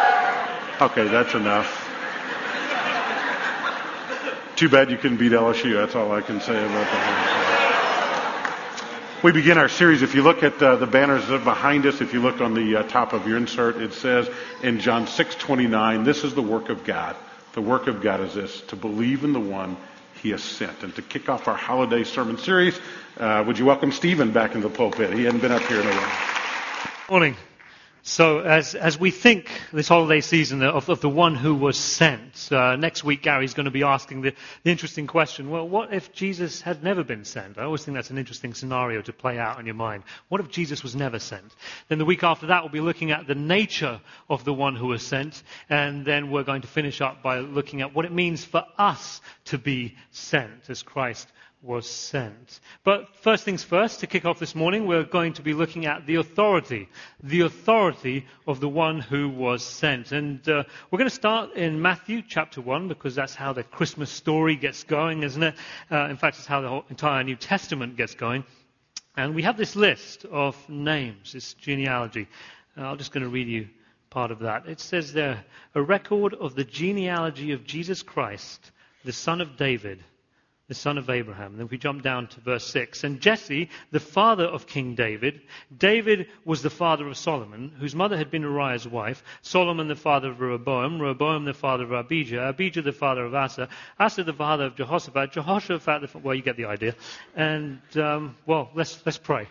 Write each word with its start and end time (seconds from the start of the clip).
Okay, 0.80 1.08
that's 1.08 1.34
enough. 1.34 1.80
Too 4.56 4.68
bad 4.68 4.90
you 4.90 4.96
couldn't 4.96 5.16
beat 5.16 5.32
LSU. 5.32 5.74
That's 5.74 5.94
all 5.94 6.12
I 6.12 6.20
can 6.20 6.40
say 6.40 6.56
about 6.56 6.84
that. 6.84 7.34
We 9.22 9.32
begin 9.32 9.58
our 9.58 9.68
series. 9.68 10.02
If 10.02 10.14
you 10.14 10.22
look 10.22 10.42
at 10.42 10.62
uh, 10.62 10.76
the 10.76 10.86
banners 10.86 11.26
behind 11.42 11.86
us, 11.86 12.00
if 12.00 12.12
you 12.12 12.20
look 12.20 12.40
on 12.40 12.54
the 12.54 12.76
uh, 12.76 12.82
top 12.84 13.12
of 13.14 13.26
your 13.26 13.36
insert, 13.36 13.76
it 13.78 13.92
says 13.94 14.28
in 14.62 14.80
John 14.80 15.06
6:29, 15.06 16.04
"This 16.04 16.24
is 16.24 16.34
the 16.34 16.42
work 16.42 16.68
of 16.68 16.84
God. 16.84 17.16
The 17.54 17.62
work 17.62 17.86
of 17.86 18.02
God 18.02 18.20
is 18.20 18.34
this: 18.34 18.60
to 18.68 18.76
believe 18.76 19.24
in 19.24 19.32
the 19.32 19.40
one 19.40 19.76
He 20.24 20.30
has 20.30 20.42
sent." 20.42 20.82
And 20.82 20.94
to 20.96 21.02
kick 21.02 21.28
off 21.28 21.46
our 21.46 21.54
holiday 21.54 22.02
sermon 22.02 22.38
series, 22.38 22.76
uh, 23.20 23.44
would 23.46 23.58
you 23.58 23.66
welcome 23.66 23.92
Stephen 23.92 24.32
back 24.32 24.54
into 24.54 24.68
the 24.68 24.74
pulpit? 24.74 25.12
He 25.12 25.24
hadn't 25.24 25.40
been 25.40 25.52
up 25.52 25.62
here 25.62 25.80
in 25.80 25.86
a 25.86 25.90
while. 25.90 26.12
Morning. 27.10 27.36
So, 28.06 28.40
as, 28.40 28.74
as 28.74 29.00
we 29.00 29.10
think 29.10 29.48
this 29.72 29.88
holiday 29.88 30.20
season 30.20 30.62
of, 30.62 30.90
of 30.90 31.00
the 31.00 31.08
one 31.08 31.34
who 31.34 31.54
was 31.54 31.78
sent, 31.78 32.52
uh, 32.52 32.76
next 32.76 33.02
week 33.02 33.22
Gary's 33.22 33.54
going 33.54 33.64
to 33.64 33.70
be 33.70 33.82
asking 33.82 34.20
the, 34.20 34.34
the, 34.62 34.70
interesting 34.70 35.06
question 35.06 35.48
well, 35.48 35.66
what 35.66 35.94
if 35.94 36.12
Jesus 36.12 36.60
had 36.60 36.84
never 36.84 37.02
been 37.02 37.24
sent? 37.24 37.56
I 37.56 37.62
always 37.62 37.82
think 37.82 37.94
that's 37.94 38.10
an 38.10 38.18
interesting 38.18 38.52
scenario 38.52 39.00
to 39.00 39.12
play 39.14 39.38
out 39.38 39.58
in 39.58 39.64
your 39.64 39.74
mind. 39.74 40.02
What 40.28 40.42
if 40.42 40.50
Jesus 40.50 40.82
was 40.82 40.94
never 40.94 41.18
sent? 41.18 41.50
Then 41.88 41.96
the 41.96 42.04
week 42.04 42.22
after 42.22 42.48
that, 42.48 42.62
we'll 42.62 42.72
be 42.72 42.82
looking 42.82 43.10
at 43.10 43.26
the 43.26 43.34
nature 43.34 44.02
of 44.28 44.44
the 44.44 44.52
one 44.52 44.76
who 44.76 44.88
was 44.88 45.02
sent, 45.02 45.42
and 45.70 46.04
then 46.04 46.30
we're 46.30 46.44
going 46.44 46.60
to 46.60 46.68
finish 46.68 47.00
up 47.00 47.22
by 47.22 47.38
looking 47.38 47.80
at 47.80 47.94
what 47.94 48.04
it 48.04 48.12
means 48.12 48.44
for 48.44 48.66
us 48.76 49.22
to 49.46 49.56
be 49.56 49.96
sent 50.10 50.68
as 50.68 50.82
Christ 50.82 51.26
was 51.64 51.88
sent. 51.88 52.60
But 52.84 53.16
first 53.16 53.44
things 53.44 53.64
first, 53.64 54.00
to 54.00 54.06
kick 54.06 54.26
off 54.26 54.38
this 54.38 54.54
morning, 54.54 54.86
we're 54.86 55.02
going 55.02 55.32
to 55.34 55.42
be 55.42 55.54
looking 55.54 55.86
at 55.86 56.06
the 56.06 56.16
authority, 56.16 56.90
the 57.22 57.40
authority 57.40 58.26
of 58.46 58.60
the 58.60 58.68
one 58.68 59.00
who 59.00 59.30
was 59.30 59.64
sent. 59.64 60.12
And 60.12 60.46
uh, 60.46 60.64
we're 60.90 60.98
going 60.98 61.08
to 61.08 61.14
start 61.14 61.54
in 61.54 61.80
Matthew 61.80 62.22
chapter 62.22 62.60
1 62.60 62.88
because 62.88 63.14
that's 63.14 63.34
how 63.34 63.54
the 63.54 63.62
Christmas 63.62 64.10
story 64.10 64.56
gets 64.56 64.84
going, 64.84 65.22
isn't 65.22 65.42
it? 65.42 65.54
Uh, 65.90 66.08
in 66.10 66.18
fact, 66.18 66.36
it's 66.36 66.46
how 66.46 66.60
the 66.60 66.68
whole 66.68 66.84
entire 66.90 67.24
New 67.24 67.36
Testament 67.36 67.96
gets 67.96 68.14
going. 68.14 68.44
And 69.16 69.34
we 69.34 69.42
have 69.42 69.56
this 69.56 69.74
list 69.74 70.26
of 70.26 70.56
names, 70.68 71.32
this 71.32 71.54
genealogy. 71.54 72.28
Uh, 72.76 72.82
I'm 72.82 72.98
just 72.98 73.12
going 73.12 73.24
to 73.24 73.30
read 73.30 73.48
you 73.48 73.68
part 74.10 74.30
of 74.30 74.40
that. 74.40 74.66
It 74.66 74.80
says 74.80 75.14
there, 75.14 75.44
a 75.74 75.82
record 75.82 76.34
of 76.34 76.54
the 76.54 76.64
genealogy 76.64 77.52
of 77.52 77.64
Jesus 77.64 78.02
Christ, 78.02 78.70
the 79.04 79.12
son 79.12 79.40
of 79.40 79.56
David 79.56 80.04
the 80.66 80.74
son 80.74 80.96
of 80.96 81.10
Abraham. 81.10 81.58
Then 81.58 81.68
we 81.70 81.76
jump 81.76 82.02
down 82.02 82.26
to 82.28 82.40
verse 82.40 82.66
6. 82.68 83.04
And 83.04 83.20
Jesse, 83.20 83.68
the 83.90 84.00
father 84.00 84.44
of 84.44 84.66
King 84.66 84.94
David, 84.94 85.42
David 85.76 86.28
was 86.44 86.62
the 86.62 86.70
father 86.70 87.06
of 87.06 87.18
Solomon, 87.18 87.72
whose 87.78 87.94
mother 87.94 88.16
had 88.16 88.30
been 88.30 88.42
Uriah's 88.42 88.88
wife, 88.88 89.22
Solomon 89.42 89.88
the 89.88 89.94
father 89.94 90.30
of 90.30 90.40
Rehoboam, 90.40 91.00
Rehoboam 91.00 91.44
the 91.44 91.52
father 91.52 91.84
of 91.84 91.92
Abijah, 91.92 92.48
Abijah 92.48 92.82
the 92.82 92.92
father 92.92 93.26
of 93.26 93.34
Asa, 93.34 93.68
Asa 93.98 94.24
the 94.24 94.32
father 94.32 94.64
of 94.64 94.76
Jehoshaphat, 94.76 95.32
Jehoshaphat 95.32 96.00
the, 96.00 96.18
well, 96.18 96.34
you 96.34 96.42
get 96.42 96.56
the 96.56 96.64
idea. 96.64 96.94
And, 97.36 97.80
um, 97.96 98.36
well, 98.46 98.70
let's, 98.74 99.04
let's 99.04 99.18
pray. 99.18 99.48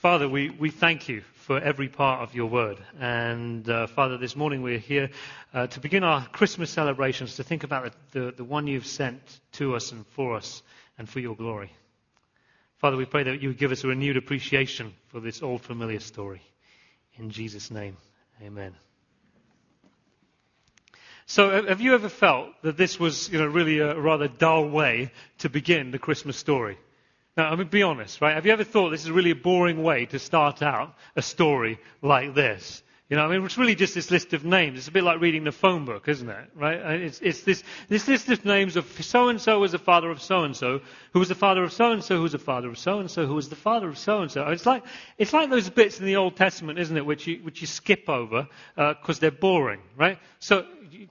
Father, 0.00 0.28
we, 0.28 0.50
we 0.50 0.70
thank 0.70 1.08
you 1.08 1.22
for 1.42 1.58
every 1.58 1.88
part 1.88 2.20
of 2.20 2.34
your 2.34 2.46
word. 2.46 2.78
And 3.00 3.68
uh, 3.68 3.88
Father, 3.88 4.16
this 4.16 4.36
morning 4.36 4.62
we're 4.62 4.78
here 4.78 5.10
uh, 5.52 5.66
to 5.66 5.80
begin 5.80 6.04
our 6.04 6.24
Christmas 6.28 6.70
celebrations, 6.70 7.36
to 7.36 7.42
think 7.42 7.64
about 7.64 7.92
the, 8.12 8.20
the, 8.20 8.32
the, 8.32 8.44
one 8.44 8.68
you've 8.68 8.86
sent 8.86 9.20
to 9.52 9.74
us 9.74 9.90
and 9.90 10.06
for 10.08 10.36
us 10.36 10.62
and 10.98 11.08
for 11.08 11.18
your 11.18 11.34
glory. 11.34 11.72
Father, 12.78 12.96
we 12.96 13.04
pray 13.04 13.24
that 13.24 13.42
you 13.42 13.48
would 13.48 13.58
give 13.58 13.72
us 13.72 13.82
a 13.82 13.88
renewed 13.88 14.16
appreciation 14.16 14.94
for 15.08 15.18
this 15.18 15.42
old 15.42 15.62
familiar 15.62 16.00
story. 16.00 16.42
In 17.16 17.30
Jesus' 17.30 17.70
name, 17.70 17.96
amen. 18.40 18.74
So, 21.26 21.66
have 21.66 21.80
you 21.80 21.94
ever 21.94 22.08
felt 22.08 22.50
that 22.62 22.76
this 22.76 23.00
was, 23.00 23.28
you 23.30 23.38
know, 23.38 23.46
really 23.46 23.78
a 23.78 23.98
rather 23.98 24.28
dull 24.28 24.68
way 24.68 25.10
to 25.38 25.48
begin 25.48 25.90
the 25.90 25.98
Christmas 25.98 26.36
story? 26.36 26.78
Now, 27.36 27.50
I 27.50 27.56
mean, 27.56 27.68
be 27.68 27.82
honest, 27.82 28.20
right? 28.20 28.34
Have 28.34 28.44
you 28.44 28.52
ever 28.52 28.64
thought 28.64 28.90
this 28.90 29.04
is 29.04 29.10
really 29.10 29.30
a 29.30 29.36
boring 29.36 29.82
way 29.82 30.06
to 30.06 30.18
start 30.18 30.62
out 30.62 30.94
a 31.16 31.22
story 31.22 31.78
like 32.02 32.34
this? 32.34 32.82
You 33.08 33.16
know, 33.16 33.26
I 33.26 33.28
mean, 33.28 33.44
it's 33.44 33.58
really 33.58 33.74
just 33.74 33.94
this 33.94 34.10
list 34.10 34.32
of 34.32 34.44
names. 34.44 34.78
It's 34.78 34.88
a 34.88 34.90
bit 34.90 35.04
like 35.04 35.20
reading 35.20 35.44
the 35.44 35.52
phone 35.52 35.84
book, 35.84 36.08
isn't 36.08 36.30
it? 36.30 36.48
Right? 36.54 36.78
It's, 37.02 37.20
it's 37.20 37.42
this, 37.42 37.62
this 37.88 38.08
list 38.08 38.28
of 38.30 38.44
names 38.44 38.76
of 38.76 38.86
so 39.02 39.28
and 39.28 39.38
so 39.38 39.60
was 39.60 39.72
the 39.72 39.78
father 39.78 40.10
of 40.10 40.22
so 40.22 40.44
and 40.44 40.56
so, 40.56 40.80
who 41.12 41.18
was 41.18 41.28
the 41.28 41.34
father 41.34 41.62
of 41.62 41.72
so 41.72 41.92
and 41.92 42.02
so, 42.02 42.16
who 42.16 42.22
was 42.22 42.32
the 42.32 42.38
father 42.38 42.68
of 42.68 42.78
so 42.78 43.00
and 43.00 43.10
so, 43.10 43.26
who 43.26 43.34
was 43.34 43.50
the 43.50 43.56
father 43.56 43.88
of 43.88 43.98
so 43.98 44.22
and 44.22 44.30
so. 44.30 44.48
It's 44.48 44.64
like, 44.64 44.82
it's 45.18 45.32
like 45.34 45.50
those 45.50 45.68
bits 45.68 46.00
in 46.00 46.06
the 46.06 46.16
Old 46.16 46.36
Testament, 46.36 46.78
isn't 46.78 46.96
it, 46.96 47.04
which 47.04 47.26
you, 47.26 47.40
which 47.42 47.60
you 47.60 47.66
skip 47.66 48.08
over 48.08 48.48
because 48.76 49.18
uh, 49.18 49.20
they're 49.20 49.30
boring, 49.30 49.80
right? 49.96 50.18
So 50.38 50.64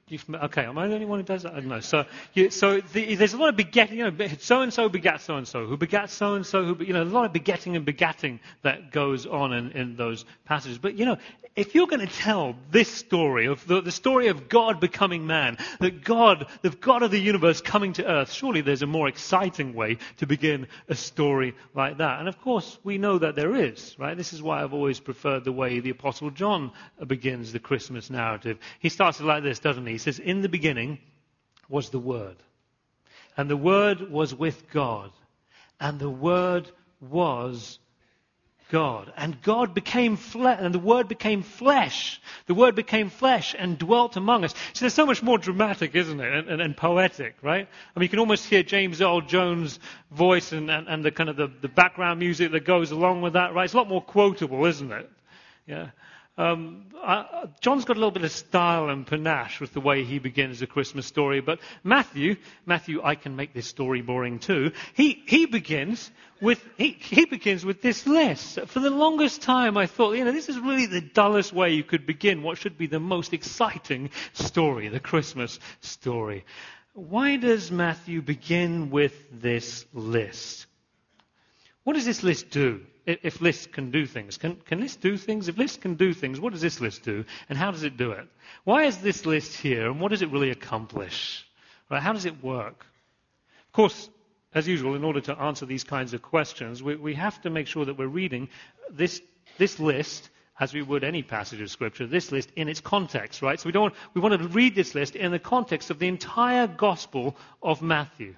you, 0.08 0.20
okay, 0.34 0.66
am 0.66 0.78
I 0.78 0.88
the 0.88 0.94
only 0.94 1.06
one 1.06 1.20
who 1.20 1.26
does 1.26 1.44
that? 1.44 1.54
I 1.54 1.60
don't 1.60 1.70
know. 1.70 1.80
So, 1.80 2.06
you, 2.34 2.50
so 2.50 2.82
the, 2.82 3.16
there's 3.16 3.34
a 3.34 3.38
lot 3.38 3.50
of 3.50 3.56
begetting. 3.56 3.98
You 3.98 4.12
know, 4.12 4.28
so 4.40 4.62
and 4.62 4.74
so 4.74 4.90
begat 4.90 5.22
so 5.22 5.38
and 5.38 5.48
so, 5.48 5.66
who 5.66 5.78
begat 5.78 6.10
so 6.10 6.36
and 6.36 6.46
so, 6.46 6.64
who 6.64 6.84
you 6.84 6.94
know, 6.94 7.04
a 7.04 7.06
lot 7.06 7.26
of 7.26 7.34
begetting 7.34 7.76
and 7.76 7.86
begatting 7.86 8.40
that 8.64 8.92
goes 8.92 9.26
on 9.26 9.54
in, 9.54 9.72
in 9.72 9.96
those 9.96 10.26
passages. 10.46 10.78
But 10.78 10.96
you 10.96 11.06
know, 11.06 11.18
if 11.56 11.76
you're 11.76 11.88
going 11.88 12.06
to 12.06 12.14
tell 12.14 12.56
this 12.70 12.88
story 12.88 13.48
of 13.48 13.66
the, 13.68 13.82
the 13.82 13.92
story 13.92 14.28
of 14.28 14.48
God 14.48 14.80
becoming 14.80 15.28
man, 15.28 15.58
that 15.80 16.04
God, 16.04 16.48
the 16.62 16.70
God 16.70 17.04
of 17.04 17.12
the 17.12 17.20
universe 17.20 17.60
coming 17.60 17.94
to 17.94 18.06
earth, 18.06 18.32
surely 18.32 18.62
there's 18.62 18.82
a 18.82 18.88
more 18.88 19.10
exciting 19.10 19.74
way 19.74 19.98
to 20.18 20.26
begin 20.26 20.68
a 20.88 20.96
story 20.96 21.54
like 21.74 21.98
that. 21.98 22.20
And 22.20 22.30
of 22.30 22.40
course, 22.40 22.80
we 22.84 22.98
know 22.98 23.18
that 23.18 23.36
there 23.36 23.54
is, 23.56 23.96
right? 24.00 24.16
This 24.16 24.32
is 24.32 24.42
why 24.42 24.64
I've 24.64 24.74
always 24.74 25.02
preferred 25.02 25.44
the 25.44 25.52
way 25.52 25.80
the 25.80 25.90
Apostle 25.90 26.30
John 26.30 26.72
begins 27.06 27.52
the 27.52 27.60
Christmas 27.60 28.10
narrative. 28.10 28.58
He 28.80 28.88
starts 28.88 29.20
it 29.20 29.26
like 29.26 29.44
this, 29.44 29.60
doesn't 29.60 29.86
he? 29.86 29.94
He 29.94 29.98
says, 29.98 30.20
In 30.20 30.42
the 30.42 30.50
beginning 30.50 31.00
was 31.68 31.90
the 31.90 32.00
Word. 32.00 32.38
And 33.36 33.50
the 33.50 33.58
Word 33.58 34.10
was 34.10 34.34
with 34.34 34.70
God. 34.72 35.12
And 35.82 36.00
the 36.00 36.10
Word 36.10 36.72
was 37.02 37.80
God. 38.72 39.12
And 39.18 39.40
God 39.42 39.74
became 39.74 40.16
flesh, 40.16 40.58
and 40.62 40.74
the 40.74 40.80
Word 40.80 41.10
became 41.10 41.44
flesh. 41.44 42.22
The 42.48 42.54
Word 42.54 42.74
became 42.74 43.10
flesh 43.10 43.54
and 43.58 43.78
dwelt 43.78 44.16
among 44.16 44.46
us. 44.46 44.54
So 44.74 44.86
there's 44.86 44.94
so 44.94 45.06
much 45.06 45.22
more 45.22 45.38
dramatic, 45.38 45.94
isn't 45.94 46.20
it? 46.20 46.34
And, 46.34 46.50
and, 46.50 46.62
and 46.62 46.76
poetic, 46.76 47.36
right? 47.42 47.68
I 47.96 48.00
mean, 48.00 48.04
you 48.04 48.10
can 48.10 48.20
almost 48.20 48.48
hear 48.48 48.64
James 48.64 49.02
Earl 49.02 49.22
Jones' 49.22 49.78
voice 50.10 50.54
and, 50.54 50.72
and, 50.72 51.04
the 51.04 51.12
kind 51.12 51.30
of 51.30 51.36
the, 51.36 51.52
the 51.62 51.68
background 51.68 52.20
music 52.20 52.54
that 52.54 52.64
goes 52.66 52.92
along 52.92 53.22
with 53.22 53.34
that, 53.34 53.54
right? 53.54 53.66
It's 53.66 53.74
a 53.74 53.78
lot 53.78 53.90
more 53.90 54.02
quotable, 54.02 54.66
isn't 54.66 54.92
it? 54.92 55.10
Yeah. 55.68 55.90
Um, 56.38 56.86
John's 57.60 57.84
got 57.86 57.98
a 57.98 58.00
little 58.00 58.12
bit 58.12 58.24
of 58.24 58.32
style 58.32 58.90
and 58.90 59.06
panache 59.06 59.60
with 59.60 59.74
the 59.74 59.82
way 59.82 60.04
he 60.04 60.18
begins 60.18 60.60
the 60.60 60.68
Christmas 60.68 61.06
story, 61.06 61.42
but 61.42 61.60
Matthew, 61.84 62.38
Matthew, 62.66 63.02
I 63.04 63.16
can 63.16 63.36
make 63.36 63.54
this 63.54 63.68
story 63.68 64.02
boring 64.02 64.40
too. 64.40 64.72
He 64.94 65.22
he 65.28 65.46
begins 65.46 66.10
with 66.40 66.64
he, 66.78 66.92
he 66.92 67.26
begins 67.26 67.66
with 67.66 67.82
this 67.82 68.08
list. 68.08 68.60
For 68.68 68.80
the 68.80 68.90
longest 68.90 69.42
time, 69.42 69.78
I 69.78 69.88
thought, 69.88 70.16
you 70.16 70.24
know, 70.24 70.32
this 70.32 70.48
is 70.48 70.58
really 70.58 70.86
the 70.86 71.02
dullest 71.02 71.52
way 71.52 71.74
you 71.74 71.84
could 71.84 72.06
begin 72.06 72.44
what 72.44 72.58
should 72.58 72.78
be 72.78 72.88
the 72.88 73.00
most 73.00 73.34
exciting 73.34 74.10
story, 74.34 74.88
the 74.88 75.00
Christmas 75.00 75.60
story. 75.82 76.46
Why 76.94 77.38
does 77.38 77.72
Matthew 77.72 78.22
begin 78.22 78.90
with 78.90 79.14
this 79.32 79.86
list? 79.94 80.66
What 81.84 81.94
does 81.94 82.06
this 82.06 82.24
list 82.24 82.50
do? 82.52 82.82
If 83.06 83.42
lists 83.42 83.68
can 83.68 83.92
do 83.92 84.06
things. 84.06 84.38
Can, 84.38 84.56
can 84.58 84.80
lists 84.80 84.98
do 84.98 85.18
things? 85.18 85.48
If 85.48 85.58
lists 85.58 85.78
can 85.78 85.96
do 85.96 86.14
things, 86.14 86.40
what 86.40 86.54
does 86.54 86.62
this 86.62 86.82
list 86.82 87.04
do? 87.04 87.26
And 87.50 87.58
how 87.58 87.72
does 87.72 87.84
it 87.84 87.98
do 87.98 88.12
it? 88.12 88.28
Why 88.64 88.84
is 88.84 88.98
this 88.98 89.26
list 89.26 89.58
here? 89.58 89.88
And 89.88 90.00
what 90.00 90.10
does 90.10 90.22
it 90.22 90.32
really 90.32 90.52
accomplish? 90.52 91.46
Right? 91.90 92.02
How 92.02 92.14
does 92.14 92.26
it 92.26 92.44
work? 92.44 92.86
Of 93.68 93.74
course, 93.74 94.10
as 94.54 94.68
usual, 94.68 94.96
in 94.96 95.04
order 95.04 95.22
to 95.22 95.38
answer 95.40 95.66
these 95.66 95.84
kinds 95.84 96.14
of 96.14 96.22
questions, 96.22 96.84
we, 96.84 96.96
we 96.96 97.16
have 97.16 97.42
to 97.42 97.50
make 97.50 97.68
sure 97.68 97.86
that 97.86 97.98
we're 97.98 98.08
reading 98.08 98.50
this, 98.90 99.22
this 99.58 99.80
list 99.80 100.30
as 100.60 100.74
we 100.74 100.82
would 100.82 101.04
any 101.04 101.24
passage 101.24 101.60
of 101.62 101.72
scripture, 101.72 102.06
this 102.06 102.32
list 102.32 102.52
in 102.56 102.68
its 102.68 102.82
context, 102.82 103.42
right? 103.42 103.60
So 103.60 103.66
we 103.66 103.72
don't, 103.72 103.94
we 104.14 104.22
want 104.22 104.40
to 104.40 104.48
read 104.50 104.76
this 104.76 104.94
list 104.94 105.16
in 105.16 105.32
the 105.32 105.40
context 105.40 105.90
of 105.90 105.98
the 105.98 106.08
entire 106.08 106.68
gospel 106.68 107.36
of 107.64 107.82
Matthew. 107.82 108.36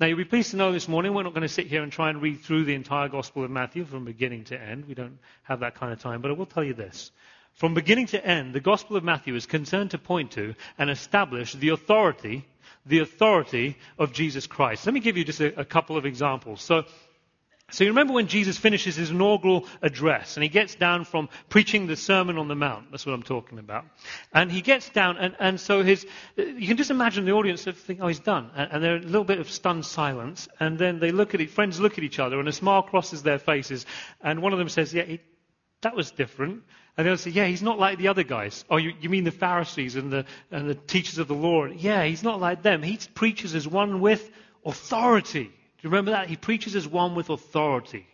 Now, 0.00 0.06
you'll 0.08 0.18
be 0.18 0.24
pleased 0.24 0.50
to 0.50 0.56
know 0.56 0.72
this 0.72 0.88
morning 0.88 1.14
we're 1.14 1.22
not 1.22 1.34
going 1.34 1.42
to 1.42 1.48
sit 1.48 1.68
here 1.68 1.84
and 1.84 1.92
try 1.92 2.10
and 2.10 2.20
read 2.20 2.40
through 2.40 2.64
the 2.64 2.74
entire 2.74 3.08
Gospel 3.08 3.44
of 3.44 3.50
Matthew 3.52 3.84
from 3.84 4.04
beginning 4.04 4.42
to 4.44 4.60
end. 4.60 4.86
We 4.86 4.94
don't 4.94 5.18
have 5.44 5.60
that 5.60 5.76
kind 5.76 5.92
of 5.92 6.00
time. 6.00 6.20
But 6.20 6.32
I 6.32 6.34
will 6.34 6.46
tell 6.46 6.64
you 6.64 6.74
this. 6.74 7.12
From 7.52 7.74
beginning 7.74 8.06
to 8.08 8.26
end, 8.26 8.54
the 8.54 8.60
Gospel 8.60 8.96
of 8.96 9.04
Matthew 9.04 9.36
is 9.36 9.46
concerned 9.46 9.92
to 9.92 9.98
point 9.98 10.32
to 10.32 10.56
and 10.78 10.90
establish 10.90 11.52
the 11.52 11.68
authority, 11.68 12.44
the 12.84 12.98
authority 12.98 13.76
of 13.96 14.12
Jesus 14.12 14.48
Christ. 14.48 14.84
Let 14.84 14.94
me 14.94 15.00
give 15.00 15.16
you 15.16 15.22
just 15.22 15.40
a, 15.40 15.60
a 15.60 15.64
couple 15.64 15.96
of 15.96 16.06
examples. 16.06 16.60
So, 16.60 16.82
so 17.70 17.82
you 17.82 17.90
remember 17.90 18.12
when 18.12 18.28
Jesus 18.28 18.58
finishes 18.58 18.94
his 18.94 19.10
inaugural 19.10 19.66
address 19.80 20.36
and 20.36 20.42
he 20.42 20.50
gets 20.50 20.74
down 20.74 21.04
from 21.04 21.30
preaching 21.48 21.86
the 21.86 21.96
Sermon 21.96 22.36
on 22.36 22.46
the 22.46 22.54
Mount. 22.54 22.90
That's 22.90 23.06
what 23.06 23.14
I'm 23.14 23.22
talking 23.22 23.58
about. 23.58 23.86
And 24.32 24.52
he 24.52 24.60
gets 24.60 24.90
down 24.90 25.16
and, 25.16 25.34
and 25.40 25.58
so 25.58 25.82
his, 25.82 26.06
you 26.36 26.68
can 26.68 26.76
just 26.76 26.90
imagine 26.90 27.24
the 27.24 27.32
audience 27.32 27.66
of 27.66 27.78
think, 27.78 28.00
oh, 28.02 28.06
he's 28.06 28.20
done. 28.20 28.50
And, 28.54 28.72
and 28.72 28.84
they're 28.84 28.96
a 28.96 29.00
little 29.00 29.24
bit 29.24 29.38
of 29.38 29.50
stunned 29.50 29.86
silence. 29.86 30.46
And 30.60 30.78
then 30.78 31.00
they 31.00 31.10
look 31.10 31.34
at 31.34 31.40
it, 31.40 31.50
friends 31.50 31.80
look 31.80 31.96
at 31.96 32.04
each 32.04 32.18
other 32.18 32.38
and 32.38 32.46
a 32.48 32.52
smile 32.52 32.82
crosses 32.82 33.22
their 33.22 33.38
faces. 33.38 33.86
And 34.20 34.42
one 34.42 34.52
of 34.52 34.58
them 34.58 34.68
says, 34.68 34.92
yeah, 34.92 35.04
he, 35.04 35.20
that 35.80 35.96
was 35.96 36.10
different. 36.10 36.64
And 36.98 37.06
they'll 37.06 37.16
say, 37.16 37.30
yeah, 37.30 37.46
he's 37.46 37.62
not 37.62 37.78
like 37.78 37.96
the 37.96 38.08
other 38.08 38.24
guys. 38.24 38.64
Oh, 38.68 38.76
you, 38.76 38.92
you 39.00 39.08
mean 39.08 39.24
the 39.24 39.32
Pharisees 39.32 39.96
and 39.96 40.12
the, 40.12 40.26
and 40.50 40.68
the 40.68 40.74
teachers 40.74 41.18
of 41.18 41.28
the 41.28 41.34
law? 41.34 41.64
Yeah, 41.64 42.04
he's 42.04 42.22
not 42.22 42.40
like 42.40 42.62
them. 42.62 42.82
He 42.82 43.00
preaches 43.14 43.54
as 43.54 43.66
one 43.66 44.00
with 44.00 44.30
authority 44.66 45.50
you 45.84 45.90
remember 45.90 46.12
that? 46.12 46.28
He 46.28 46.36
preaches 46.36 46.74
as 46.74 46.88
one 46.88 47.14
with 47.14 47.30
authority. 47.30 48.06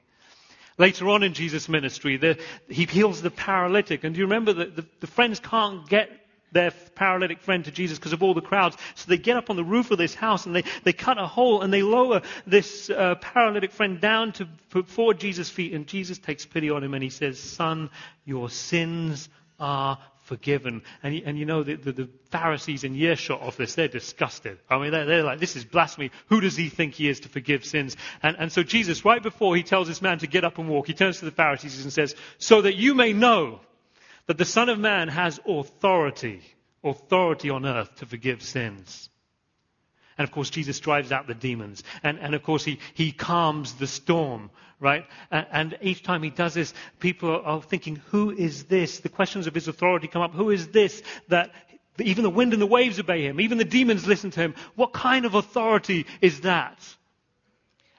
Later 0.77 1.09
on 1.11 1.23
in 1.23 1.35
Jesus' 1.35 1.69
ministry, 1.69 2.17
the, 2.17 2.39
he 2.69 2.85
heals 2.85 3.23
the 3.23 3.31
paralytic. 3.31 4.03
And 4.05 4.15
do 4.15 4.19
you 4.19 4.27
remember 4.27 4.53
that 4.55 4.77
the, 4.77 4.87
the 5.01 5.07
friends 5.07 5.39
can't 5.39 5.89
get 5.89 6.11
their 6.53 6.73
paralytic 6.95 7.41
friend 7.41 7.65
to 7.65 7.71
Jesus 7.71 7.99
because 7.99 8.13
of 8.13 8.23
all 8.23 8.35
the 8.35 8.41
crowds. 8.41 8.77
So 8.95 9.09
they 9.09 9.19
get 9.19 9.37
up 9.37 9.51
on 9.51 9.57
the 9.57 9.65
roof 9.65 9.91
of 9.91 9.99
this 9.99 10.15
house 10.15 10.47
and 10.47 10.57
they, 10.57 10.65
they 10.83 10.93
cut 10.93 11.19
a 11.19 11.27
hole 11.27 11.63
and 11.63 11.73
they 11.73 11.83
lower 11.83 12.23
this 12.47 12.91
uh, 12.91 13.15
paralytic 13.17 13.71
friend 13.71 14.01
down 14.01 14.33
to 14.33 14.49
before 14.71 15.15
Jesus' 15.15 15.49
feet. 15.49 15.73
And 15.73 15.87
Jesus 15.87 16.19
takes 16.19 16.45
pity 16.45 16.71
on 16.71 16.83
him 16.83 16.95
and 16.95 17.03
he 17.03 17.11
says, 17.11 17.39
Son, 17.39 17.91
your 18.25 18.51
sins 18.51 19.29
are 19.59 19.99
forgiven. 20.31 20.83
And, 21.03 21.21
and 21.27 21.37
you 21.37 21.45
know, 21.45 21.65
the, 21.65 21.75
the, 21.75 21.93
the, 21.93 22.09
Pharisees 22.31 22.85
in 22.85 22.95
earshot 22.95 23.41
of 23.41 23.57
this, 23.57 23.75
they're 23.75 23.89
disgusted. 23.89 24.59
I 24.71 24.79
mean, 24.79 24.93
they're, 24.93 25.05
they're, 25.05 25.25
like, 25.25 25.41
this 25.41 25.57
is 25.57 25.65
blasphemy. 25.65 26.13
Who 26.29 26.41
does 26.41 26.57
he 26.57 26.69
think 26.69 26.95
he 26.95 27.09
is 27.09 27.19
to 27.21 27.29
forgive 27.29 27.65
sins? 27.65 27.97
And, 28.23 28.37
and 28.39 28.53
so 28.53 28.63
Jesus, 28.63 29.05
right 29.05 29.21
before 29.21 29.57
he 29.57 29.65
tells 29.65 29.89
this 29.89 30.01
man 30.01 30.21
to 30.21 30.29
get 30.29 30.45
up 30.45 30.59
and 30.59 30.69
walk, 30.69 30.87
he 30.87 30.95
turns 30.95 31.19
to 31.19 31.25
the 31.25 31.33
Pharisees 31.33 31.83
and 31.83 31.93
says, 31.93 32.15
so 32.39 32.63
that 32.63 32.77
you 32.77 32.95
may 32.95 33.13
know 33.13 33.59
that 34.27 34.39
the 34.39 34.45
Son 34.45 34.69
of 34.69 34.79
Man 34.79 35.09
has 35.09 35.41
authority, 35.45 36.41
authority 36.85 37.51
on 37.51 37.67
earth 37.67 37.97
to 37.97 38.07
forgive 38.07 38.41
sins. 38.41 39.11
And 40.17 40.29
of 40.29 40.31
course, 40.31 40.51
Jesus 40.51 40.79
drives 40.79 41.11
out 41.11 41.27
the 41.27 41.35
demons. 41.35 41.83
And, 42.05 42.21
and 42.21 42.37
of 42.37 42.45
course, 42.45 42.65
he, 42.65 42.79
he 42.95 43.11
calms 43.11 43.73
the 43.73 43.89
storm, 43.89 44.51
right? 44.81 45.07
And, 45.31 45.77
each 45.83 46.03
time 46.03 46.23
he 46.23 46.31
does 46.31 46.55
this, 46.55 46.75
people 46.99 47.31
are, 47.31 47.43
are 47.43 47.63
thinking, 47.63 48.03
who 48.07 48.31
is 48.31 48.65
this? 48.65 49.01
The 49.01 49.09
questions 49.09 49.47
of 49.47 49.55
his 49.55 49.69
authority 49.69 50.09
come 50.09 50.23
up. 50.23 50.33
Who 50.33 50.51
is 50.51 50.69
this 50.69 51.03
that 51.29 51.53
even 51.99 52.25
the 52.25 52.31
wind 52.31 52.55
and 52.55 52.63
the 52.63 52.67
waves 52.67 52.99
obey 52.99 53.23
him? 53.23 53.41
Even 53.41 53.59
the 53.59 53.65
demons 53.65 54.07
listen 54.07 54.31
to 54.33 54.41
him. 54.41 54.55
What 54.75 54.93
kind 54.93 55.27
of 55.27 55.35
authority 55.35 56.07
is 56.21 56.41
that? 56.41 56.79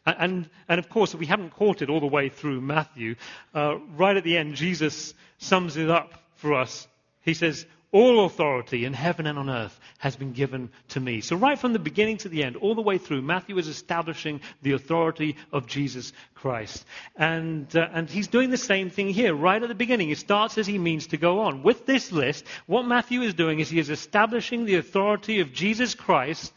And, 0.05 0.49
and, 0.67 0.79
of 0.79 0.89
course, 0.89 1.13
we 1.13 1.27
haven't 1.27 1.51
caught 1.51 1.83
it 1.83 1.89
all 1.89 1.99
the 1.99 2.07
way 2.07 2.29
through 2.29 2.59
Matthew, 2.59 3.15
uh, 3.53 3.77
right 3.95 4.17
at 4.17 4.23
the 4.23 4.35
end, 4.35 4.55
Jesus 4.55 5.13
sums 5.37 5.77
it 5.77 5.91
up 5.91 6.13
for 6.37 6.55
us. 6.55 6.87
He 7.21 7.35
says, 7.35 7.67
all 7.91 8.25
authority 8.25 8.85
in 8.85 8.93
heaven 8.93 9.27
and 9.27 9.37
on 9.37 9.49
earth 9.49 9.77
has 9.97 10.15
been 10.15 10.31
given 10.31 10.69
to 10.89 10.99
me. 10.99 11.21
So, 11.21 11.35
right 11.35 11.59
from 11.59 11.73
the 11.73 11.79
beginning 11.79 12.17
to 12.19 12.29
the 12.29 12.43
end, 12.43 12.55
all 12.55 12.73
the 12.73 12.81
way 12.81 12.97
through, 12.97 13.21
Matthew 13.21 13.57
is 13.57 13.67
establishing 13.67 14.41
the 14.61 14.73
authority 14.73 15.35
of 15.51 15.67
Jesus 15.67 16.13
Christ. 16.33 16.85
And, 17.15 17.73
uh, 17.75 17.89
and 17.93 18.09
he's 18.09 18.27
doing 18.27 18.49
the 18.49 18.57
same 18.57 18.89
thing 18.89 19.09
here, 19.09 19.35
right 19.35 19.61
at 19.61 19.67
the 19.67 19.75
beginning. 19.75 20.07
He 20.07 20.15
starts 20.15 20.57
as 20.57 20.67
he 20.67 20.77
means 20.77 21.07
to 21.07 21.17
go 21.17 21.41
on. 21.41 21.63
With 21.63 21.85
this 21.85 22.11
list, 22.11 22.45
what 22.65 22.83
Matthew 22.83 23.21
is 23.21 23.33
doing 23.33 23.59
is 23.59 23.69
he 23.69 23.79
is 23.79 23.89
establishing 23.89 24.65
the 24.65 24.75
authority 24.75 25.41
of 25.41 25.51
Jesus 25.51 25.93
Christ 25.93 26.53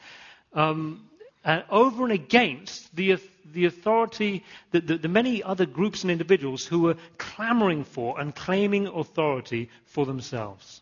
um, 0.52 1.08
over 1.44 2.04
and 2.04 2.12
against 2.12 2.94
the, 2.94 3.18
the 3.52 3.64
authority, 3.66 4.44
the, 4.70 4.80
the, 4.80 4.98
the 4.98 5.08
many 5.08 5.42
other 5.42 5.66
groups 5.66 6.02
and 6.02 6.10
individuals 6.10 6.64
who 6.64 6.80
were 6.82 6.96
clamoring 7.18 7.84
for 7.84 8.20
and 8.20 8.34
claiming 8.34 8.86
authority 8.86 9.68
for 9.84 10.06
themselves. 10.06 10.80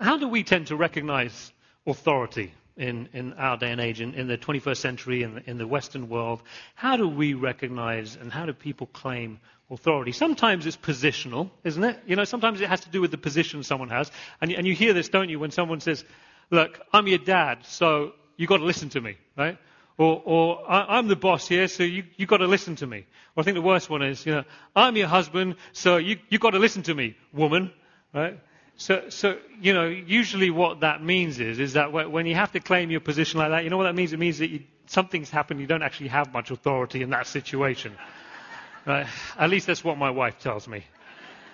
How 0.00 0.16
do 0.16 0.28
we 0.28 0.42
tend 0.42 0.68
to 0.68 0.76
recognize 0.76 1.52
authority 1.86 2.52
in, 2.76 3.08
in 3.12 3.32
our 3.34 3.56
day 3.56 3.70
and 3.70 3.80
age, 3.80 4.00
in, 4.00 4.14
in 4.14 4.26
the 4.26 4.38
21st 4.38 4.76
century, 4.76 5.22
in 5.22 5.34
the, 5.34 5.50
in 5.50 5.58
the 5.58 5.66
Western 5.66 6.08
world? 6.08 6.42
How 6.74 6.96
do 6.96 7.08
we 7.08 7.34
recognize 7.34 8.16
and 8.16 8.32
how 8.32 8.46
do 8.46 8.52
people 8.52 8.86
claim 8.88 9.40
authority? 9.70 10.12
Sometimes 10.12 10.66
it's 10.66 10.76
positional, 10.76 11.50
isn't 11.62 11.84
it? 11.84 11.98
You 12.06 12.16
know, 12.16 12.24
sometimes 12.24 12.60
it 12.60 12.68
has 12.68 12.80
to 12.80 12.88
do 12.90 13.00
with 13.00 13.10
the 13.10 13.18
position 13.18 13.62
someone 13.62 13.90
has. 13.90 14.10
And, 14.40 14.52
and 14.52 14.66
you 14.66 14.74
hear 14.74 14.92
this, 14.92 15.08
don't 15.08 15.28
you, 15.28 15.38
when 15.38 15.50
someone 15.50 15.80
says, 15.80 16.04
Look, 16.50 16.80
I'm 16.92 17.06
your 17.06 17.18
dad, 17.18 17.64
so 17.64 18.12
you've 18.36 18.48
got 18.48 18.58
to 18.58 18.64
listen 18.64 18.90
to 18.90 19.00
me, 19.00 19.16
right? 19.36 19.58
Or, 19.96 20.20
or 20.24 20.70
I'm 20.70 21.06
the 21.06 21.16
boss 21.16 21.46
here, 21.46 21.68
so 21.68 21.84
you, 21.84 22.04
you've 22.16 22.28
got 22.28 22.38
to 22.38 22.46
listen 22.46 22.76
to 22.76 22.86
me. 22.86 23.06
Or 23.36 23.40
I 23.40 23.44
think 23.44 23.54
the 23.54 23.62
worst 23.62 23.88
one 23.88 24.02
is, 24.02 24.26
you 24.26 24.32
know, 24.32 24.44
I'm 24.74 24.96
your 24.96 25.06
husband, 25.06 25.56
so 25.72 25.96
you, 25.98 26.18
you've 26.28 26.40
got 26.40 26.50
to 26.50 26.58
listen 26.58 26.82
to 26.84 26.94
me, 26.94 27.16
woman, 27.32 27.72
right? 28.12 28.38
So, 28.76 29.08
so, 29.08 29.38
you 29.60 29.72
know, 29.72 29.86
usually 29.86 30.50
what 30.50 30.80
that 30.80 31.02
means 31.02 31.38
is, 31.38 31.60
is 31.60 31.74
that 31.74 31.92
when 31.92 32.26
you 32.26 32.34
have 32.34 32.52
to 32.52 32.60
claim 32.60 32.90
your 32.90 33.00
position 33.00 33.38
like 33.38 33.50
that, 33.50 33.64
you 33.64 33.70
know 33.70 33.76
what 33.76 33.84
that 33.84 33.94
means? 33.94 34.12
It 34.12 34.18
means 34.18 34.38
that 34.38 34.50
you, 34.50 34.64
something's 34.86 35.30
happened, 35.30 35.60
you 35.60 35.66
don't 35.66 35.82
actually 35.82 36.08
have 36.08 36.32
much 36.32 36.50
authority 36.50 37.02
in 37.02 37.10
that 37.10 37.26
situation. 37.26 37.94
Right? 38.84 39.06
At 39.38 39.50
least 39.50 39.66
that's 39.66 39.84
what 39.84 39.96
my 39.96 40.10
wife 40.10 40.38
tells 40.40 40.66
me. 40.66 40.84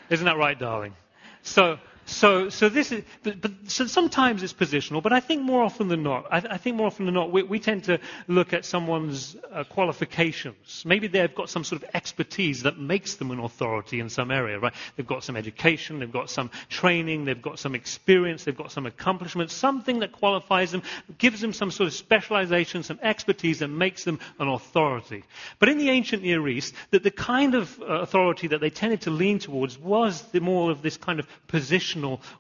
Isn't 0.09 0.25
that 0.25 0.39
right, 0.39 0.59
darling? 0.59 0.95
So, 1.43 1.79
so, 2.11 2.49
so 2.49 2.69
this 2.69 2.91
is, 2.91 3.05
but, 3.23 3.41
but 3.41 3.53
so 3.67 3.87
sometimes 3.87 4.43
it's 4.43 4.53
positional, 4.53 5.03
but 5.03 5.13
I 5.13 5.21
think 5.21 5.43
more 5.43 5.63
often 5.63 5.89
than 5.89 6.03
not, 6.03 6.27
I, 6.31 6.39
I 6.39 6.57
think 6.57 6.77
more 6.77 6.89
often 6.89 7.07
than 7.07 7.15
not, 7.15 7.31
we, 7.31 7.45
we 7.45 7.61
tend 7.61 7.85
to 7.85 8.01
look 8.27 8.53
at 8.53 8.65
someone's 8.65 9.37
uh, 9.53 9.65
qualifications. 9.65 10.83
Maybe 10.85 11.07
they've 11.07 11.35
got 11.35 11.49
some 11.49 11.63
sort 11.63 11.83
of 11.83 11.91
expertise 11.95 12.65
that 12.65 12.79
makes 12.79 13.15
them 13.15 13.31
an 13.31 13.39
authority 13.39 14.01
in 14.01 14.09
some 14.09 14.31
area, 14.31 14.59
right? 14.59 14.73
They've 14.97 15.07
got 15.07 15.23
some 15.23 15.37
education, 15.37 16.01
they've 16.01 16.11
got 16.11 16.29
some 16.31 16.51
training, 16.69 17.27
they've 17.27 17.41
got 17.41 17.61
some 17.61 17.77
experience, 17.77 18.45
they've 18.45 18.57
got 18.57 18.73
some 18.73 18.87
accomplishment, 18.87 19.53
something 19.53 20.01
that 20.01 20.11
qualifies 20.11 20.73
them, 20.73 20.83
gives 21.19 21.41
them 21.41 21.53
some 21.53 21.71
sort 21.71 21.87
of 21.87 21.95
specialization, 21.95 22.83
some 22.83 22.99
expertise 23.03 23.61
that 23.61 23.69
makes 23.69 24.03
them 24.03 24.19
an 24.41 24.49
authority. 24.49 25.23
But 25.61 25.69
in 25.69 25.79
the 25.79 25.91
ancient 25.91 26.25
Near 26.25 26.47
East, 26.49 26.75
that 26.91 27.05
the 27.05 27.11
kind 27.13 27.55
of 27.55 27.81
uh, 27.81 27.85
authority 28.01 28.49
that 28.49 28.61
they 28.61 28.71
tended 28.71 29.03
to 29.03 29.11
lean 29.11 29.39
towards 29.39 29.79
was 29.79 30.23
the 30.33 30.41
more 30.41 30.73
of 30.73 30.83
this 30.83 30.97
kind 30.97 31.21
of 31.21 31.29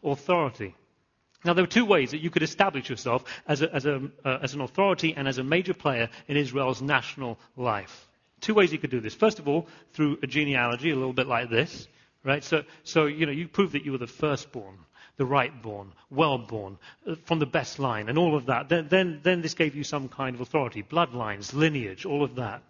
authority. 0.02 0.74
Now, 1.44 1.54
there 1.54 1.62
were 1.64 1.68
two 1.68 1.86
ways 1.86 2.10
that 2.10 2.18
you 2.18 2.30
could 2.30 2.42
establish 2.42 2.90
yourself 2.90 3.24
as, 3.46 3.62
a, 3.62 3.74
as, 3.74 3.86
a, 3.86 4.10
uh, 4.24 4.38
as, 4.42 4.54
an 4.54 4.60
authority 4.60 5.14
and 5.16 5.26
as 5.26 5.38
a 5.38 5.44
major 5.44 5.72
player 5.72 6.10
in 6.28 6.36
Israel's 6.36 6.82
national 6.82 7.38
life. 7.56 8.08
Two 8.40 8.54
ways 8.54 8.72
you 8.72 8.78
could 8.78 8.90
do 8.90 9.00
this. 9.00 9.14
First 9.14 9.38
of 9.38 9.48
all, 9.48 9.66
through 9.92 10.18
a 10.22 10.26
genealogy, 10.26 10.90
a 10.90 10.96
little 10.96 11.14
bit 11.14 11.26
like 11.26 11.48
this, 11.48 11.88
right? 12.24 12.44
So, 12.44 12.64
so 12.84 13.06
you 13.06 13.24
know, 13.24 13.32
you 13.32 13.48
prove 13.48 13.72
that 13.72 13.84
you 13.84 13.92
were 13.92 13.98
the 13.98 14.06
firstborn, 14.06 14.76
the 15.16 15.24
rightborn, 15.24 15.88
well-born, 16.10 16.78
uh, 17.06 17.14
from 17.24 17.38
the 17.38 17.46
best 17.46 17.78
line, 17.78 18.10
and 18.10 18.18
all 18.18 18.36
of 18.36 18.46
that. 18.46 18.68
Then, 18.68 18.88
then, 18.88 19.20
then 19.22 19.40
this 19.40 19.54
gave 19.54 19.74
you 19.74 19.84
some 19.84 20.08
kind 20.08 20.34
of 20.34 20.42
authority, 20.42 20.82
bloodlines, 20.82 21.54
lineage, 21.54 22.04
all 22.04 22.22
of 22.22 22.34
that. 22.36 22.62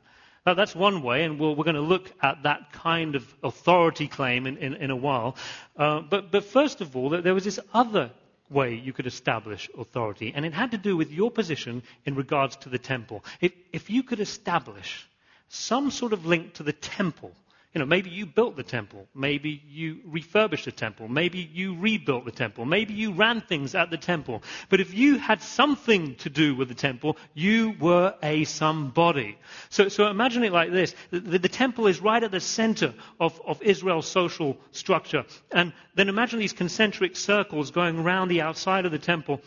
Now, 0.46 0.54
that's 0.54 0.74
one 0.74 1.02
way, 1.02 1.24
and 1.24 1.38
we 1.38 1.46
we 1.48 1.52
are 1.52 1.64
going 1.64 1.74
to 1.74 1.82
look 1.82 2.10
at 2.22 2.44
that 2.44 2.72
kind 2.72 3.14
of 3.14 3.34
authority 3.42 4.08
claim 4.08 4.46
in, 4.46 4.56
in, 4.56 4.74
in 4.74 4.90
a 4.90 4.96
while. 4.96 5.36
Uh, 5.76 6.00
but, 6.00 6.30
but 6.30 6.44
first 6.44 6.80
of 6.80 6.96
all, 6.96 7.10
there 7.10 7.34
was 7.34 7.44
this 7.44 7.60
other 7.74 8.10
way 8.48 8.74
you 8.74 8.92
could 8.92 9.06
establish 9.06 9.68
authority, 9.78 10.32
and 10.34 10.46
it 10.46 10.54
had 10.54 10.70
to 10.70 10.78
do 10.78 10.96
with 10.96 11.10
your 11.10 11.30
position 11.30 11.82
in 12.06 12.14
regards 12.14 12.56
to 12.56 12.68
the 12.70 12.78
temple. 12.78 13.22
If, 13.40 13.52
if 13.72 13.90
you 13.90 14.02
could 14.02 14.18
establish 14.20 15.06
some 15.48 15.90
sort 15.90 16.12
of 16.12 16.24
link 16.24 16.54
to 16.54 16.62
the 16.62 16.72
temple, 16.72 17.32
you 17.72 17.78
know, 17.78 17.86
maybe 17.86 18.10
you 18.10 18.26
built 18.26 18.56
the 18.56 18.64
temple. 18.64 19.06
Maybe 19.14 19.62
you 19.68 20.00
refurbished 20.04 20.64
the 20.64 20.72
temple. 20.72 21.06
Maybe 21.06 21.38
you 21.38 21.76
rebuilt 21.78 22.24
the 22.24 22.32
temple. 22.32 22.64
Maybe 22.64 22.94
you 22.94 23.12
ran 23.12 23.42
things 23.42 23.76
at 23.76 23.90
the 23.90 23.96
temple. 23.96 24.42
But 24.68 24.80
if 24.80 24.92
you 24.92 25.18
had 25.18 25.40
something 25.40 26.16
to 26.16 26.30
do 26.30 26.56
with 26.56 26.66
the 26.66 26.74
temple, 26.74 27.16
you 27.32 27.76
were 27.78 28.14
a 28.24 28.42
somebody. 28.44 29.38
So, 29.68 29.88
so 29.88 30.08
imagine 30.08 30.42
it 30.42 30.52
like 30.52 30.72
this. 30.72 30.96
The, 31.10 31.20
the, 31.20 31.38
the 31.38 31.48
temple 31.48 31.86
is 31.86 32.00
right 32.00 32.22
at 32.22 32.32
the 32.32 32.40
center 32.40 32.92
of, 33.20 33.40
of 33.46 33.62
Israel's 33.62 34.08
social 34.08 34.56
structure. 34.72 35.24
And 35.52 35.72
then 35.94 36.08
imagine 36.08 36.40
these 36.40 36.52
concentric 36.52 37.16
circles 37.16 37.70
going 37.70 38.00
around 38.00 38.28
the 38.28 38.40
outside 38.40 38.84
of 38.84 38.90
the 38.90 38.98
temple. 38.98 39.40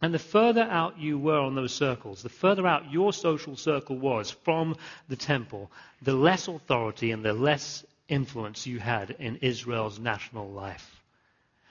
And 0.00 0.14
the 0.14 0.18
further 0.18 0.62
out 0.62 0.98
you 0.98 1.18
were 1.18 1.38
on 1.38 1.56
those 1.56 1.74
circles, 1.74 2.22
the 2.22 2.28
further 2.28 2.66
out 2.66 2.92
your 2.92 3.12
social 3.12 3.56
circle 3.56 3.98
was 3.98 4.30
from 4.30 4.76
the 5.08 5.16
temple, 5.16 5.70
the 6.02 6.12
less 6.12 6.46
authority 6.46 7.10
and 7.10 7.24
the 7.24 7.32
less 7.32 7.84
influence 8.08 8.66
you 8.66 8.78
had 8.78 9.10
in 9.18 9.36
Israel's 9.36 9.98
national 9.98 10.50
life. 10.50 10.98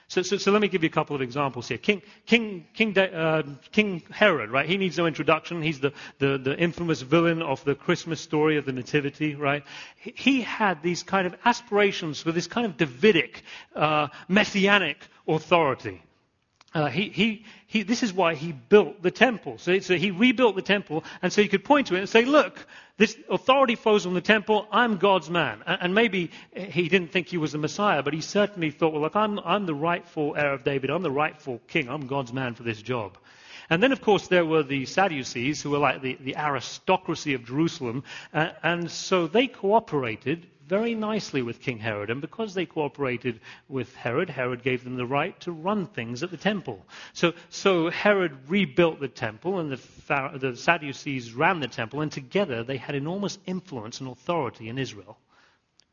So, 0.10 0.22
so, 0.22 0.38
so, 0.38 0.54
let 0.54 0.62
me 0.62 0.70
give 0.70 0.84
you 0.84 0.88
a 0.88 0.92
couple 0.92 1.18
of 1.18 1.22
examples 1.22 1.68
here. 1.68 1.78
King, 1.78 2.02
King, 2.26 2.66
King, 2.74 2.98
uh, 2.98 3.44
King 3.74 4.02
Herod, 4.10 4.52
right? 4.52 4.66
He 4.66 4.78
needs 4.78 4.98
no 4.98 5.06
introduction. 5.06 5.62
He's 5.62 5.82
the, 5.82 5.92
the, 6.20 6.38
the, 6.38 6.58
infamous 6.58 7.02
villain 7.02 7.42
of 7.42 7.62
the 7.66 7.76
Christmas 7.76 8.22
story 8.22 8.56
of 8.56 8.64
the 8.64 8.72
Nativity, 8.72 9.36
right? 9.36 9.66
He, 9.98 10.40
had 10.42 10.82
these 10.82 11.04
kind 11.04 11.28
of 11.28 11.36
aspirations 11.44 12.22
for 12.22 12.32
this 12.32 12.48
kind 12.48 12.66
of 12.66 12.78
Davidic, 12.78 13.42
uh, 13.76 14.08
messianic 14.30 14.98
authority. 15.28 16.02
Uh, 16.74 16.88
he, 16.88 17.10
he, 17.10 17.46
he, 17.66 17.84
this 17.84 18.04
is 18.04 18.12
why 18.12 18.36
he 18.36 18.52
built 18.52 19.02
the 19.02 19.10
temple. 19.10 19.58
So, 19.58 19.80
so, 19.80 19.96
he 19.96 20.12
rebuilt 20.12 20.56
the 20.56 20.62
temple, 20.62 21.04
and 21.22 21.32
so 21.32 21.42
he 21.42 21.48
could 21.48 21.64
point 21.64 21.88
to 21.88 21.96
it 21.96 22.00
and 22.00 22.10
say, 22.10 22.26
Look, 22.26 22.68
this 22.98 23.18
authority 23.30 23.76
flows 23.76 24.04
from 24.04 24.16
the 24.16 24.22
temple. 24.22 24.68
I'm 24.72 24.98
God's 24.98 25.30
man. 25.30 25.64
And, 25.66 25.78
and, 25.82 25.96
maybe 25.96 26.32
he 26.54 26.90
didn't 26.90 27.12
think 27.12 27.28
he 27.28 27.38
was 27.38 27.54
the 27.54 27.58
Messiah, 27.58 28.04
but 28.04 28.14
he 28.14 28.22
certainly 28.22 28.72
thought, 28.72 28.92
Well, 28.92 29.02
look, 29.02 29.16
I'm, 29.16 29.40
I'm 29.40 29.66
the 29.66 29.74
rightful 29.74 30.36
heir 30.36 30.54
of 30.54 30.66
David. 30.66 30.90
I'm 30.90 31.04
the 31.04 31.12
rightful 31.12 31.62
king. 31.68 31.90
I'm 31.90 32.06
God's 32.06 32.34
man 32.34 32.54
for 32.54 32.64
this 32.64 32.82
job. 32.82 33.18
And 33.70 33.82
then, 33.82 33.92
of 33.92 34.02
course, 34.02 34.28
there 34.28 34.46
were 34.46 34.64
the 34.64 34.86
Sadducees, 34.86 35.62
who 35.62 35.72
were 35.72 35.78
like 35.78 36.02
the, 36.02 36.18
the 36.22 36.38
aristocracy 36.38 37.34
of 37.34 37.46
Jerusalem. 37.46 38.04
Uh, 38.34 38.50
and 38.64 38.92
so 38.92 39.28
they 39.28 39.48
cooperated 39.48 40.48
very 40.68 40.96
nicely 40.96 41.42
with 41.42 41.62
King 41.62 41.80
Herod. 41.80 42.10
And 42.10 42.22
because 42.22 42.54
they 42.54 42.66
cooperated 42.66 43.40
with 43.70 43.96
Herod, 43.96 44.30
Herod 44.30 44.64
gave 44.64 44.84
them 44.84 44.96
the 44.96 45.06
right 45.06 45.40
to 45.42 45.52
run 45.52 45.88
things 45.88 46.24
at 46.24 46.32
the 46.32 46.38
temple. 46.38 46.86
So, 47.14 47.34
so 47.50 47.90
Herod 47.90 48.38
rebuilt 48.48 49.00
the 49.00 49.08
temple, 49.08 49.60
and 49.60 49.72
the, 49.72 50.38
the 50.38 50.56
Sadducees 50.56 51.34
ran 51.34 51.60
the 51.60 51.68
temple, 51.68 52.02
and 52.02 52.12
together 52.12 52.64
they 52.64 52.78
had 52.78 52.96
enormous 52.96 53.40
influence 53.46 54.02
and 54.02 54.10
authority 54.10 54.70
in 54.70 54.78
Israel. 54.78 55.18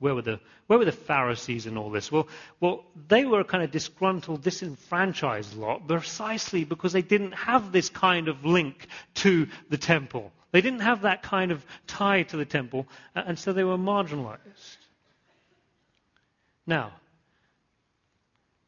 Where 0.01 0.15
were, 0.15 0.23
the, 0.23 0.41
where 0.67 0.79
were 0.79 0.85
the 0.85 0.93
Pharisees 0.93 1.67
in 1.67 1.79
all 1.79 1.91
this? 1.91 2.11
Well, 2.11 2.29
well, 2.61 2.85
they 3.09 3.25
were 3.25 3.41
a 3.41 3.45
kind 3.45 3.63
of 3.63 3.71
disgruntled, 3.71 4.43
disenfranchised 4.43 5.57
lot 5.57 5.87
precisely 5.87 6.65
because 6.65 6.93
they 6.93 7.01
didn't 7.01 7.33
have 7.33 7.71
this 7.71 7.89
kind 7.89 8.29
of 8.29 8.45
link 8.45 8.89
to 9.15 9.47
the 9.71 9.79
temple. 9.79 10.33
They 10.55 10.61
didn't 10.61 10.83
have 10.83 11.03
that 11.03 11.25
kind 11.25 11.51
of 11.51 11.67
tie 11.89 12.23
to 12.23 12.37
the 12.37 12.45
temple, 12.45 12.87
uh, 13.17 13.25
and 13.27 13.37
so 13.37 13.53
they 13.53 13.65
were 13.65 13.77
marginalized. 13.77 14.77
Now, 16.65 16.93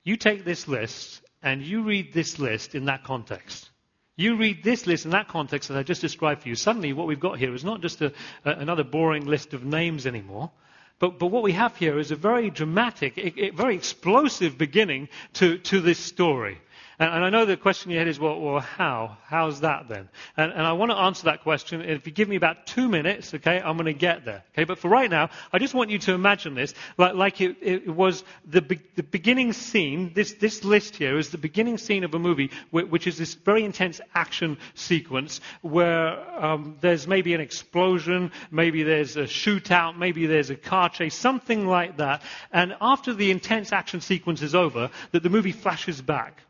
you 0.02 0.16
take 0.16 0.45
this 0.45 0.66
list 0.66 1.23
and 1.45 1.62
you 1.62 1.85
read 1.85 2.12
this 2.12 2.40
list 2.40 2.75
in 2.75 2.87
that 2.87 3.05
context. 3.05 3.71
You 4.16 4.35
read 4.35 4.64
this 4.64 4.88
list 4.88 5.05
in 5.05 5.12
that 5.12 5.28
context 5.28 5.69
that 5.69 5.78
I 5.78 5.85
just 5.85 6.00
described 6.00 6.43
for 6.43 6.49
you. 6.49 6.57
Suddenly, 6.57 6.93
what 6.93 7.07
we've 7.07 7.21
got 7.21 7.38
here 7.38 7.55
is 7.55 7.64
not 7.64 7.83
just 7.83 8.02
a, 8.02 8.12
a, 8.45 8.50
another 8.50 8.83
boring 8.83 9.25
list 9.25 9.55
of 9.55 9.64
names 9.64 10.09
anymore. 10.09 10.50
But, 10.99 11.21
but, 11.21 11.28
what 11.28 11.45
we 11.45 11.52
have 11.52 11.76
here 11.76 12.00
is 12.00 12.11
a 12.11 12.16
very 12.16 12.50
dramatic, 12.50 13.16
a, 13.16 13.45
a 13.45 13.50
very 13.50 13.76
explosive 13.76 14.59
beginning 14.59 15.09
to, 15.35 15.59
to 15.59 15.81
this 15.81 16.00
story. 16.00 16.59
And, 16.99 17.12
and 17.12 17.25
I 17.25 17.31
know 17.31 17.45
the 17.45 17.57
question 17.57 17.91
in 17.91 17.95
your 17.95 18.00
head 18.00 18.09
is, 18.09 18.19
well, 18.19 18.41
well 18.41 18.61
how? 18.61 19.19
How's 19.25 19.61
that 19.61 19.88
then? 19.88 20.09
And, 20.37 20.53
and 20.53 20.62
I 20.62 20.73
want 20.73 20.91
to 20.91 20.97
answer 20.97 21.25
that 21.25 21.43
question. 21.43 21.83
If 21.83 22.07
you 22.07 22.12
give 22.12 22.29
me 22.29 22.37
about 22.37 22.67
two 22.67 22.88
minutes, 22.88 23.35
okay, 23.35 23.61
I'm 23.61 23.76
going 23.76 23.87
to 23.87 23.93
get 23.93 24.25
there. 24.25 24.45
Okay, 24.55 24.65
but 24.65 24.79
for 24.79 24.88
right 24.88 25.11
now, 25.11 25.31
I 25.53 25.59
just 25.59 25.75
want 25.75 25.91
you 25.91 25.99
to 26.00 26.15
imagine 26.15 26.55
this 26.55 26.75
like, 26.97 27.15
like 27.15 27.41
it, 27.41 27.57
it, 27.61 27.95
was 27.95 28.25
the, 28.47 28.62
be, 28.62 28.81
the 28.95 29.03
beginning 29.03 29.53
scene. 29.53 30.12
This, 30.15 30.35
this 30.35 30.65
list 30.65 30.97
here 30.97 31.19
is 31.19 31.31
the 31.31 31.38
beginning 31.38 31.76
scene 31.79 32.05
of 32.05 32.15
a 32.15 32.19
movie, 32.19 32.50
which 32.71 33.07
is 33.07 33.19
this 33.19 33.35
very 33.35 33.65
intense 33.65 34.00
action 34.15 34.57
sequence 34.75 35.41
where 35.61 36.19
um, 36.43 36.76
there's 36.81 37.07
maybe 37.07 37.35
an 37.35 37.41
explosion, 37.41 38.33
maybe 38.50 38.83
there's 38.83 39.17
a 39.17 39.25
shootout, 39.25 39.99
maybe 39.99 40.26
there's 40.26 40.50
a 40.50 40.57
car 40.57 40.88
chase, 40.88 41.15
something 41.15 41.67
like 41.67 41.99
that. 41.99 42.23
And 42.53 42.75
after 42.81 43.12
the 43.12 43.31
intense 43.31 43.73
action 43.73 44.00
sequence 44.00 44.41
is 44.41 44.55
over, 44.55 44.91
that 45.12 45.23
the 45.23 45.31
movie 45.31 45.53
flashes 45.53 46.00
back 46.00 46.43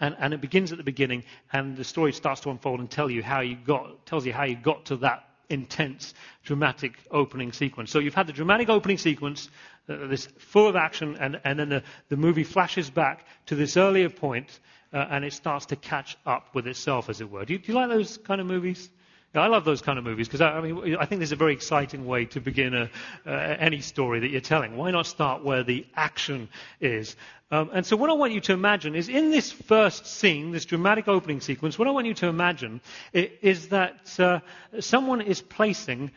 and, 0.00 0.16
and, 0.18 0.34
it 0.34 0.40
begins 0.40 0.72
at 0.72 0.78
the 0.78 0.84
beginning, 0.84 1.24
and 1.52 1.76
the 1.76 1.84
story 1.84 2.12
starts 2.12 2.40
to 2.42 2.50
unfold 2.50 2.80
and 2.80 2.90
tell 2.90 3.10
you 3.10 3.22
how 3.22 3.40
you 3.40 3.56
got, 3.56 4.06
tells 4.06 4.24
you 4.24 4.32
how 4.32 4.44
you 4.44 4.56
got 4.56 4.86
to 4.86 4.96
that 4.96 5.28
intense, 5.50 6.14
dramatic 6.44 6.92
opening 7.10 7.52
sequence. 7.52 7.90
So 7.90 7.98
you've 7.98 8.14
had 8.14 8.26
the 8.26 8.32
dramatic 8.32 8.68
opening 8.68 8.98
sequence, 8.98 9.50
uh, 9.88 10.06
this 10.06 10.26
full 10.38 10.68
of 10.68 10.76
action, 10.76 11.16
and, 11.18 11.40
and 11.44 11.58
then 11.58 11.68
the, 11.68 11.82
the, 12.08 12.16
movie 12.16 12.44
flashes 12.44 12.90
back 12.90 13.26
to 13.46 13.54
this 13.54 13.76
earlier 13.76 14.10
point, 14.10 14.60
uh, 14.92 15.06
and 15.10 15.24
it 15.24 15.32
starts 15.32 15.66
to 15.66 15.76
catch 15.76 16.16
up 16.26 16.54
with 16.54 16.66
itself, 16.66 17.08
as 17.08 17.20
it 17.20 17.30
were. 17.30 17.44
Do 17.44 17.54
you, 17.54 17.58
do 17.58 17.72
you 17.72 17.78
like 17.78 17.88
those 17.88 18.18
kind 18.18 18.40
of 18.40 18.46
movies? 18.46 18.90
I 19.38 19.46
love 19.46 19.64
those 19.64 19.82
kind 19.82 19.98
of 19.98 20.04
movies 20.04 20.28
because 20.28 20.40
I, 20.40 20.50
I, 20.50 20.60
mean 20.60 20.96
I 20.96 21.04
think 21.04 21.20
there's 21.20 21.32
a 21.32 21.36
very 21.36 21.52
exciting 21.52 22.06
way 22.06 22.24
to 22.26 22.40
begin 22.40 22.74
a, 22.74 22.90
uh, 23.26 23.30
any 23.30 23.80
story 23.80 24.20
that 24.20 24.30
you're 24.30 24.40
telling. 24.40 24.76
Why 24.76 24.90
not 24.90 25.06
start 25.06 25.44
where 25.44 25.62
the 25.62 25.86
action 25.94 26.48
is? 26.80 27.16
Um, 27.50 27.70
and 27.72 27.86
so 27.86 27.96
what 27.96 28.10
I 28.10 28.12
want 28.12 28.34
you 28.34 28.40
to 28.42 28.52
imagine 28.52 28.94
is 28.94 29.08
in 29.08 29.30
this 29.30 29.50
first 29.50 30.06
scene, 30.06 30.50
this 30.50 30.66
dramatic 30.66 31.08
opening 31.08 31.40
sequence, 31.40 31.78
what 31.78 31.88
I 31.88 31.92
want 31.92 32.06
you 32.06 32.14
to 32.14 32.26
imagine 32.26 32.80
is 33.12 33.68
that 33.68 34.20
uh, 34.20 34.40
someone 34.80 35.22
is 35.22 35.40
placing 35.40 36.10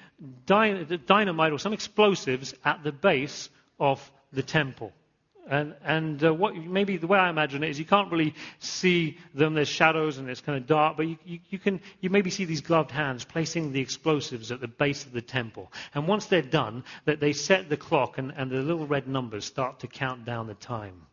dynamite 0.46 1.54
or 1.54 1.60
some 1.60 1.72
explosives 1.72 2.54
at 2.66 2.84
the 2.84 2.92
base 2.92 3.50
of 3.80 4.12
the 4.34 4.44
temple. 4.44 4.92
And, 5.52 5.76
and 5.84 6.24
uh, 6.24 6.34
what, 6.34 6.56
maybe 6.56 6.96
the 6.96 7.08
way 7.08 7.20
I 7.20 7.30
imagine 7.30 7.62
it 7.62 7.72
is 7.72 7.78
you 7.78 7.84
can't 7.84 8.10
really 8.10 8.34
see 8.60 9.18
them. 9.34 9.54
There's 9.54 9.68
shadows 9.68 10.18
and 10.18 10.30
it's 10.30 10.40
kind 10.40 10.58
of 10.58 10.66
dark, 10.66 10.96
but 10.96 11.08
you, 11.08 11.18
you, 11.26 11.40
you, 11.50 11.60
can 11.60 11.82
you 12.00 12.10
maybe 12.10 12.30
see 12.30 12.46
these 12.46 12.62
gloved 12.62 12.90
hands 12.90 13.26
placing 13.26 13.74
the 13.74 13.82
explosives 13.82 14.54
at 14.54 14.62
the 14.62 14.70
base 14.70 15.06
of 15.06 15.12
the 15.12 15.22
temple. 15.22 15.70
And 15.94 16.08
once 16.08 16.28
they're 16.28 16.42
done, 16.42 16.86
that 17.04 17.20
they 17.20 17.34
set 17.34 17.68
the 17.68 17.76
clock 17.76 18.18
and, 18.18 18.32
and 18.38 18.50
the 18.50 18.62
little 18.62 18.88
red 18.88 19.10
numbers 19.10 19.44
start 19.44 19.82
to 19.82 19.88
count 19.88 20.24
down 20.24 20.48
the 20.48 20.54
time. 20.54 21.06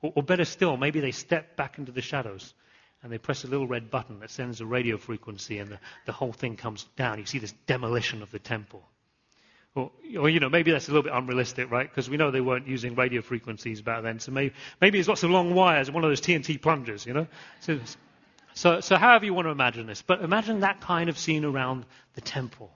Or, 0.00 0.12
or 0.14 0.22
better 0.22 0.44
still, 0.44 0.76
maybe 0.76 1.00
they 1.00 1.10
step 1.10 1.56
back 1.56 1.76
into 1.76 1.90
the 1.90 2.02
shadows 2.02 2.54
and 3.02 3.10
they 3.10 3.18
press 3.18 3.42
a 3.42 3.48
little 3.48 3.66
red 3.66 3.90
button 3.90 4.20
that 4.20 4.30
sends 4.30 4.60
a 4.60 4.66
radio 4.66 4.96
frequency 4.96 5.58
and 5.58 5.72
the, 5.72 5.80
the 6.06 6.12
whole 6.12 6.32
thing 6.32 6.54
comes 6.54 6.84
down. 6.94 7.18
You 7.18 7.26
see 7.26 7.40
this 7.40 7.54
demolition 7.66 8.22
of 8.22 8.30
the 8.30 8.38
temple. 8.38 8.88
Or, 9.74 9.90
or, 10.18 10.28
you 10.28 10.38
know, 10.38 10.50
maybe 10.50 10.70
that's 10.70 10.88
a 10.88 10.90
little 10.90 11.02
bit 11.02 11.12
unrealistic, 11.14 11.70
right? 11.70 11.88
Because 11.88 12.10
we 12.10 12.18
know 12.18 12.30
they 12.30 12.42
weren't 12.42 12.68
using 12.68 12.94
radio 12.94 13.22
frequencies 13.22 13.80
back 13.80 14.02
then. 14.02 14.20
So 14.20 14.30
maybe, 14.30 14.54
maybe 14.82 14.98
there's 14.98 15.08
lots 15.08 15.22
of 15.22 15.30
long 15.30 15.54
wires 15.54 15.88
and 15.88 15.94
one 15.94 16.04
of 16.04 16.10
those 16.10 16.20
TNT 16.20 16.60
plungers, 16.60 17.06
you 17.06 17.14
know? 17.14 17.26
So, 17.60 17.80
so, 18.52 18.80
so 18.80 18.96
however 18.96 19.24
you 19.24 19.32
want 19.32 19.46
to 19.46 19.50
imagine 19.50 19.86
this. 19.86 20.02
But 20.02 20.20
imagine 20.20 20.60
that 20.60 20.82
kind 20.82 21.08
of 21.08 21.18
scene 21.18 21.46
around 21.46 21.86
the 22.14 22.20
temple. 22.20 22.70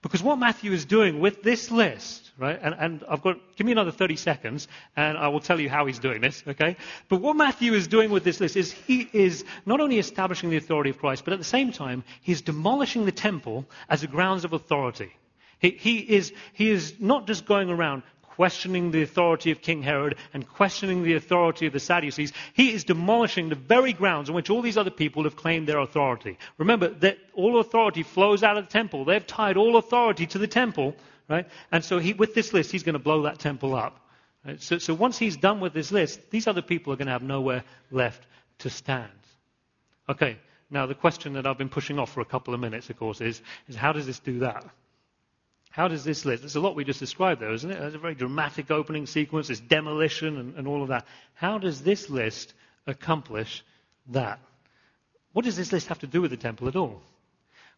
Because 0.00 0.22
what 0.22 0.38
Matthew 0.38 0.70
is 0.72 0.84
doing 0.84 1.18
with 1.18 1.42
this 1.42 1.72
list, 1.72 2.30
right? 2.38 2.56
And, 2.62 2.72
and, 2.78 3.04
I've 3.08 3.20
got, 3.20 3.38
give 3.56 3.66
me 3.66 3.72
another 3.72 3.90
30 3.90 4.14
seconds 4.14 4.68
and 4.94 5.18
I 5.18 5.26
will 5.26 5.40
tell 5.40 5.58
you 5.58 5.68
how 5.68 5.86
he's 5.86 5.98
doing 5.98 6.20
this, 6.20 6.44
okay? 6.46 6.76
But 7.08 7.20
what 7.20 7.34
Matthew 7.34 7.72
is 7.74 7.88
doing 7.88 8.10
with 8.10 8.22
this 8.22 8.38
list 8.38 8.56
is 8.56 8.70
he 8.70 9.08
is 9.12 9.44
not 9.66 9.80
only 9.80 9.98
establishing 9.98 10.50
the 10.50 10.56
authority 10.56 10.90
of 10.90 10.98
Christ, 10.98 11.24
but 11.24 11.32
at 11.32 11.40
the 11.40 11.44
same 11.44 11.72
time, 11.72 12.04
he's 12.20 12.42
demolishing 12.42 13.06
the 13.06 13.12
temple 13.12 13.66
as 13.88 14.04
a 14.04 14.06
grounds 14.06 14.44
of 14.44 14.52
authority. 14.52 15.10
He, 15.58 15.70
he, 15.70 15.98
is, 15.98 16.32
he 16.52 16.70
is 16.70 16.94
not 16.98 17.26
just 17.26 17.46
going 17.46 17.70
around 17.70 18.02
questioning 18.38 18.92
the 18.92 19.02
authority 19.02 19.50
of 19.50 19.60
King 19.60 19.82
Herod 19.82 20.14
and 20.32 20.48
questioning 20.48 21.02
the 21.02 21.14
authority 21.14 21.66
of 21.66 21.72
the 21.72 21.80
Sadducees. 21.80 22.32
He 22.54 22.72
is 22.72 22.84
demolishing 22.84 23.48
the 23.48 23.56
very 23.56 23.92
grounds 23.92 24.28
on 24.28 24.36
which 24.36 24.48
all 24.48 24.62
these 24.62 24.76
other 24.76 24.92
people 24.92 25.24
have 25.24 25.34
claimed 25.34 25.66
their 25.66 25.80
authority. 25.80 26.38
Remember 26.56 26.88
that 26.88 27.18
all 27.34 27.58
authority 27.58 28.04
flows 28.04 28.44
out 28.44 28.56
of 28.56 28.66
the 28.66 28.70
temple. 28.70 29.04
They've 29.04 29.26
tied 29.26 29.56
all 29.56 29.76
authority 29.76 30.24
to 30.28 30.38
the 30.38 30.46
temple, 30.46 30.94
right? 31.28 31.48
And 31.72 31.84
so 31.84 31.98
he, 31.98 32.12
with 32.12 32.32
this 32.32 32.52
list, 32.52 32.70
he's 32.70 32.84
going 32.84 32.92
to 32.92 33.00
blow 33.00 33.22
that 33.22 33.40
temple 33.40 33.74
up. 33.74 33.98
Right? 34.46 34.62
So, 34.62 34.78
so 34.78 34.94
once 34.94 35.18
he's 35.18 35.36
done 35.36 35.58
with 35.58 35.72
this 35.72 35.90
list, 35.90 36.30
these 36.30 36.46
other 36.46 36.62
people 36.62 36.92
are 36.92 36.96
going 36.96 37.06
to 37.06 37.12
have 37.12 37.24
nowhere 37.24 37.64
left 37.90 38.24
to 38.60 38.70
stand. 38.70 39.10
Okay, 40.08 40.38
now 40.70 40.86
the 40.86 40.94
question 40.94 41.32
that 41.32 41.44
I've 41.44 41.58
been 41.58 41.68
pushing 41.68 41.98
off 41.98 42.12
for 42.12 42.20
a 42.20 42.24
couple 42.24 42.54
of 42.54 42.60
minutes, 42.60 42.88
of 42.88 42.98
course, 42.98 43.20
is, 43.20 43.42
is 43.66 43.74
how 43.74 43.92
does 43.92 44.06
this 44.06 44.20
do 44.20 44.38
that? 44.38 44.64
How 45.78 45.86
does 45.86 46.02
this 46.02 46.24
list? 46.24 46.42
There's 46.42 46.56
a 46.56 46.60
lot 46.60 46.74
we 46.74 46.82
just 46.82 46.98
described 46.98 47.40
there, 47.40 47.52
isn't 47.52 47.70
it? 47.70 47.78
There's 47.78 47.94
a 47.94 47.98
very 47.98 48.16
dramatic 48.16 48.72
opening 48.72 49.06
sequence, 49.06 49.46
there's 49.46 49.60
demolition 49.60 50.36
and, 50.36 50.56
and 50.56 50.66
all 50.66 50.82
of 50.82 50.88
that. 50.88 51.06
How 51.34 51.58
does 51.58 51.82
this 51.82 52.10
list 52.10 52.52
accomplish 52.88 53.62
that? 54.08 54.40
What 55.34 55.44
does 55.44 55.56
this 55.56 55.70
list 55.70 55.86
have 55.86 56.00
to 56.00 56.08
do 56.08 56.20
with 56.20 56.32
the 56.32 56.36
temple 56.36 56.66
at 56.66 56.74
all? 56.74 57.00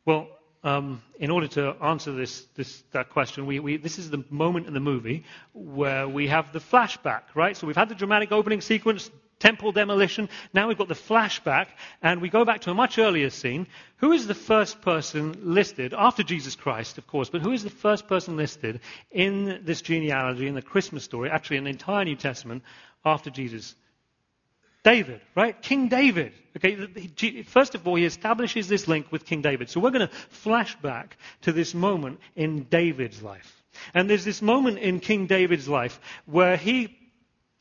Well, 0.07 0.29
um, 0.65 1.03
in 1.19 1.31
order 1.31 1.47
to 1.49 1.77
answer 1.83 2.13
this, 2.13 2.47
this 2.57 2.83
that 2.93 3.11
question, 3.11 3.45
we, 3.45 3.61
we, 3.61 3.77
this 3.77 3.99
is 3.99 4.09
the 4.09 4.25
moment 4.31 4.67
in 4.67 4.73
the 4.73 4.81
movie 4.81 5.27
where 5.53 6.09
we 6.09 6.27
have 6.29 6.55
the 6.55 6.59
flashback, 6.59 7.25
right? 7.35 7.55
So 7.55 7.67
we've 7.67 7.77
had 7.77 7.91
the 7.91 7.95
dramatic 7.95 8.33
opening 8.33 8.63
sequence, 8.63 9.11
temple 9.41 9.73
demolition. 9.73 10.29
Now 10.55 10.69
we've 10.69 10.79
got 10.79 10.89
the 10.89 10.95
flashback, 10.95 11.67
and 12.01 12.21
we 12.21 12.29
go 12.29 12.45
back 12.45 12.61
to 12.63 12.71
a 12.71 12.75
much 12.75 12.99
earlier 12.99 13.31
scene. 13.31 13.67
Who 13.97 14.13
is 14.13 14.29
the 14.29 14.35
first 14.35 14.81
person 14.81 15.35
listed, 15.43 15.93
after 15.93 16.23
Jesus 16.23 16.55
Christ, 16.55 16.99
of 16.99 17.07
course, 17.09 17.29
but 17.29 17.43
who 17.43 17.53
is 17.53 17.65
the 17.65 17.71
first 17.71 18.07
person 18.07 18.37
listed 18.37 18.81
in 19.11 19.63
this 19.65 19.83
genealogy, 19.83 20.47
in 20.47 20.55
the 20.55 20.63
Christmas 20.63 21.03
story, 21.03 21.31
actually 21.31 21.57
in 21.57 21.65
the 21.65 21.71
entire 21.71 22.05
New 22.05 22.17
Testament, 22.17 22.63
after 23.05 23.31
Jesus? 23.31 23.75
David, 24.83 25.21
right? 25.35 25.61
King 25.61 25.89
David. 25.89 26.33
Okay, 26.57 27.43
first 27.45 27.75
of 27.75 27.87
all, 27.87 27.97
he 27.97 28.07
establishes 28.07 28.67
this 28.67 28.89
link 28.89 29.13
with 29.13 29.27
King 29.27 29.43
David. 29.43 29.69
So 29.69 29.79
we're 29.79 29.91
going 29.91 30.09
to 30.09 30.15
flash 30.31 30.75
back 30.77 31.19
to 31.43 31.53
this 31.53 31.75
moment 31.75 32.21
in 32.35 32.65
David's 32.65 33.23
life. 33.23 33.63
And 33.93 34.09
there's 34.09 34.25
this 34.25 34.41
moment 34.41 34.79
in 34.79 35.01
King 35.01 35.27
David's 35.27 35.69
life 35.69 36.01
where 36.25 36.57
he 36.57 36.97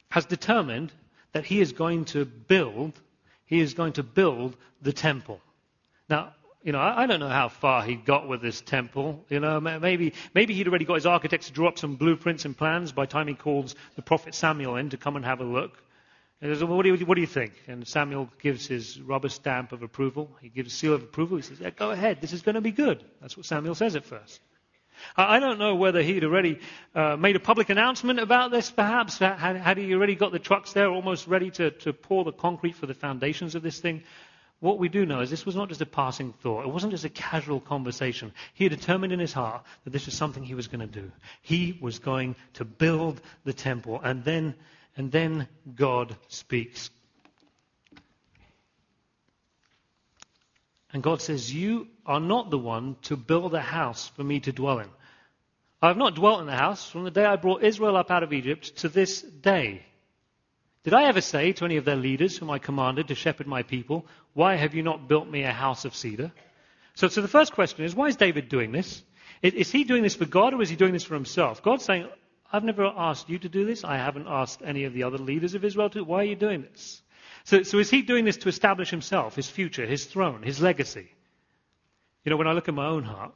has 0.09 0.25
determined 0.25 0.91
that 1.33 1.45
he 1.45 1.62
is 1.62 1.71
going 1.74 2.05
to 2.05 2.25
build, 2.25 3.00
he 3.45 3.59
is 3.59 3.74
going 3.74 3.93
to 3.93 4.03
build 4.03 4.55
the 4.81 4.93
temple. 4.93 5.39
Now, 6.09 6.33
you 6.63 6.74
know, 6.74 6.79
I, 6.79 7.05
don't 7.05 7.21
know 7.21 7.29
how 7.29 7.48
far 7.48 7.83
he 7.83 7.95
got 7.95 8.27
with 8.27 8.41
this 8.41 8.59
temple. 8.59 9.24
You 9.29 9.39
know, 9.39 9.62
maybe, 9.62 10.13
maybe 10.33 10.53
he'd 10.53 10.67
already 10.67 10.86
got 10.86 10.95
his 10.95 11.05
architects 11.05 11.48
to 11.48 11.53
draw 11.53 11.69
up 11.69 11.79
some 11.79 11.95
blueprints 11.95 12.43
and 12.43 12.57
plans 12.57 12.91
by 12.91 13.05
the 13.05 13.12
time 13.12 13.27
he 13.27 13.33
calls 13.33 13.75
the 13.95 14.01
prophet 14.01 14.36
Samuel 14.36 14.75
in 14.75 14.89
to 14.89 14.98
come 14.98 15.15
and 15.15 15.24
have 15.24 15.39
a 15.39 15.45
look. 15.45 15.81
And 16.41 16.50
he 16.50 16.55
says, 16.55 16.63
well, 16.63 16.75
what, 16.75 16.83
do 16.83 16.93
you, 16.93 17.05
what 17.05 17.15
do 17.15 17.21
you 17.21 17.27
think? 17.27 17.53
And 17.67 17.88
Samuel 17.88 18.29
gives 18.41 18.67
his 18.67 19.00
rubber 19.01 19.29
stamp 19.29 19.71
of 19.71 19.83
approval. 19.83 20.29
He 20.41 20.50
gives 20.50 20.74
a 20.74 20.75
seal 20.75 20.93
of 20.93 21.03
approval. 21.03 21.38
He 21.38 21.43
says, 21.43 21.59
yeah, 21.59 21.69
go 21.69 21.91
ahead. 21.91 22.19
This 22.21 22.33
is 22.33 22.41
going 22.41 22.55
to 22.55 22.62
be 22.62 22.71
good. 22.71 23.03
That's 23.21 23.38
what 23.38 23.45
Samuel 23.45 23.75
says 23.75 23.95
at 23.95 24.05
first. 24.05 24.41
I 25.15 25.39
don't 25.39 25.60
know 25.60 25.75
whether 25.75 26.01
he'd 26.01 26.24
already 26.24 26.60
uh, 26.96 27.15
made 27.18 27.36
a 27.36 27.39
public 27.39 27.70
announcement 27.70 28.20
about 28.20 28.51
this, 28.51 28.70
perhaps. 28.72 29.20
Had, 29.20 29.58
had, 29.58 29.77
he 29.77 29.94
already 29.94 30.15
got 30.15 30.32
the 30.32 30.39
trucks 30.39 30.74
there 30.74 30.89
almost 30.89 31.27
ready 31.27 31.51
to, 31.51 31.72
to 31.72 31.94
pour 31.94 32.24
the 32.24 32.32
concrete 32.32 32.75
for 32.75 32.86
the 32.86 32.94
foundations 32.94 33.56
of 33.56 33.62
this 33.62 33.79
thing? 33.79 34.03
What 34.60 34.77
we 34.77 34.89
do 34.89 35.06
know 35.06 35.22
is 35.22 35.29
this 35.29 35.46
was 35.46 35.56
not 35.56 35.70
just 35.70 35.82
a 35.82 35.86
passing 35.86 36.34
thought. 36.34 36.65
It 36.65 36.72
wasn't 36.72 36.91
just 36.91 37.06
a 37.06 37.10
casual 37.10 37.62
conversation. 37.62 38.34
He 38.53 38.65
had 38.65 38.72
determined 38.72 39.13
in 39.13 39.20
his 39.20 39.32
heart 39.32 39.63
that 39.86 39.91
this 39.91 40.06
was 40.06 40.15
something 40.15 40.44
he 40.44 40.56
was 40.56 40.68
going 40.68 40.82
to 40.82 41.01
do. 41.01 41.12
He 41.41 41.77
was 41.82 42.00
going 42.00 42.36
to 42.53 42.65
build 42.65 43.22
the 43.46 43.53
temple. 43.53 44.01
And 44.03 44.24
then, 44.25 44.56
and 44.98 45.12
then 45.12 45.48
God 45.75 46.18
speaks. 46.27 46.89
And 50.91 51.03
God 51.03 51.22
says, 51.22 51.53
You 51.53 51.88
are 52.05 52.19
not 52.19 52.50
the 52.50 52.58
one 52.58 52.96
to 53.03 53.15
build 53.15 53.53
a 53.53 53.62
house 53.62 54.08
for 54.15 54.24
me 54.24 54.39
to 54.41 54.51
dwell 54.51 54.79
in. 54.79 54.89
I 55.81 55.88
have 55.88 55.98
not 55.98 56.15
dwelt 56.15 56.41
in 56.41 56.48
the 56.48 56.55
house 56.55 56.89
from 56.89 57.03
the 57.03 57.12
day 57.12 57.25
I 57.25 57.36
brought 57.36 57.63
Israel 57.63 57.96
up 57.96 58.12
out 58.12 58.24
of 58.24 58.34
Egypt 58.34 58.77
to 58.77 58.89
this 58.89 59.22
day. 59.22 59.86
Did 60.84 60.93
I 60.93 61.03
ever 61.03 61.22
say 61.22 61.53
to 61.53 61.65
any 61.65 61.77
of 61.77 61.86
their 61.86 61.96
leaders 61.96 62.38
whom 62.38 62.50
I 62.50 62.60
commanded 62.60 63.08
to 63.08 63.15
shepherd 63.15 63.48
my 63.48 63.63
people, 63.63 64.05
Why 64.34 64.55
have 64.55 64.74
you 64.74 64.84
not 64.84 65.08
built 65.08 65.29
me 65.29 65.43
a 65.43 65.51
house 65.51 65.86
of 65.86 65.96
cedar? 65.96 66.31
So, 66.96 67.08
so 67.08 67.22
the 67.22 67.27
first 67.27 67.53
question 67.53 67.86
is, 67.86 67.96
why 67.96 68.08
is 68.08 68.17
David 68.17 68.50
doing 68.50 68.72
this? 68.72 69.03
Is, 69.41 69.53
is 69.53 69.72
he 69.72 69.86
doing 69.86 70.03
this 70.03 70.15
for 70.15 70.25
God 70.25 70.53
or 70.53 70.62
is 70.62 70.69
he 70.69 70.75
doing 70.75 70.91
this 70.91 71.05
for 71.05 71.13
himself? 71.13 71.63
God's 71.63 71.86
saying, 71.86 72.10
I've 72.51 72.63
never 72.63 72.86
asked 72.86 73.29
you 73.29 73.39
to 73.39 73.48
do 73.48 73.65
this. 73.65 73.84
I 73.84 73.98
haven't 73.98 74.27
asked 74.27 74.62
any 74.65 74.84
of 74.86 74.93
the 74.93 75.03
other 75.03 75.17
leaders 75.17 75.53
of 75.53 75.63
Israel 75.63 75.89
to. 75.91 76.03
Why 76.03 76.22
are 76.22 76.25
you 76.25 76.36
doing 76.36 76.63
this? 76.63 77.01
So, 77.50 77.63
so 77.63 77.79
is 77.79 77.89
he 77.89 78.03
doing 78.03 78.25
this 78.25 78.38
to 78.38 78.50
establish 78.50 78.91
himself, 78.91 79.36
his 79.36 79.50
future, 79.50 79.84
his 79.84 80.06
throne, 80.06 80.44
his 80.44 80.62
legacy? 80.62 81.10
You 82.24 82.29
know, 82.29 82.38
when 82.38 82.46
I 82.46 82.53
look 82.53 82.68
at 82.68 82.75
my 82.75 82.86
own 82.86 83.01
heart, 83.01 83.34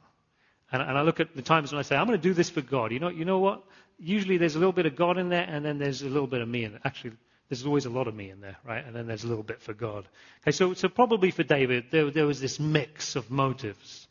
and, 0.70 0.80
and 0.80 0.96
I 0.96 1.02
look 1.02 1.18
at 1.18 1.34
the 1.34 1.42
times 1.42 1.72
when 1.72 1.80
I 1.80 1.82
say, 1.82 1.96
I'm 1.96 2.06
going 2.06 2.16
to 2.16 2.22
do 2.22 2.32
this 2.32 2.48
for 2.48 2.60
God, 2.60 2.92
you 2.92 3.00
know, 3.00 3.08
you 3.08 3.24
know 3.24 3.40
what? 3.40 3.64
Usually 3.98 4.36
there's 4.36 4.54
a 4.54 4.60
little 4.60 4.72
bit 4.72 4.86
of 4.86 4.94
God 4.94 5.18
in 5.18 5.30
there, 5.30 5.42
and 5.42 5.64
then 5.64 5.78
there's 5.78 6.02
a 6.02 6.08
little 6.08 6.28
bit 6.28 6.42
of 6.42 6.46
me 6.46 6.62
in 6.62 6.70
there. 6.70 6.80
Actually, 6.84 7.14
there's 7.48 7.66
always 7.66 7.86
a 7.86 7.90
lot 7.90 8.06
of 8.06 8.14
me 8.14 8.30
in 8.30 8.40
there, 8.40 8.56
right? 8.64 8.86
And 8.86 8.94
then 8.94 9.08
there's 9.08 9.24
a 9.24 9.26
little 9.26 9.42
bit 9.42 9.60
for 9.60 9.74
God. 9.74 10.06
Okay, 10.42 10.52
so, 10.52 10.74
so 10.74 10.88
probably 10.88 11.32
for 11.32 11.42
David, 11.42 11.86
there, 11.90 12.08
there 12.12 12.26
was 12.26 12.40
this 12.40 12.60
mix 12.60 13.16
of 13.16 13.32
motives. 13.32 14.06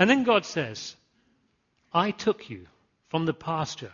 And 0.00 0.10
then 0.10 0.24
God 0.24 0.44
says, 0.44 0.96
I 1.92 2.10
took 2.10 2.50
you 2.50 2.66
from 3.08 3.24
the 3.24 3.34
pasture 3.34 3.92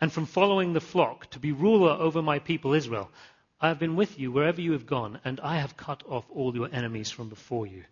and 0.00 0.12
from 0.12 0.26
following 0.26 0.74
the 0.74 0.80
flock 0.80 1.28
to 1.30 1.40
be 1.40 1.50
ruler 1.50 1.90
over 1.90 2.22
my 2.22 2.38
people 2.38 2.72
Israel. 2.72 3.10
I 3.60 3.68
have 3.68 3.78
been 3.78 3.96
with 3.96 4.18
you 4.18 4.32
wherever 4.32 4.60
you 4.60 4.72
have 4.72 4.86
gone, 4.86 5.20
and 5.24 5.38
I 5.40 5.58
have 5.58 5.76
cut 5.76 6.02
off 6.08 6.24
all 6.30 6.54
your 6.54 6.68
enemies 6.72 7.10
from 7.10 7.28
before 7.28 7.66
you. 7.66 7.84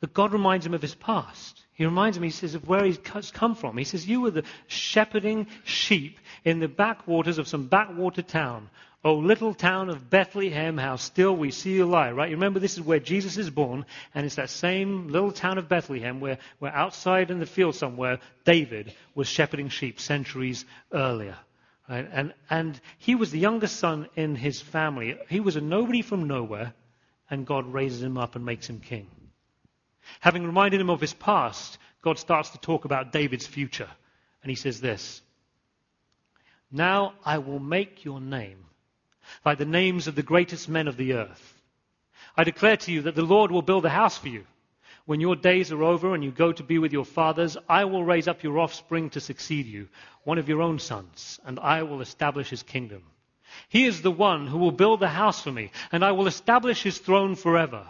But 0.00 0.12
God 0.12 0.32
reminds 0.32 0.66
him 0.66 0.74
of 0.74 0.82
his 0.82 0.94
past. 0.94 1.64
He 1.72 1.84
reminds 1.84 2.16
him, 2.16 2.22
he 2.22 2.30
says, 2.30 2.54
of 2.54 2.68
where 2.68 2.84
he's 2.84 2.98
come 3.32 3.54
from. 3.54 3.78
He 3.78 3.84
says, 3.84 4.06
You 4.06 4.22
were 4.22 4.30
the 4.30 4.44
shepherding 4.66 5.46
sheep 5.64 6.18
in 6.44 6.58
the 6.58 6.68
backwaters 6.68 7.38
of 7.38 7.48
some 7.48 7.68
backwater 7.68 8.22
town. 8.22 8.68
Oh, 9.04 9.14
little 9.14 9.54
town 9.54 9.88
of 9.88 10.10
Bethlehem, 10.10 10.76
how 10.76 10.96
still 10.96 11.36
we 11.36 11.52
see 11.52 11.74
you 11.74 11.86
lie, 11.86 12.10
right? 12.10 12.28
You 12.28 12.34
remember 12.36 12.58
this 12.58 12.74
is 12.76 12.82
where 12.82 12.98
Jesus 12.98 13.36
is 13.36 13.50
born, 13.50 13.86
and 14.14 14.26
it's 14.26 14.34
that 14.34 14.50
same 14.50 15.08
little 15.08 15.30
town 15.30 15.58
of 15.58 15.68
Bethlehem 15.68 16.18
where, 16.18 16.38
where 16.58 16.74
outside 16.74 17.30
in 17.30 17.38
the 17.38 17.46
field 17.46 17.76
somewhere, 17.76 18.18
David 18.44 18.92
was 19.14 19.28
shepherding 19.28 19.68
sheep 19.68 20.00
centuries 20.00 20.64
earlier. 20.92 21.36
Right? 21.88 22.08
And, 22.10 22.34
and 22.50 22.80
he 22.98 23.14
was 23.14 23.30
the 23.30 23.38
youngest 23.38 23.76
son 23.76 24.08
in 24.16 24.34
his 24.34 24.60
family. 24.60 25.18
He 25.28 25.40
was 25.40 25.56
a 25.56 25.60
nobody 25.60 26.02
from 26.02 26.26
nowhere, 26.26 26.74
and 27.30 27.46
God 27.46 27.72
raises 27.72 28.02
him 28.02 28.18
up 28.18 28.34
and 28.34 28.44
makes 28.44 28.68
him 28.68 28.80
king. 28.80 29.08
Having 30.20 30.46
reminded 30.46 30.80
him 30.80 30.90
of 30.90 31.00
his 31.00 31.14
past, 31.14 31.78
God 32.02 32.18
starts 32.18 32.50
to 32.50 32.58
talk 32.58 32.84
about 32.84 33.12
David's 33.12 33.46
future. 33.46 33.88
And 34.42 34.50
he 34.50 34.56
says 34.56 34.80
this 34.80 35.22
Now 36.70 37.14
I 37.24 37.38
will 37.38 37.58
make 37.58 38.04
your 38.04 38.20
name 38.20 38.64
like 39.44 39.58
the 39.58 39.64
names 39.64 40.06
of 40.06 40.14
the 40.14 40.22
greatest 40.22 40.68
men 40.68 40.88
of 40.88 40.96
the 40.96 41.14
earth. 41.14 41.54
I 42.36 42.44
declare 42.44 42.76
to 42.76 42.92
you 42.92 43.02
that 43.02 43.14
the 43.14 43.22
Lord 43.22 43.50
will 43.50 43.62
build 43.62 43.84
a 43.84 43.90
house 43.90 44.16
for 44.18 44.28
you. 44.28 44.44
When 45.06 45.20
your 45.20 45.36
days 45.36 45.72
are 45.72 45.82
over 45.84 46.14
and 46.14 46.22
you 46.22 46.32
go 46.32 46.52
to 46.52 46.62
be 46.62 46.78
with 46.78 46.92
your 46.92 47.04
fathers, 47.04 47.56
I 47.68 47.84
will 47.84 48.04
raise 48.04 48.28
up 48.28 48.42
your 48.42 48.58
offspring 48.58 49.10
to 49.10 49.20
succeed 49.20 49.66
you, 49.66 49.88
one 50.24 50.38
of 50.38 50.48
your 50.48 50.60
own 50.60 50.78
sons, 50.78 51.40
and 51.44 51.58
I 51.60 51.84
will 51.84 52.00
establish 52.00 52.50
his 52.50 52.64
kingdom. 52.64 53.04
He 53.68 53.84
is 53.84 54.02
the 54.02 54.10
one 54.10 54.48
who 54.48 54.58
will 54.58 54.72
build 54.72 55.00
the 55.00 55.08
house 55.08 55.40
for 55.40 55.52
me, 55.52 55.70
and 55.92 56.04
I 56.04 56.12
will 56.12 56.26
establish 56.26 56.82
his 56.82 56.98
throne 56.98 57.36
forever. 57.36 57.86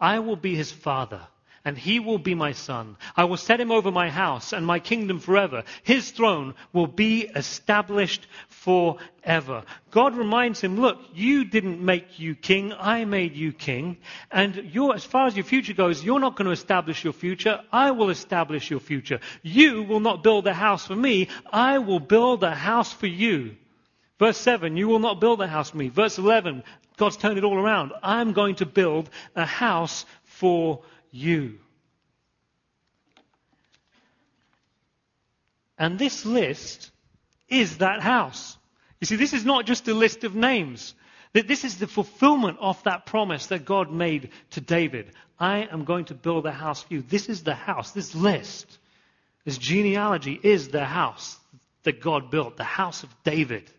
I 0.00 0.18
will 0.18 0.36
be 0.36 0.56
his 0.56 0.72
father 0.72 1.26
and 1.66 1.76
he 1.76 1.98
will 1.98 2.18
be 2.18 2.36
my 2.36 2.52
son. 2.52 2.96
I 3.16 3.24
will 3.24 3.36
set 3.36 3.60
him 3.60 3.72
over 3.72 3.90
my 3.90 4.08
house 4.08 4.52
and 4.52 4.64
my 4.64 4.78
kingdom 4.78 5.18
forever. 5.18 5.64
His 5.82 6.12
throne 6.12 6.54
will 6.72 6.86
be 6.86 7.22
established 7.22 8.28
forever. 8.48 9.64
God 9.90 10.16
reminds 10.16 10.60
him, 10.60 10.80
look, 10.80 11.00
you 11.12 11.44
didn't 11.44 11.84
make 11.84 12.20
you 12.20 12.36
king. 12.36 12.72
I 12.72 13.04
made 13.04 13.34
you 13.34 13.52
king. 13.52 13.96
And 14.30 14.70
as 14.94 15.04
far 15.04 15.26
as 15.26 15.36
your 15.36 15.44
future 15.44 15.72
goes, 15.72 16.04
you're 16.04 16.20
not 16.20 16.36
going 16.36 16.46
to 16.46 16.52
establish 16.52 17.02
your 17.02 17.12
future. 17.12 17.60
I 17.72 17.90
will 17.90 18.10
establish 18.10 18.70
your 18.70 18.78
future. 18.78 19.18
You 19.42 19.82
will 19.82 19.98
not 19.98 20.22
build 20.22 20.46
a 20.46 20.54
house 20.54 20.86
for 20.86 20.94
me. 20.94 21.26
I 21.52 21.78
will 21.78 21.98
build 22.00 22.44
a 22.44 22.54
house 22.54 22.92
for 22.92 23.08
you. 23.08 23.56
Verse 24.20 24.38
7, 24.38 24.76
you 24.76 24.86
will 24.86 25.00
not 25.00 25.20
build 25.20 25.42
a 25.42 25.48
house 25.48 25.70
for 25.70 25.78
me. 25.78 25.88
Verse 25.88 26.16
11, 26.16 26.62
God's 26.96 27.16
turned 27.16 27.38
it 27.38 27.44
all 27.44 27.58
around. 27.58 27.92
I'm 28.04 28.34
going 28.34 28.54
to 28.56 28.66
build 28.66 29.10
a 29.34 29.44
house 29.44 30.06
for 30.22 30.82
you. 31.16 31.58
And 35.78 35.98
this 35.98 36.24
list 36.24 36.90
is 37.48 37.78
that 37.78 38.00
house. 38.00 38.56
You 39.00 39.06
see, 39.06 39.16
this 39.16 39.32
is 39.32 39.44
not 39.44 39.66
just 39.66 39.88
a 39.88 39.94
list 39.94 40.24
of 40.24 40.34
names. 40.34 40.94
This 41.32 41.64
is 41.64 41.78
the 41.78 41.86
fulfillment 41.86 42.58
of 42.60 42.82
that 42.84 43.04
promise 43.04 43.46
that 43.46 43.64
God 43.64 43.92
made 43.92 44.30
to 44.52 44.60
David. 44.60 45.12
I 45.38 45.68
am 45.70 45.84
going 45.84 46.06
to 46.06 46.14
build 46.14 46.46
a 46.46 46.52
house 46.52 46.82
for 46.82 46.94
you. 46.94 47.02
This 47.02 47.28
is 47.28 47.42
the 47.42 47.54
house. 47.54 47.90
This 47.90 48.14
list, 48.14 48.78
this 49.44 49.58
genealogy 49.58 50.40
is 50.42 50.68
the 50.68 50.84
house 50.84 51.38
that 51.82 52.00
God 52.00 52.30
built, 52.30 52.56
the 52.56 52.64
house 52.64 53.02
of 53.02 53.14
David. 53.22 53.70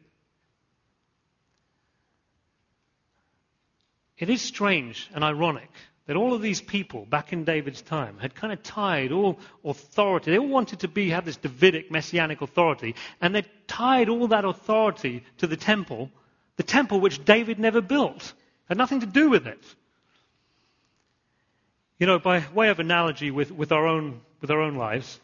It 4.19 4.29
is 4.29 4.41
strange 4.41 5.09
and 5.13 5.23
ironic 5.23 5.69
that 6.07 6.15
all 6.15 6.33
of 6.33 6.41
these 6.41 6.61
people 6.61 7.05
back 7.05 7.33
in 7.33 7.43
David's 7.43 7.81
time 7.81 8.17
had 8.17 8.33
kind 8.33 8.51
of 8.51 8.63
tied 8.63 9.11
all 9.11 9.37
authority. 9.63 10.31
They 10.31 10.39
all 10.39 10.47
wanted 10.47 10.79
to 10.79 10.87
be 10.87 11.09
have 11.09 11.25
this 11.25 11.37
Davidic 11.37 11.91
messianic 11.91 12.41
authority, 12.41 12.95
and 13.21 13.35
they 13.35 13.43
tied 13.67 14.09
all 14.09 14.27
that 14.29 14.45
authority 14.45 15.23
to 15.37 15.47
the 15.47 15.57
temple, 15.57 16.09
the 16.55 16.63
temple 16.63 16.99
which 16.99 17.23
David 17.23 17.59
never 17.59 17.81
built. 17.81 18.33
Had 18.67 18.77
nothing 18.77 19.01
to 19.01 19.05
do 19.05 19.29
with 19.29 19.47
it. 19.47 19.63
You 21.99 22.07
know, 22.07 22.19
by 22.19 22.43
way 22.53 22.69
of 22.69 22.79
analogy 22.79 23.31
with, 23.31 23.51
with 23.51 23.71
our 23.71 23.85
own 23.85 24.21
with 24.39 24.51
our 24.51 24.61
own 24.61 24.75
lives, 24.75 25.19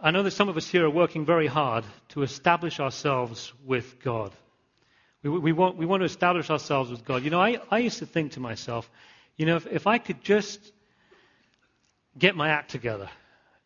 I 0.00 0.10
know 0.10 0.22
that 0.22 0.32
some 0.32 0.48
of 0.48 0.56
us 0.56 0.68
here 0.68 0.84
are 0.84 0.90
working 0.90 1.24
very 1.24 1.46
hard 1.46 1.84
to 2.10 2.22
establish 2.22 2.78
ourselves 2.78 3.52
with 3.64 4.00
God. 4.02 4.32
We, 5.22 5.30
we, 5.30 5.52
want, 5.52 5.76
we 5.76 5.86
want 5.86 6.02
to 6.02 6.04
establish 6.04 6.50
ourselves 6.50 6.90
with 6.90 7.04
God. 7.04 7.24
You 7.24 7.30
know, 7.30 7.40
I, 7.40 7.58
I 7.70 7.78
used 7.78 7.98
to 7.98 8.06
think 8.06 8.32
to 8.32 8.40
myself, 8.40 8.88
you 9.38 9.46
know, 9.46 9.56
if, 9.56 9.66
if 9.68 9.86
I 9.86 9.96
could 9.96 10.20
just 10.22 10.60
get 12.18 12.36
my 12.36 12.50
act 12.50 12.70
together, 12.70 13.08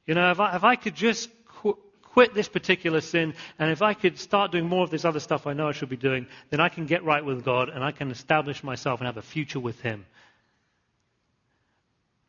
you 0.07 0.15
know, 0.15 0.31
if 0.31 0.39
I, 0.39 0.55
if 0.55 0.63
I 0.63 0.77
could 0.77 0.95
just 0.95 1.31
qu- 1.47 1.79
quit 2.03 2.35
this 2.35 2.49
particular 2.49 3.01
sin 3.01 3.35
and 3.59 3.71
if 3.71 3.83
I 3.83 3.95
could 3.95 4.19
start 4.19 4.53
doing 4.53 4.69
more 4.69 4.85
of 4.85 4.91
this 4.91 5.05
other 5.05 5.19
stuff 5.19 5.47
I 5.47 5.55
know 5.55 5.69
I 5.69 5.73
should 5.73 5.89
be 5.89 5.97
doing, 5.97 6.27
then 6.51 6.61
I 6.61 6.69
can 6.69 6.87
get 6.87 7.03
right 7.05 7.25
with 7.25 7.45
God 7.45 7.71
and 7.71 7.83
I 7.83 7.91
can 7.91 8.11
establish 8.11 8.63
myself 8.63 9.01
and 9.01 9.07
have 9.07 9.17
a 9.17 9.23
future 9.23 9.59
with 9.59 9.81
Him. 9.81 10.05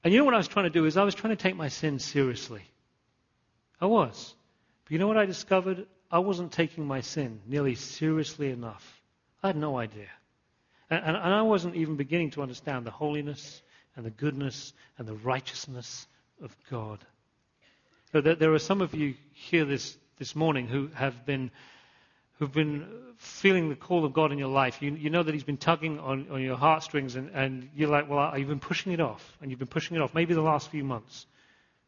And 0.03 0.13
you 0.13 0.19
know 0.19 0.25
what 0.25 0.33
I 0.33 0.37
was 0.37 0.47
trying 0.47 0.65
to 0.65 0.69
do 0.69 0.85
is 0.85 0.97
I 0.97 1.03
was 1.03 1.15
trying 1.15 1.35
to 1.35 1.41
take 1.41 1.55
my 1.55 1.67
sin 1.67 1.99
seriously. 1.99 2.63
I 3.79 3.85
was. 3.85 4.33
But 4.85 4.91
you 4.93 4.99
know 4.99 5.07
what 5.07 5.17
I 5.17 5.25
discovered? 5.25 5.85
I 6.09 6.19
wasn't 6.19 6.51
taking 6.51 6.85
my 6.85 7.01
sin 7.01 7.41
nearly 7.45 7.75
seriously 7.75 8.51
enough. 8.51 9.01
I 9.41 9.47
had 9.47 9.57
no 9.57 9.77
idea. 9.77 10.07
And, 10.93 11.15
and 11.15 11.33
I 11.33 11.41
wasn't 11.41 11.75
even 11.75 11.95
beginning 11.95 12.31
to 12.31 12.41
understand 12.41 12.85
the 12.85 12.91
holiness 12.91 13.61
and 13.95 14.05
the 14.05 14.11
goodness 14.11 14.73
and 14.97 15.07
the 15.07 15.15
righteousness 15.15 16.07
of 16.41 16.55
God. 16.69 16.99
So 18.11 18.21
there, 18.21 18.35
there 18.35 18.53
are 18.53 18.59
some 18.59 18.81
of 18.81 18.93
you 18.93 19.15
here 19.31 19.65
this, 19.65 19.97
this 20.19 20.35
morning 20.35 20.67
who 20.67 20.89
have 20.93 21.25
been 21.25 21.51
who've 22.39 22.51
been 22.51 22.85
feeling 23.17 23.69
the 23.69 23.75
call 23.75 24.03
of 24.03 24.13
God 24.13 24.31
in 24.31 24.37
your 24.37 24.49
life. 24.49 24.81
You, 24.81 24.95
you 24.95 25.09
know 25.09 25.23
that 25.23 25.33
He's 25.33 25.43
been 25.43 25.57
tugging 25.57 25.99
on, 25.99 26.27
on 26.29 26.41
your 26.41 26.57
heartstrings, 26.57 27.15
and, 27.15 27.29
and 27.29 27.69
you're 27.75 27.89
like, 27.89 28.09
well, 28.09 28.37
you've 28.37 28.49
been 28.49 28.59
pushing 28.59 28.91
it 28.91 28.99
off, 28.99 29.37
and 29.41 29.49
you've 29.49 29.59
been 29.59 29.67
pushing 29.67 29.95
it 29.95 30.01
off. 30.01 30.13
Maybe 30.13 30.33
the 30.33 30.41
last 30.41 30.69
few 30.69 30.83
months, 30.83 31.25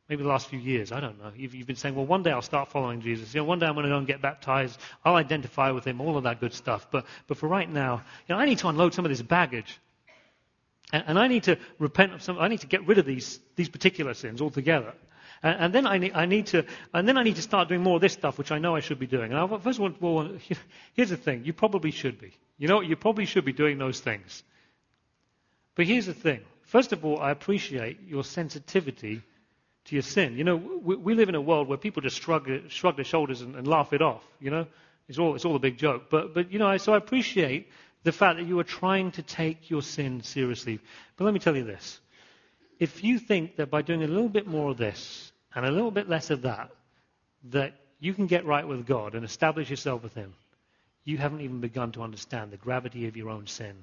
maybe 0.09 0.23
the 0.23 0.29
last 0.29 0.47
few 0.47 0.59
years. 0.59 0.91
I 0.91 0.99
don't 0.99 1.17
know. 1.19 1.31
You've, 1.35 1.55
you've 1.55 1.67
been 1.67 1.75
saying, 1.75 1.95
well, 1.95 2.05
one 2.05 2.23
day 2.23 2.31
I'll 2.31 2.41
start 2.41 2.69
following 2.71 3.01
Jesus. 3.01 3.33
You 3.33 3.41
know, 3.41 3.45
one 3.45 3.59
day 3.59 3.65
I'm 3.65 3.73
going 3.73 3.85
to 3.85 3.89
go 3.89 3.97
and 3.97 4.07
get 4.07 4.21
baptized. 4.21 4.79
I'll 5.03 5.15
identify 5.15 5.71
with 5.71 5.85
Him. 5.85 6.01
All 6.01 6.17
of 6.17 6.23
that 6.23 6.39
good 6.39 6.53
stuff. 6.53 6.87
But 6.91 7.05
but 7.27 7.37
for 7.37 7.47
right 7.47 7.69
now, 7.69 8.03
you 8.27 8.35
know, 8.35 8.41
I 8.41 8.45
need 8.45 8.59
to 8.59 8.67
unload 8.67 8.93
some 8.93 9.05
of 9.05 9.09
this 9.09 9.21
baggage. 9.21 9.79
And, 10.93 11.03
and 11.07 11.19
I 11.19 11.27
need 11.27 11.43
to 11.43 11.57
repent 11.79 12.13
of 12.13 12.21
some. 12.21 12.37
I 12.39 12.47
need 12.47 12.61
to 12.61 12.67
get 12.67 12.85
rid 12.87 12.97
of 12.97 13.05
these 13.05 13.39
these 13.55 13.69
particular 13.69 14.13
sins 14.13 14.41
altogether. 14.41 14.93
And, 15.41 15.59
and 15.59 15.73
then 15.73 15.87
I 15.87 15.97
need, 15.97 16.13
I 16.13 16.25
need, 16.25 16.47
to, 16.47 16.65
and 16.93 17.07
then 17.07 17.17
I 17.17 17.23
need 17.23 17.35
to 17.35 17.41
start 17.41 17.67
doing 17.67 17.81
more 17.81 17.95
of 17.95 18.01
this 18.01 18.13
stuff, 18.13 18.37
which 18.37 18.51
I 18.51 18.59
know 18.59 18.75
I 18.75 18.79
should 18.79 18.99
be 18.99 19.07
doing. 19.07 19.31
And 19.31 19.39
I, 19.39 19.57
first 19.57 19.79
of 19.79 19.83
all, 20.01 20.15
well, 20.15 20.31
here's 20.93 21.09
the 21.09 21.17
thing: 21.17 21.45
you 21.45 21.53
probably 21.53 21.91
should 21.91 22.19
be. 22.19 22.33
You 22.57 22.67
know, 22.67 22.81
you 22.81 22.95
probably 22.95 23.25
should 23.25 23.45
be 23.45 23.53
doing 23.53 23.77
those 23.77 23.99
things. 23.99 24.43
But 25.75 25.87
here's 25.87 26.05
the 26.05 26.13
thing: 26.13 26.41
first 26.61 26.93
of 26.93 27.03
all, 27.03 27.19
I 27.19 27.31
appreciate 27.31 27.99
your 28.07 28.23
sensitivity 28.23 29.23
to 29.85 29.95
your 29.95 30.01
sin. 30.01 30.37
You 30.37 30.43
know, 30.43 30.55
we, 30.55 30.95
we 30.95 31.13
live 31.13 31.29
in 31.29 31.35
a 31.35 31.41
world 31.41 31.67
where 31.67 31.77
people 31.77 32.01
just 32.01 32.21
shrug, 32.21 32.49
shrug 32.69 32.95
their 32.95 33.05
shoulders 33.05 33.41
and, 33.41 33.55
and 33.55 33.67
laugh 33.67 33.93
it 33.93 34.01
off. 34.01 34.23
You 34.39 34.51
know, 34.51 34.67
it's 35.07 35.19
all, 35.19 35.35
it's 35.35 35.45
all 35.45 35.55
a 35.55 35.59
big 35.59 35.77
joke. 35.77 36.09
But, 36.09 36.33
but 36.33 36.51
you 36.51 36.59
know, 36.59 36.67
I, 36.67 36.77
so 36.77 36.93
I 36.93 36.97
appreciate 36.97 37.69
the 38.03 38.11
fact 38.11 38.39
that 38.39 38.47
you 38.47 38.59
are 38.59 38.63
trying 38.63 39.11
to 39.11 39.21
take 39.21 39.69
your 39.69 39.81
sin 39.81 40.23
seriously. 40.23 40.79
But 41.17 41.25
let 41.25 41.33
me 41.33 41.39
tell 41.39 41.55
you 41.55 41.63
this 41.63 41.99
if 42.79 43.03
you 43.03 43.19
think 43.19 43.55
that 43.55 43.69
by 43.69 43.81
doing 43.81 44.03
a 44.03 44.07
little 44.07 44.29
bit 44.29 44.47
more 44.47 44.71
of 44.71 44.77
this 44.77 45.31
and 45.53 45.65
a 45.65 45.71
little 45.71 45.91
bit 45.91 46.09
less 46.09 46.29
of 46.29 46.41
that, 46.41 46.71
that 47.51 47.73
you 47.99 48.13
can 48.13 48.27
get 48.27 48.45
right 48.45 48.67
with 48.67 48.85
God 48.85 49.15
and 49.15 49.23
establish 49.23 49.69
yourself 49.69 50.03
with 50.03 50.13
Him, 50.13 50.33
you 51.03 51.17
haven't 51.17 51.41
even 51.41 51.61
begun 51.61 51.91
to 51.93 52.01
understand 52.01 52.51
the 52.51 52.57
gravity 52.57 53.07
of 53.07 53.15
your 53.15 53.29
own 53.29 53.47
sin 53.47 53.75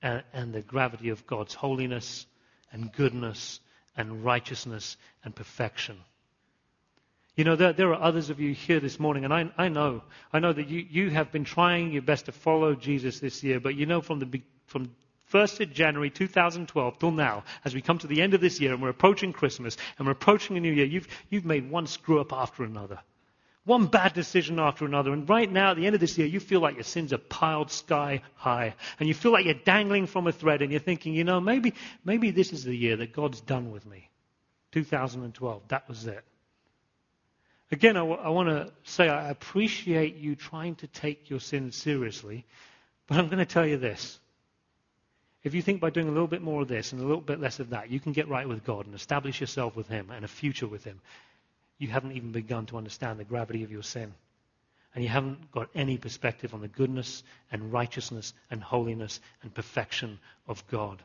and, 0.00 0.22
and 0.32 0.54
the 0.54 0.62
gravity 0.62 1.10
of 1.10 1.26
God's 1.26 1.52
holiness 1.52 2.26
and 2.72 2.92
goodness 2.92 3.60
and 3.96 4.24
righteousness 4.24 4.96
and 5.24 5.34
perfection. 5.34 5.96
You 7.36 7.44
know, 7.44 7.56
there, 7.56 7.72
there, 7.74 7.92
are 7.92 8.02
others 8.02 8.30
of 8.30 8.40
you 8.40 8.54
here 8.54 8.80
this 8.80 8.98
morning, 8.98 9.24
and 9.24 9.34
I, 9.34 9.50
I 9.58 9.68
know, 9.68 10.02
I 10.32 10.38
know 10.38 10.52
that 10.52 10.68
you, 10.68 10.86
you 10.88 11.10
have 11.10 11.30
been 11.32 11.44
trying 11.44 11.92
your 11.92 12.02
best 12.02 12.26
to 12.26 12.32
follow 12.32 12.74
Jesus 12.74 13.20
this 13.20 13.42
year, 13.42 13.60
but 13.60 13.74
you 13.74 13.84
know 13.84 14.00
from 14.00 14.20
the, 14.20 14.42
from 14.66 14.90
1st 15.32 15.60
of 15.60 15.72
January 15.72 16.08
2012 16.08 16.98
till 16.98 17.10
now, 17.10 17.44
as 17.64 17.74
we 17.74 17.82
come 17.82 17.98
to 17.98 18.06
the 18.06 18.22
end 18.22 18.32
of 18.32 18.40
this 18.40 18.60
year 18.60 18.72
and 18.72 18.80
we're 18.80 18.88
approaching 18.88 19.32
Christmas 19.32 19.76
and 19.98 20.06
we're 20.06 20.12
approaching 20.12 20.56
a 20.56 20.60
new 20.60 20.72
year, 20.72 20.86
you've, 20.86 21.08
you've 21.28 21.44
made 21.44 21.70
one 21.70 21.86
screw 21.86 22.20
up 22.20 22.32
after 22.32 22.64
another. 22.64 23.00
One 23.66 23.86
bad 23.86 24.14
decision 24.14 24.60
after 24.60 24.84
another. 24.84 25.12
And 25.12 25.28
right 25.28 25.50
now, 25.50 25.72
at 25.72 25.76
the 25.76 25.86
end 25.86 25.96
of 25.96 26.00
this 26.00 26.16
year, 26.16 26.26
you 26.28 26.38
feel 26.38 26.60
like 26.60 26.76
your 26.76 26.84
sins 26.84 27.12
are 27.12 27.18
piled 27.18 27.72
sky 27.72 28.22
high. 28.36 28.76
And 29.00 29.08
you 29.08 29.14
feel 29.14 29.32
like 29.32 29.44
you're 29.44 29.54
dangling 29.54 30.06
from 30.06 30.28
a 30.28 30.32
thread 30.32 30.62
and 30.62 30.70
you're 30.70 30.80
thinking, 30.80 31.14
you 31.14 31.24
know, 31.24 31.40
maybe, 31.40 31.74
maybe 32.04 32.30
this 32.30 32.52
is 32.52 32.62
the 32.62 32.76
year 32.76 32.96
that 32.96 33.12
God's 33.12 33.40
done 33.40 33.72
with 33.72 33.84
me. 33.84 34.08
2012, 34.70 35.62
that 35.68 35.88
was 35.88 36.06
it. 36.06 36.24
Again, 37.72 37.96
I, 37.96 38.00
w- 38.00 38.18
I 38.18 38.28
want 38.28 38.48
to 38.50 38.72
say 38.84 39.08
I 39.08 39.30
appreciate 39.30 40.14
you 40.14 40.36
trying 40.36 40.76
to 40.76 40.86
take 40.86 41.28
your 41.28 41.40
sins 41.40 41.74
seriously, 41.74 42.46
but 43.08 43.18
I'm 43.18 43.26
going 43.26 43.38
to 43.38 43.44
tell 43.44 43.66
you 43.66 43.78
this. 43.78 44.20
If 45.42 45.54
you 45.54 45.62
think 45.62 45.80
by 45.80 45.90
doing 45.90 46.08
a 46.08 46.12
little 46.12 46.28
bit 46.28 46.42
more 46.42 46.62
of 46.62 46.68
this 46.68 46.92
and 46.92 47.00
a 47.00 47.04
little 47.04 47.20
bit 47.20 47.40
less 47.40 47.58
of 47.58 47.70
that, 47.70 47.90
you 47.90 47.98
can 47.98 48.12
get 48.12 48.28
right 48.28 48.48
with 48.48 48.64
God 48.64 48.86
and 48.86 48.94
establish 48.94 49.40
yourself 49.40 49.74
with 49.74 49.88
Him 49.88 50.10
and 50.12 50.24
a 50.24 50.28
future 50.28 50.68
with 50.68 50.84
Him, 50.84 51.00
you 51.78 51.88
haven't 51.88 52.12
even 52.12 52.32
begun 52.32 52.66
to 52.66 52.76
understand 52.76 53.18
the 53.18 53.24
gravity 53.24 53.62
of 53.62 53.70
your 53.70 53.82
sin. 53.82 54.14
And 54.94 55.04
you 55.04 55.10
haven't 55.10 55.52
got 55.52 55.68
any 55.74 55.98
perspective 55.98 56.54
on 56.54 56.62
the 56.62 56.68
goodness 56.68 57.22
and 57.52 57.72
righteousness 57.72 58.32
and 58.50 58.62
holiness 58.62 59.20
and 59.42 59.52
perfection 59.52 60.18
of 60.48 60.66
God. 60.68 61.02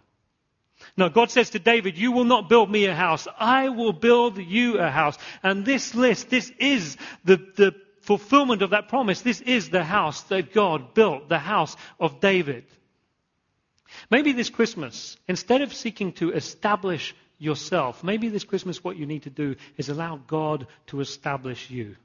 Now, 0.95 1.09
God 1.09 1.29
says 1.29 1.51
to 1.51 1.59
David, 1.59 1.97
You 1.97 2.13
will 2.13 2.23
not 2.23 2.49
build 2.49 2.71
me 2.71 2.85
a 2.85 2.95
house. 2.95 3.27
I 3.37 3.69
will 3.69 3.93
build 3.93 4.37
you 4.37 4.79
a 4.79 4.89
house. 4.89 5.17
And 5.43 5.65
this 5.65 5.93
list, 5.93 6.29
this 6.29 6.51
is 6.57 6.97
the, 7.25 7.37
the 7.55 7.75
fulfillment 8.01 8.61
of 8.61 8.71
that 8.71 8.87
promise. 8.87 9.21
This 9.21 9.41
is 9.41 9.69
the 9.69 9.83
house 9.83 10.23
that 10.23 10.53
God 10.53 10.93
built, 10.93 11.29
the 11.29 11.37
house 11.37 11.75
of 11.99 12.19
David. 12.19 12.65
Maybe 14.09 14.31
this 14.31 14.49
Christmas, 14.49 15.17
instead 15.27 15.61
of 15.61 15.73
seeking 15.73 16.13
to 16.13 16.31
establish 16.31 17.13
yourself, 17.41 18.03
maybe 18.03 18.29
this 18.29 18.43
Christmas 18.43 18.83
what 18.83 18.97
you 18.97 19.07
need 19.07 19.23
to 19.23 19.31
do 19.31 19.55
is 19.75 19.89
allow 19.89 20.17
God 20.27 20.67
to 20.87 21.01
establish 21.01 21.71
you. 21.71 21.95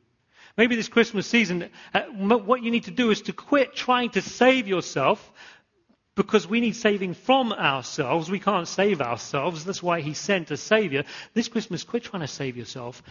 Maybe 0.56 0.76
this 0.76 0.88
Christmas 0.88 1.26
season, 1.26 1.68
uh, 1.92 2.02
what 2.04 2.62
you 2.62 2.70
need 2.70 2.84
to 2.84 2.90
do 2.90 3.10
is 3.10 3.20
to 3.22 3.34
quit 3.34 3.74
trying 3.74 4.10
to 4.10 4.22
save 4.22 4.66
yourself 4.66 5.30
because 6.14 6.48
we 6.48 6.60
need 6.60 6.74
saving 6.74 7.12
from 7.12 7.52
ourselves. 7.52 8.30
We 8.30 8.40
can't 8.40 8.66
save 8.66 9.02
ourselves. 9.02 9.66
That's 9.66 9.82
why 9.82 10.00
He 10.00 10.14
sent 10.14 10.50
a 10.50 10.56
Savior. 10.56 11.04
This 11.34 11.48
Christmas, 11.48 11.84
quit 11.84 12.04
trying 12.04 12.22
to 12.22 12.28
save 12.28 12.56
yourself 12.56 13.02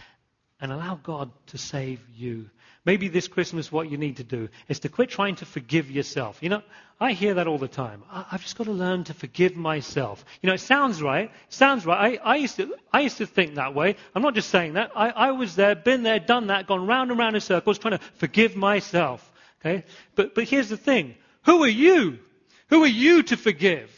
and 0.60 0.72
allow 0.72 0.96
God 0.96 1.30
to 1.48 1.58
save 1.58 2.00
you. 2.16 2.50
Maybe 2.86 3.08
this 3.08 3.26
Christmas, 3.26 3.72
what 3.72 3.90
you 3.90 3.98
need 3.98 4.18
to 4.18 4.24
do 4.24 4.48
is 4.68 4.78
to 4.80 4.88
quit 4.88 5.10
trying 5.10 5.34
to 5.36 5.44
forgive 5.44 5.90
yourself. 5.90 6.38
You 6.40 6.50
know, 6.50 6.62
I 7.00 7.12
hear 7.12 7.34
that 7.34 7.48
all 7.48 7.58
the 7.58 7.66
time. 7.66 8.04
I've 8.08 8.42
just 8.42 8.56
got 8.56 8.64
to 8.64 8.72
learn 8.72 9.02
to 9.04 9.14
forgive 9.14 9.56
myself. 9.56 10.24
You 10.40 10.46
know, 10.46 10.54
it 10.54 10.60
sounds 10.60 11.02
right. 11.02 11.32
Sounds 11.48 11.84
right. 11.84 12.20
I, 12.24 12.34
I, 12.34 12.36
used 12.36 12.56
to, 12.58 12.76
I 12.92 13.00
used 13.00 13.18
to 13.18 13.26
think 13.26 13.56
that 13.56 13.74
way. 13.74 13.96
I'm 14.14 14.22
not 14.22 14.36
just 14.36 14.50
saying 14.50 14.74
that. 14.74 14.92
I, 14.94 15.08
I 15.08 15.30
was 15.32 15.56
there, 15.56 15.74
been 15.74 16.04
there, 16.04 16.20
done 16.20 16.46
that, 16.46 16.68
gone 16.68 16.86
round 16.86 17.10
and 17.10 17.18
round 17.18 17.34
in 17.34 17.40
circles 17.40 17.76
trying 17.76 17.98
to 17.98 18.04
forgive 18.18 18.54
myself. 18.54 19.32
Okay? 19.60 19.84
But, 20.14 20.36
but 20.36 20.44
here's 20.44 20.68
the 20.68 20.76
thing. 20.76 21.16
Who 21.44 21.64
are 21.64 21.68
you? 21.68 22.20
Who 22.68 22.84
are 22.84 22.86
you 22.86 23.24
to 23.24 23.36
forgive? 23.36 23.90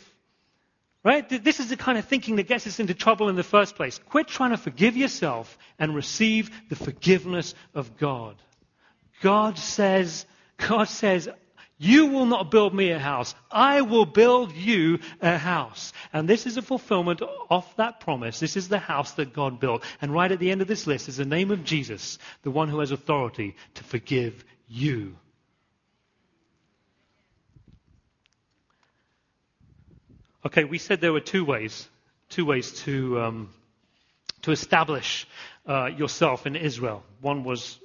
Right? 1.05 1.29
This 1.29 1.61
is 1.61 1.68
the 1.68 1.77
kind 1.77 1.98
of 1.98 2.07
thinking 2.07 2.37
that 2.37 2.48
gets 2.48 2.66
us 2.66 2.81
into 2.81 2.94
trouble 2.94 3.29
in 3.29 3.37
the 3.37 3.42
first 3.42 3.77
place. 3.77 4.01
Quit 4.09 4.29
trying 4.29 4.51
to 4.51 4.57
forgive 4.57 4.96
yourself 4.96 5.59
and 5.79 5.94
receive 5.94 6.51
the 6.70 6.77
forgiveness 6.77 7.55
of 7.74 7.98
God. 7.98 8.35
God 9.22 9.59
says, 9.59 10.26
God 10.57 10.85
says, 10.85 11.28
you 11.81 12.07
will 12.07 12.26
not 12.26 12.50
build 12.50 12.74
me 12.74 12.90
a 12.90 12.98
house. 12.98 13.37
I 13.52 13.83
will 13.83 14.04
build 14.04 14.52
you 14.52 14.98
a 15.22 15.38
house. 15.38 15.92
And 16.12 16.28
this 16.28 16.44
is 16.44 16.57
a 16.57 16.62
fulfillment 16.62 17.22
of 17.48 17.72
that 17.76 18.00
promise. 18.00 18.40
This 18.40 18.57
is 18.57 18.68
the 18.68 18.81
house 18.81 19.12
that 19.12 19.33
God 19.33 19.61
built. 19.61 19.85
And 20.02 20.12
right 20.12 20.31
at 20.31 20.40
the 20.40 20.50
end 20.50 20.61
of 20.61 20.66
this 20.66 20.88
list 20.88 21.09
is 21.09 21.18
the 21.18 21.24
name 21.24 21.52
of 21.52 21.62
Jesus, 21.62 22.18
the 22.42 22.50
one 22.50 22.68
who 22.68 22.81
has 22.81 22.90
authority 22.90 23.54
to 23.74 23.85
forgive 23.85 24.44
you. 24.66 25.16
Okay, 30.44 30.64
we 30.64 30.78
said 30.78 31.00
there 31.00 31.12
were 31.12 31.20
two 31.20 31.44
ways, 31.44 31.88
two 32.28 32.44
ways 32.44 32.72
to, 32.81 33.20
um, 33.20 33.50
to 34.42 34.50
establish 34.50 35.28
uh, 35.68 35.87
yourself 35.87 36.44
in 36.46 36.57
Israel. 36.57 37.04
One 37.20 37.44
was 37.44 37.78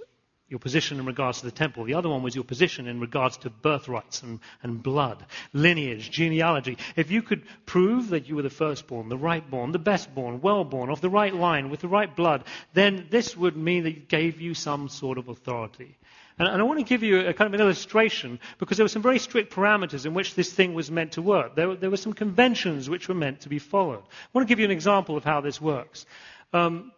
your 0.49 0.60
position 0.60 0.99
in 0.99 1.06
regards 1.06 1.39
to 1.39 1.45
the 1.45 1.51
temple. 1.51 1.84
The 1.86 1.95
other 1.95 2.10
one 2.10 2.21
was 2.21 2.36
your 2.36 2.43
position 2.43 2.88
in 2.88 2.99
regards 2.99 3.38
to 3.38 3.49
birthrights 3.49 4.21
and, 4.21 4.39
and 4.62 4.84
blood, 4.84 5.25
lineage, 5.53 6.12
genealogy. 6.12 6.77
If 6.95 7.12
you 7.12 7.21
could 7.21 7.43
prove 7.65 8.10
that 8.10 8.27
you 8.27 8.36
were 8.36 8.41
the 8.41 8.49
firstborn, 8.49 9.10
the 9.10 9.17
rightborn, 9.17 9.71
the 9.71 9.79
bestborn, 9.79 10.41
wellborn, 10.41 10.89
of 10.89 11.01
the 11.01 11.10
right 11.10 11.34
line, 11.34 11.69
with 11.69 11.79
the 11.79 11.88
right 11.88 12.13
blood, 12.13 12.43
then 12.73 13.08
this 13.10 13.36
would 13.38 13.56
mean 13.56 13.84
that 13.84 13.89
it 13.89 14.10
gave 14.10 14.41
you 14.41 14.53
some 14.53 14.89
sort 14.89 15.17
of 15.17 15.29
authority. 15.29 15.97
And, 16.38 16.47
and 16.47 16.62
I 16.62 16.63
want 16.63 16.79
to 16.79 16.86
give 16.86 17.03
you 17.03 17.21
a 17.27 17.34
kind 17.34 17.47
of 17.47 17.60
an 17.60 17.65
illustration 17.65 18.39
because 18.58 18.77
there 18.77 18.84
were 18.84 18.89
some 18.89 19.01
very 19.01 19.19
strict 19.19 19.53
parameters 19.53 20.06
in 20.06 20.13
which 20.13 20.36
this 20.36 20.51
thing 20.51 20.73
was 20.73 20.91
meant 20.91 21.13
to 21.13 21.21
work. 21.21 21.56
There, 21.56 21.75
there 21.75 21.89
were 21.89 21.97
some 21.97 22.13
conventions 22.13 22.89
which 22.89 23.08
were 23.08 23.15
meant 23.15 23.41
to 23.41 23.49
be 23.49 23.60
followed. 23.60 24.03
I 24.03 24.29
want 24.34 24.47
to 24.47 24.51
give 24.51 24.60
you 24.60 24.65
an 24.65 24.71
example 24.71 25.15
of 25.15 25.23
how 25.23 25.41
this 25.41 25.62
works. 25.62 26.06
Um, 26.51 26.91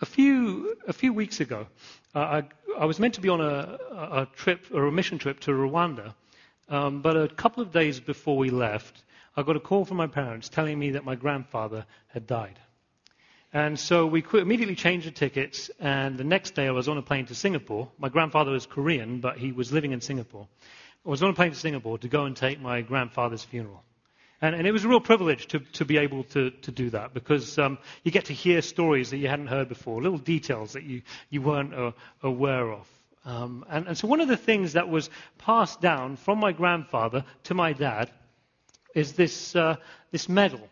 a 0.00 0.06
few, 0.06 0.76
a 0.86 0.92
few 0.92 1.12
weeks 1.12 1.40
ago, 1.40 1.66
uh, 2.14 2.18
I, 2.18 2.42
I, 2.78 2.84
was 2.84 2.98
meant 2.98 3.14
to 3.14 3.20
be 3.20 3.28
on 3.28 3.40
a, 3.40 3.78
a, 3.90 4.28
trip 4.36 4.70
a 4.72 4.90
mission 4.90 5.18
trip 5.18 5.40
to 5.40 5.52
Rwanda, 5.52 6.14
um, 6.68 7.02
but 7.02 7.16
a 7.16 7.28
couple 7.28 7.62
of 7.62 7.72
days 7.72 8.00
before 8.00 8.36
we 8.36 8.50
left, 8.50 9.04
I 9.36 9.42
got 9.42 9.56
a 9.56 9.60
call 9.60 9.84
from 9.84 9.96
my 9.96 10.06
parents 10.06 10.48
telling 10.48 10.78
me 10.78 10.92
that 10.92 11.04
my 11.04 11.14
grandfather 11.14 11.86
had 12.08 12.26
died. 12.26 12.58
And 13.52 13.78
so 13.78 14.06
we 14.06 14.24
immediately 14.34 14.74
changed 14.74 15.06
the 15.06 15.12
tickets, 15.12 15.70
and 15.80 16.18
the 16.18 16.24
next 16.24 16.54
day 16.54 16.66
I 16.66 16.72
was 16.72 16.88
on 16.88 16.98
a 16.98 17.02
plane 17.02 17.26
to 17.26 17.34
Singapore. 17.34 17.88
My 17.98 18.08
grandfather 18.08 18.50
was 18.50 18.66
Korean, 18.66 19.20
but 19.20 19.38
he 19.38 19.52
was 19.52 19.72
living 19.72 19.92
in 19.92 20.00
Singapore. 20.00 20.46
I 21.06 21.08
was 21.08 21.22
on 21.22 21.30
a 21.30 21.34
plane 21.34 21.52
to 21.52 21.58
Singapore 21.58 21.98
to 21.98 22.08
go 22.08 22.24
and 22.24 22.36
take 22.36 22.60
my 22.60 22.82
grandfather's 22.82 23.44
funeral. 23.44 23.82
And, 24.42 24.54
and, 24.54 24.66
it 24.66 24.72
was 24.72 24.84
a 24.84 24.88
real 24.88 25.00
privilege 25.00 25.46
to, 25.48 25.60
to 25.60 25.84
be 25.84 25.96
able 25.96 26.24
to, 26.24 26.50
to 26.50 26.70
do 26.70 26.90
that 26.90 27.14
because 27.14 27.58
um, 27.58 27.78
you 28.04 28.10
get 28.10 28.26
to 28.26 28.34
hear 28.34 28.60
stories 28.60 29.10
that 29.10 29.16
you 29.16 29.28
hadn't 29.28 29.46
heard 29.46 29.68
before, 29.68 30.02
little 30.02 30.18
details 30.18 30.72
that 30.72 30.82
you, 30.82 31.02
you 31.30 31.40
weren't 31.40 31.74
uh, 31.74 31.92
aware 32.22 32.70
of. 32.70 32.86
Um, 33.24 33.64
and, 33.70 33.86
and 33.88 33.98
so 33.98 34.06
one 34.06 34.20
of 34.20 34.28
the 34.28 34.36
things 34.36 34.74
that 34.74 34.88
was 34.88 35.10
passed 35.38 35.80
down 35.80 36.16
from 36.16 36.38
my 36.38 36.52
grandfather 36.52 37.24
to 37.44 37.54
my 37.54 37.72
dad 37.72 38.10
is 38.94 39.14
this, 39.14 39.56
uh, 39.56 39.76
this 40.10 40.28
medal. 40.28 40.68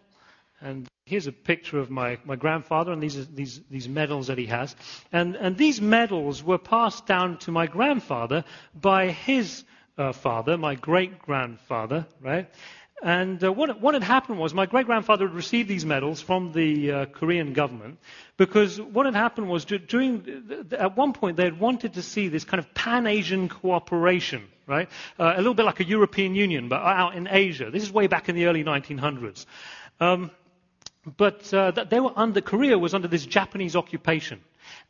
And 0.61 0.89
Here's 1.07 1.27
a 1.27 1.33
picture 1.33 1.79
of 1.79 1.91
my, 1.91 2.17
my 2.25 2.35
grandfather, 2.35 2.91
and 2.91 3.03
these 3.03 3.27
these, 3.29 3.61
these 3.71 3.87
medals 3.87 4.29
that 4.29 4.39
he 4.39 4.47
has. 4.47 4.75
And, 5.13 5.37
and 5.37 5.55
these 5.55 5.79
medals 5.79 6.43
were 6.43 6.57
passed 6.57 7.05
down 7.05 7.37
to 7.41 7.51
my 7.51 7.67
grandfather 7.67 8.43
by 8.75 9.11
his 9.11 9.65
uh, 9.99 10.13
father, 10.13 10.57
my 10.57 10.77
great 10.77 11.19
grandfather, 11.19 12.07
right? 12.23 12.49
And 13.03 13.43
uh, 13.43 13.53
what, 13.53 13.81
what, 13.81 13.95
had 13.95 14.03
happened 14.03 14.39
was 14.39 14.55
my 14.55 14.67
great 14.67 14.87
grandfather 14.87 15.27
had 15.27 15.35
received 15.35 15.69
these 15.69 15.85
medals 15.85 16.21
from 16.21 16.53
the 16.53 16.91
uh, 16.91 17.07
Korean 17.07 17.53
government 17.53 17.99
because 18.37 18.81
what 18.81 19.05
had 19.07 19.15
happened 19.15 19.49
was 19.49 19.65
during, 19.65 20.67
at 20.73 20.97
one 20.97 21.13
point 21.13 21.37
they 21.37 21.45
had 21.45 21.59
wanted 21.61 21.95
to 21.95 22.03
see 22.03 22.29
this 22.29 22.45
kind 22.45 22.59
of 22.61 22.73
pan 22.73 23.07
Asian 23.07 23.49
cooperation, 23.49 24.47
right? 24.67 24.89
Uh, 25.19 25.35
a 25.35 25.39
little 25.39 25.55
bit 25.55 25.67
like 25.67 25.81
a 25.81 25.85
European 25.85 26.35
Union, 26.35 26.69
but 26.69 26.81
out 26.81 27.15
in 27.15 27.29
Asia. 27.31 27.71
This 27.71 27.83
is 27.83 27.93
way 27.93 28.07
back 28.07 28.29
in 28.29 28.37
the 28.37 28.47
early 28.47 28.65
1900s. 28.65 29.45
Um, 30.01 30.31
but 31.17 31.53
uh, 31.53 31.71
they 31.73 32.01
were 32.01 32.13
under, 32.17 32.41
Korea 32.41 32.79
was 32.79 32.95
under 32.95 33.09
this 33.09 33.27
Japanese 33.27 33.77
occupation. 33.77 34.41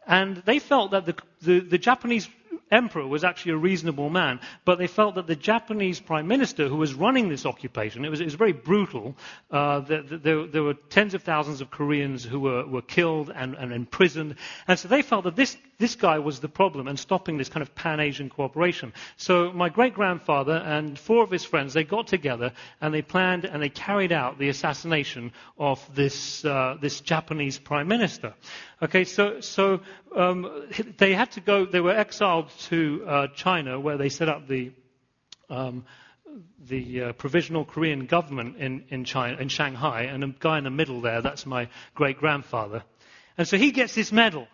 And 0.07 0.37
they 0.37 0.59
felt 0.59 0.93
that 0.93 1.07
the, 1.07 1.17
the, 1.43 1.61
the, 1.61 1.79
Japanese 1.79 2.29
emperor 2.71 3.07
was 3.07 3.25
actually 3.25 3.53
a 3.53 3.57
reasonable 3.57 4.11
man, 4.11 4.41
but 4.65 4.79
they 4.79 4.87
felt 4.87 5.15
that 5.17 5.27
the 5.27 5.37
Japanese 5.37 6.01
prime 6.01 6.27
minister 6.27 6.69
who 6.69 6.77
was 6.77 6.95
running 6.95 7.29
this 7.29 7.47
occupation, 7.47 8.05
it 8.05 8.11
was, 8.11 8.21
it 8.21 8.25
was 8.25 8.35
very 8.35 8.53
brutal. 8.53 9.17
Uh, 9.51 9.81
there, 9.81 10.63
were 10.63 10.75
tens 10.75 11.15
of 11.15 11.23
thousands 11.23 11.61
of 11.61 11.71
Koreans 11.71 12.25
who 12.25 12.41
were, 12.41 12.67
were 12.67 12.83
killed 12.83 13.31
and, 13.35 13.55
and, 13.55 13.73
imprisoned. 13.73 14.37
And 14.69 14.79
so 14.79 14.89
they 14.89 15.03
felt 15.03 15.25
that 15.25 15.37
this, 15.37 15.57
this 15.79 15.97
guy 15.97 16.19
was 16.19 16.41
the 16.41 16.49
problem 16.49 16.89
and 16.89 16.99
stopping 16.99 17.37
this 17.37 17.49
kind 17.49 17.63
of 17.63 17.75
pan-Asian 17.75 18.31
cooperation. 18.31 18.93
So 19.17 19.53
my 19.53 19.69
great-grandfather 19.69 20.55
and 20.55 20.99
four 20.99 21.25
of 21.25 21.31
his 21.31 21.45
friends, 21.45 21.75
they 21.75 21.85
got 21.85 22.07
together 22.07 22.53
and 22.81 22.95
they 22.95 23.03
planned 23.03 23.45
and 23.45 23.63
they 23.63 23.69
carried 23.69 24.13
out 24.13 24.39
the 24.39 24.49
assassination 24.49 25.33
of 25.59 25.81
this, 25.95 26.45
uh, 26.45 26.77
this 26.81 27.01
Japanese 27.01 27.59
prime 27.59 27.89
minister. 27.89 28.35
Okay, 28.83 29.05
so, 29.05 29.41
so 29.41 29.81
um, 30.17 30.69
they 30.99 31.15
had 31.15 31.33
to 31.33 31.41
go, 31.41 31.65
they 31.65 31.81
were 31.81 31.97
exiled 31.97 32.51
to 32.69 33.05
uh, 33.07 33.27
China 33.35 33.81
where 33.81 33.97
they 33.97 34.09
set 34.09 34.29
up 34.29 34.47
the, 34.47 34.73
um, 35.51 35.85
the 36.69 37.03
uh, 37.03 37.13
provisional 37.13 37.65
Korean 37.65 38.07
government 38.07 38.57
in, 38.57 38.85
in, 38.89 39.05
China, 39.05 39.37
in 39.39 39.49
Shanghai, 39.49 40.03
and 40.03 40.25
a 40.25 40.29
guy 40.29 40.59
in 40.59 40.65
the 40.65 40.71
middle 40.71 41.01
there, 41.01 41.21
that's 41.23 41.47
my 41.47 41.69
great 41.95 42.19
grandfather. 42.19 42.83
And 43.37 43.47
so 43.49 43.57
he 43.57 43.73
gets 43.73 43.95
this 43.95 44.13
medal. 44.13 44.47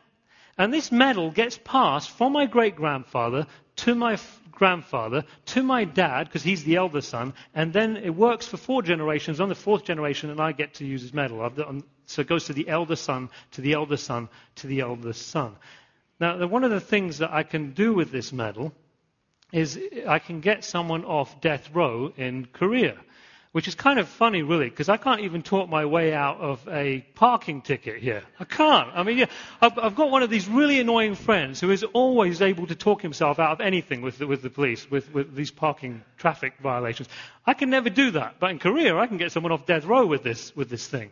And 0.59 0.73
this 0.73 0.93
medal 0.93 1.31
gets 1.31 1.59
passed 1.59 2.11
from 2.11 2.33
my 2.33 2.47
great 2.47 2.77
grandfather 2.77 3.47
to 3.77 3.95
my 3.95 4.15
f- 4.15 4.41
grandfather, 4.51 5.25
to 5.47 5.63
my 5.63 5.85
dad, 5.85 6.25
because 6.25 6.43
he's 6.43 6.65
the 6.65 6.77
elder 6.77 7.01
son, 7.01 7.33
and 7.55 7.73
then 7.73 7.97
it 7.97 8.15
works 8.15 8.47
for 8.47 8.59
four 8.59 8.83
generations. 8.83 9.41
On 9.41 9.49
the 9.49 9.55
fourth 9.55 9.85
generation, 9.85 10.29
and 10.29 10.41
I 10.41 10.53
get 10.53 10.75
to 10.75 10.85
use 10.85 11.01
his 11.03 11.15
medal. 11.15 11.41
I've, 11.41 11.59
um, 11.59 11.85
so 12.05 12.21
it 12.21 12.29
goes 12.29 12.45
to 12.47 12.53
the 12.53 12.69
elder 12.69 12.97
son, 12.97 13.31
to 13.53 13.63
the 13.63 13.73
elder 13.73 13.97
son, 13.97 14.29
to 14.57 14.67
the 14.67 14.81
elder 14.81 15.15
son. 15.15 15.57
Now, 16.21 16.47
one 16.47 16.65
of 16.65 16.71
the 16.71 16.81
things 16.81 17.19
that 17.19 17.33
I 17.33 17.43
can 17.43 17.73
do 17.73 17.95
with 17.95 18.13
this 18.13 18.33
medal 18.33 18.75
is 19.53 19.81
I 20.07 20.19
can 20.19 20.41
get 20.41 20.65
someone 20.65 21.05
off 21.05 21.41
death 21.41 21.71
row 21.73 22.13
in 22.17 22.47
Korea, 22.53 22.97
which 23.53 23.67
is 23.67 23.75
kind 23.75 23.99
of 23.99 24.09
funny, 24.09 24.43
really, 24.43 24.71
because 24.71 24.89
I 24.89 24.97
can't 24.97 25.23
even 25.23 25.43
talk 25.43 25.69
my 25.69 25.85
way 25.85 26.15
out 26.15 26.39
of 26.39 26.67
a 26.69 27.01
parking 27.17 27.63
ticket 27.63 28.01
here. 28.01 28.23
I 28.39 28.45
can't. 28.45 28.91
I 28.95 29.03
mean, 29.03 29.19
yeah, 29.19 29.27
I've, 29.61 29.77
I've, 29.77 29.95
got 29.97 30.11
one 30.11 30.23
of 30.23 30.31
these 30.31 30.49
really 30.49 30.79
annoying 30.79 31.17
friends 31.17 31.59
who 31.61 31.73
is 31.73 31.83
always 31.83 32.43
able 32.43 32.69
to 32.69 32.77
talk 32.77 33.03
himself 33.03 33.41
out 33.41 33.51
of 33.51 33.61
anything 33.61 34.03
with 34.03 34.19
the, 34.19 34.27
with 34.29 34.43
the 34.43 34.51
police, 34.51 34.89
with, 34.89 35.13
with 35.13 35.35
these 35.35 35.51
parking 35.51 36.03
traffic 36.17 36.55
violations. 36.63 37.09
I 37.45 37.55
can 37.55 37.71
never 37.71 37.91
do 37.91 38.13
that. 38.13 38.37
But 38.39 38.53
in 38.53 38.61
Korea, 38.61 38.97
I 38.97 39.09
can 39.09 39.17
get 39.17 39.33
someone 39.33 39.51
off 39.51 39.67
death 39.67 39.85
row 39.85 40.07
with 40.07 40.23
this, 40.23 40.55
with 40.55 40.71
this 40.71 40.87
thing. 40.87 41.11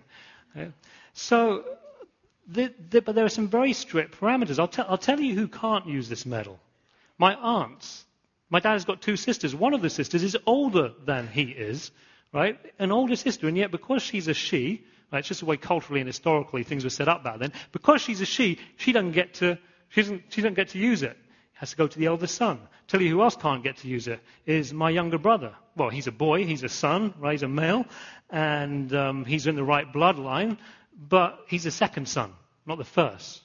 So, 1.15 1.65
the, 2.47 2.73
the, 2.91 3.03
but 3.03 3.17
there 3.17 3.25
are 3.25 3.29
some 3.29 3.49
very 3.49 3.73
strict 3.73 4.21
parameters. 4.21 4.61
I'll, 4.61 4.87
I'll 4.89 4.99
tell 4.99 5.19
you 5.21 5.35
who 5.35 5.49
can't 5.49 5.87
use 5.87 6.09
this 6.09 6.25
medal. 6.25 6.61
My 7.19 7.35
aunts. 7.35 8.05
My 8.49 8.61
dad 8.61 8.73
has 8.75 8.85
got 8.85 9.03
two 9.03 9.17
sisters. 9.17 9.55
One 9.55 9.75
of 9.75 9.83
the 9.83 9.91
sisters 9.91 10.23
is 10.23 10.37
older 10.47 10.93
than 11.05 11.27
he 11.27 11.43
is, 11.43 11.91
right? 12.33 12.59
An 12.79 12.93
older 12.93 13.17
sister, 13.17 13.49
and 13.49 13.57
yet 13.57 13.71
because 13.71 14.03
she's 14.03 14.29
a 14.29 14.35
she, 14.35 14.85
right, 15.13 15.21
it's 15.21 15.29
just 15.29 15.41
the 15.41 15.47
way 15.47 15.57
culturally 15.57 16.01
and 16.01 16.09
historically 16.09 16.63
things 16.63 16.85
were 16.85 16.91
set 16.91 17.09
up 17.09 17.25
back 17.25 17.39
then. 17.39 17.53
Because 17.73 18.01
she's 18.03 18.21
a 18.21 18.27
she, 18.27 18.59
she 18.77 18.93
doesn't 18.93 19.13
get 19.13 19.35
to, 19.35 19.59
she 19.89 20.03
doesn't, 20.03 20.23
she 20.31 20.43
doesn't 20.43 20.55
get 20.55 20.69
to 20.71 20.79
use 20.79 21.03
it. 21.03 21.17
Has 21.55 21.71
to 21.71 21.77
go 21.77 21.89
to 21.89 21.99
the 21.99 22.07
elder 22.07 22.29
son. 22.29 22.61
Tell 22.87 23.03
you 23.03 23.11
who 23.11 23.23
else 23.23 23.37
can't 23.37 23.65
get 23.65 23.79
to 23.79 23.89
use 23.89 24.07
it 24.07 24.21
is 24.47 24.73
my 24.73 24.91
younger 24.91 25.19
brother. 25.19 25.55
Well, 25.77 25.91
he's 25.91 26.07
a 26.07 26.13
boy, 26.13 26.45
he's 26.45 26.63
a 26.63 26.69
son, 26.69 27.15
right? 27.19 27.33
He's 27.33 27.43
a 27.43 27.49
male, 27.49 27.85
and 28.31 28.95
um, 28.95 29.25
he's 29.25 29.47
in 29.47 29.57
the 29.57 29.65
right 29.65 29.93
bloodline, 29.93 30.57
but 30.97 31.41
he's 31.49 31.65
the 31.65 31.71
second 31.71 32.09
son, 32.09 32.33
not 32.65 32.79
the 32.79 32.85
first. 32.85 33.43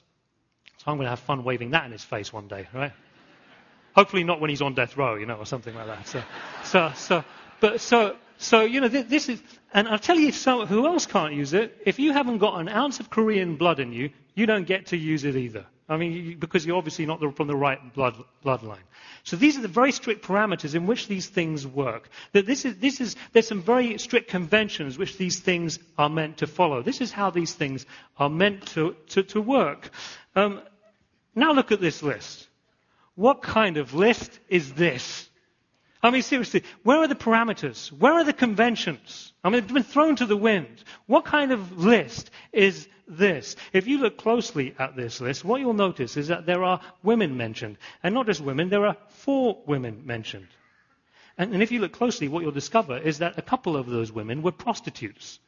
So 0.78 0.84
I'm 0.86 0.96
going 0.96 1.06
to 1.06 1.10
have 1.10 1.20
fun 1.20 1.44
waving 1.44 1.70
that 1.70 1.84
in 1.86 1.92
his 1.92 2.04
face 2.04 2.32
one 2.32 2.46
day, 2.46 2.68
right? 2.72 2.92
Hopefully 3.94 4.24
not 4.24 4.40
when 4.40 4.50
he's 4.50 4.62
on 4.62 4.74
death 4.74 4.96
row, 4.96 5.16
you 5.16 5.26
know, 5.26 5.36
or 5.36 5.46
something 5.46 5.74
like 5.74 5.86
that. 5.86 6.06
So, 6.06 6.22
so, 6.64 6.92
so, 6.94 7.24
but 7.60 7.80
so, 7.80 8.16
so 8.38 8.62
you 8.62 8.80
know, 8.80 8.88
this 8.88 9.28
is, 9.28 9.42
and 9.72 9.88
I'll 9.88 9.98
tell 9.98 10.18
you 10.18 10.32
some, 10.32 10.66
who 10.66 10.86
else 10.86 11.06
can't 11.06 11.34
use 11.34 11.52
it. 11.52 11.76
If 11.84 11.98
you 11.98 12.12
haven't 12.12 12.38
got 12.38 12.60
an 12.60 12.68
ounce 12.68 13.00
of 13.00 13.10
Korean 13.10 13.56
blood 13.56 13.80
in 13.80 13.92
you, 13.92 14.10
you 14.34 14.46
don't 14.46 14.66
get 14.66 14.86
to 14.86 14.96
use 14.96 15.24
it 15.24 15.36
either. 15.36 15.66
I 15.88 15.98
mean, 15.98 16.38
because 16.38 16.64
you're 16.64 16.78
obviously 16.78 17.04
not 17.04 17.20
from 17.36 17.46
the 17.46 17.56
right 17.56 17.92
blood, 17.92 18.14
bloodline. 18.44 18.84
So 19.22 19.36
these 19.36 19.58
are 19.58 19.60
the 19.60 19.68
very 19.68 19.92
strict 19.92 20.24
parameters 20.24 20.74
in 20.74 20.86
which 20.86 21.08
these 21.08 21.26
things 21.26 21.66
work. 21.66 22.08
That 22.32 22.46
this 22.46 22.64
is, 22.64 22.76
this 22.78 23.00
is, 23.00 23.16
there's 23.32 23.48
some 23.48 23.62
very 23.62 23.98
strict 23.98 24.30
conventions 24.30 24.96
which 24.96 25.18
these 25.18 25.40
things 25.40 25.78
are 25.98 26.08
meant 26.08 26.38
to 26.38 26.46
follow. 26.46 26.82
This 26.82 27.02
is 27.02 27.12
how 27.12 27.30
these 27.30 27.52
things 27.52 27.84
are 28.18 28.30
meant 28.30 28.66
to, 28.68 28.96
to, 29.10 29.22
to 29.24 29.40
work. 29.42 29.90
Um, 30.34 30.62
now 31.34 31.52
look 31.52 31.70
at 31.70 31.80
this 31.80 32.02
list. 32.02 32.48
What 33.14 33.42
kind 33.42 33.76
of 33.76 33.94
list 33.94 34.38
is 34.48 34.72
this? 34.72 35.28
I 36.04 36.10
mean, 36.10 36.20
seriously, 36.20 36.64
where 36.82 36.98
are 36.98 37.08
the 37.08 37.14
parameters? 37.14 37.90
Where 37.90 38.12
are 38.12 38.24
the 38.24 38.34
conventions? 38.34 39.32
I 39.42 39.48
mean, 39.48 39.62
they've 39.62 39.72
been 39.72 39.82
thrown 39.82 40.16
to 40.16 40.26
the 40.26 40.36
wind. 40.36 40.84
What 41.06 41.24
kind 41.24 41.50
of 41.50 41.78
list 41.78 42.30
is 42.52 42.86
this. 43.08 43.56
If 43.72 43.86
you 43.86 43.96
look 43.98 44.18
closely 44.18 44.74
at 44.78 44.96
this 44.96 45.22
list, 45.22 45.46
what 45.46 45.62
you'll 45.62 45.72
notice 45.72 46.18
is 46.18 46.28
that 46.28 46.44
there 46.44 46.62
are 46.62 46.82
women 47.02 47.38
mentioned. 47.38 47.78
And 48.02 48.14
not 48.14 48.26
just 48.26 48.42
women, 48.42 48.68
there 48.68 48.86
are 48.86 48.98
four 49.08 49.62
women 49.66 50.02
mentioned. 50.04 50.48
And, 51.38 51.54
and 51.54 51.62
if 51.62 51.72
you 51.72 51.80
look 51.80 51.92
closely, 51.92 52.28
what 52.28 52.42
you'll 52.42 52.52
discover 52.52 52.98
is 52.98 53.18
that 53.18 53.38
a 53.38 53.42
couple 53.42 53.74
of 53.74 53.86
those 53.86 54.12
women 54.12 54.42
were 54.42 54.52
prostitutes. 54.52 55.38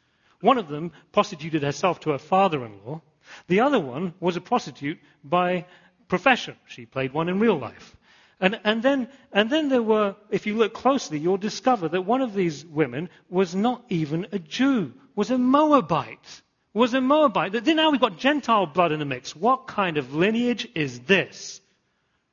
One 0.40 0.56
of 0.56 0.68
them 0.68 0.92
prostituted 1.12 1.62
herself 1.62 2.00
to 2.00 2.10
her 2.10 2.18
father 2.18 2.64
in 2.64 2.80
law. 2.84 3.02
The 3.48 3.60
other 3.60 3.80
one 3.80 4.14
was 4.20 4.36
a 4.36 4.40
prostitute 4.40 4.98
by 5.22 5.66
profession. 6.08 6.56
She 6.66 6.86
played 6.86 7.12
one 7.12 7.28
in 7.28 7.40
real 7.40 7.58
life. 7.58 7.95
And, 8.38 8.60
and, 8.64 8.82
then, 8.82 9.08
and 9.32 9.48
then 9.48 9.70
there 9.70 9.82
were, 9.82 10.14
if 10.30 10.46
you 10.46 10.56
look 10.56 10.74
closely, 10.74 11.18
you'll 11.18 11.38
discover 11.38 11.88
that 11.88 12.02
one 12.02 12.20
of 12.20 12.34
these 12.34 12.66
women 12.66 13.08
was 13.30 13.54
not 13.54 13.84
even 13.88 14.26
a 14.32 14.38
Jew, 14.38 14.92
was 15.14 15.30
a 15.30 15.38
Moabite 15.38 16.42
was 16.76 16.92
a 16.92 17.00
Moabite. 17.00 17.52
Then 17.52 17.76
now 17.76 17.90
we've 17.90 18.00
got 18.00 18.18
Gentile 18.18 18.66
blood 18.66 18.92
in 18.92 18.98
the 18.98 19.06
mix. 19.06 19.34
What 19.34 19.66
kind 19.66 19.96
of 19.96 20.14
lineage 20.14 20.68
is 20.74 21.00
this? 21.00 21.62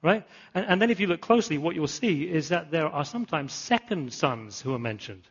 Right? 0.01 0.27
And, 0.53 0.65
and 0.67 0.81
then 0.81 0.89
if 0.89 0.99
you 0.99 1.07
look 1.07 1.21
closely, 1.21 1.57
what 1.57 1.75
you'll 1.75 1.87
see 1.87 2.23
is 2.23 2.49
that 2.49 2.69
there 2.69 2.87
are 2.87 3.05
sometimes 3.05 3.53
second 3.53 4.11
sons 4.11 4.59
who 4.59 4.73
are 4.73 4.79
mentioned. 4.79 5.23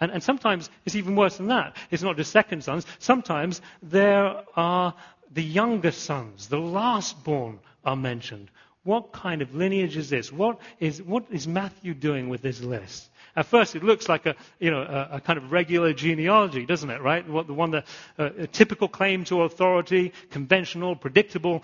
And, 0.00 0.12
and, 0.12 0.22
sometimes 0.22 0.70
it's 0.84 0.94
even 0.94 1.16
worse 1.16 1.36
than 1.36 1.48
that. 1.48 1.76
It's 1.90 2.04
not 2.04 2.16
just 2.16 2.30
second 2.30 2.62
sons. 2.62 2.86
Sometimes 3.00 3.60
there 3.82 4.44
are 4.54 4.94
the 5.32 5.42
younger 5.42 5.90
sons, 5.90 6.46
the 6.46 6.60
last 6.60 7.24
born 7.24 7.58
are 7.84 7.96
mentioned. 7.96 8.52
What 8.84 9.12
kind 9.12 9.42
of 9.42 9.54
lineage 9.54 9.96
is 9.96 10.10
this? 10.10 10.32
What 10.32 10.58
is, 10.80 11.00
what 11.00 11.24
is 11.30 11.46
Matthew 11.46 11.94
doing 11.94 12.28
with 12.28 12.42
this 12.42 12.60
list? 12.60 13.08
At 13.36 13.46
first, 13.46 13.76
it 13.76 13.84
looks 13.84 14.08
like 14.08 14.26
a, 14.26 14.34
you 14.58 14.70
know, 14.70 14.82
a, 14.82 15.16
a 15.16 15.20
kind 15.20 15.38
of 15.38 15.52
regular 15.52 15.92
genealogy, 15.92 16.66
doesn't 16.66 16.90
it, 16.90 17.00
right? 17.00 17.26
What, 17.28 17.46
the 17.46 17.54
one 17.54 17.70
that, 17.70 17.86
uh, 18.18 18.30
a 18.38 18.46
typical 18.46 18.88
claim 18.88 19.24
to 19.24 19.42
authority, 19.42 20.12
conventional, 20.30 20.96
predictable. 20.96 21.62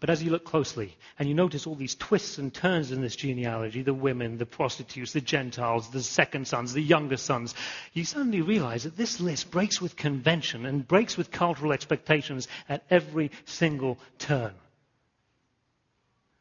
But 0.00 0.10
as 0.10 0.22
you 0.22 0.30
look 0.30 0.44
closely 0.44 0.96
and 1.18 1.28
you 1.28 1.34
notice 1.34 1.66
all 1.66 1.76
these 1.76 1.94
twists 1.94 2.38
and 2.38 2.52
turns 2.52 2.90
in 2.90 3.02
this 3.02 3.14
genealogy, 3.14 3.82
the 3.82 3.94
women, 3.94 4.38
the 4.38 4.46
prostitutes, 4.46 5.12
the 5.12 5.20
Gentiles, 5.20 5.90
the 5.90 6.02
second 6.02 6.48
sons, 6.48 6.72
the 6.72 6.80
younger 6.80 7.18
sons, 7.18 7.54
you 7.92 8.04
suddenly 8.04 8.40
realize 8.40 8.82
that 8.82 8.96
this 8.96 9.20
list 9.20 9.52
breaks 9.52 9.80
with 9.80 9.94
convention 9.94 10.66
and 10.66 10.88
breaks 10.88 11.16
with 11.16 11.30
cultural 11.30 11.72
expectations 11.72 12.48
at 12.68 12.82
every 12.90 13.30
single 13.44 13.98
turn. 14.18 14.52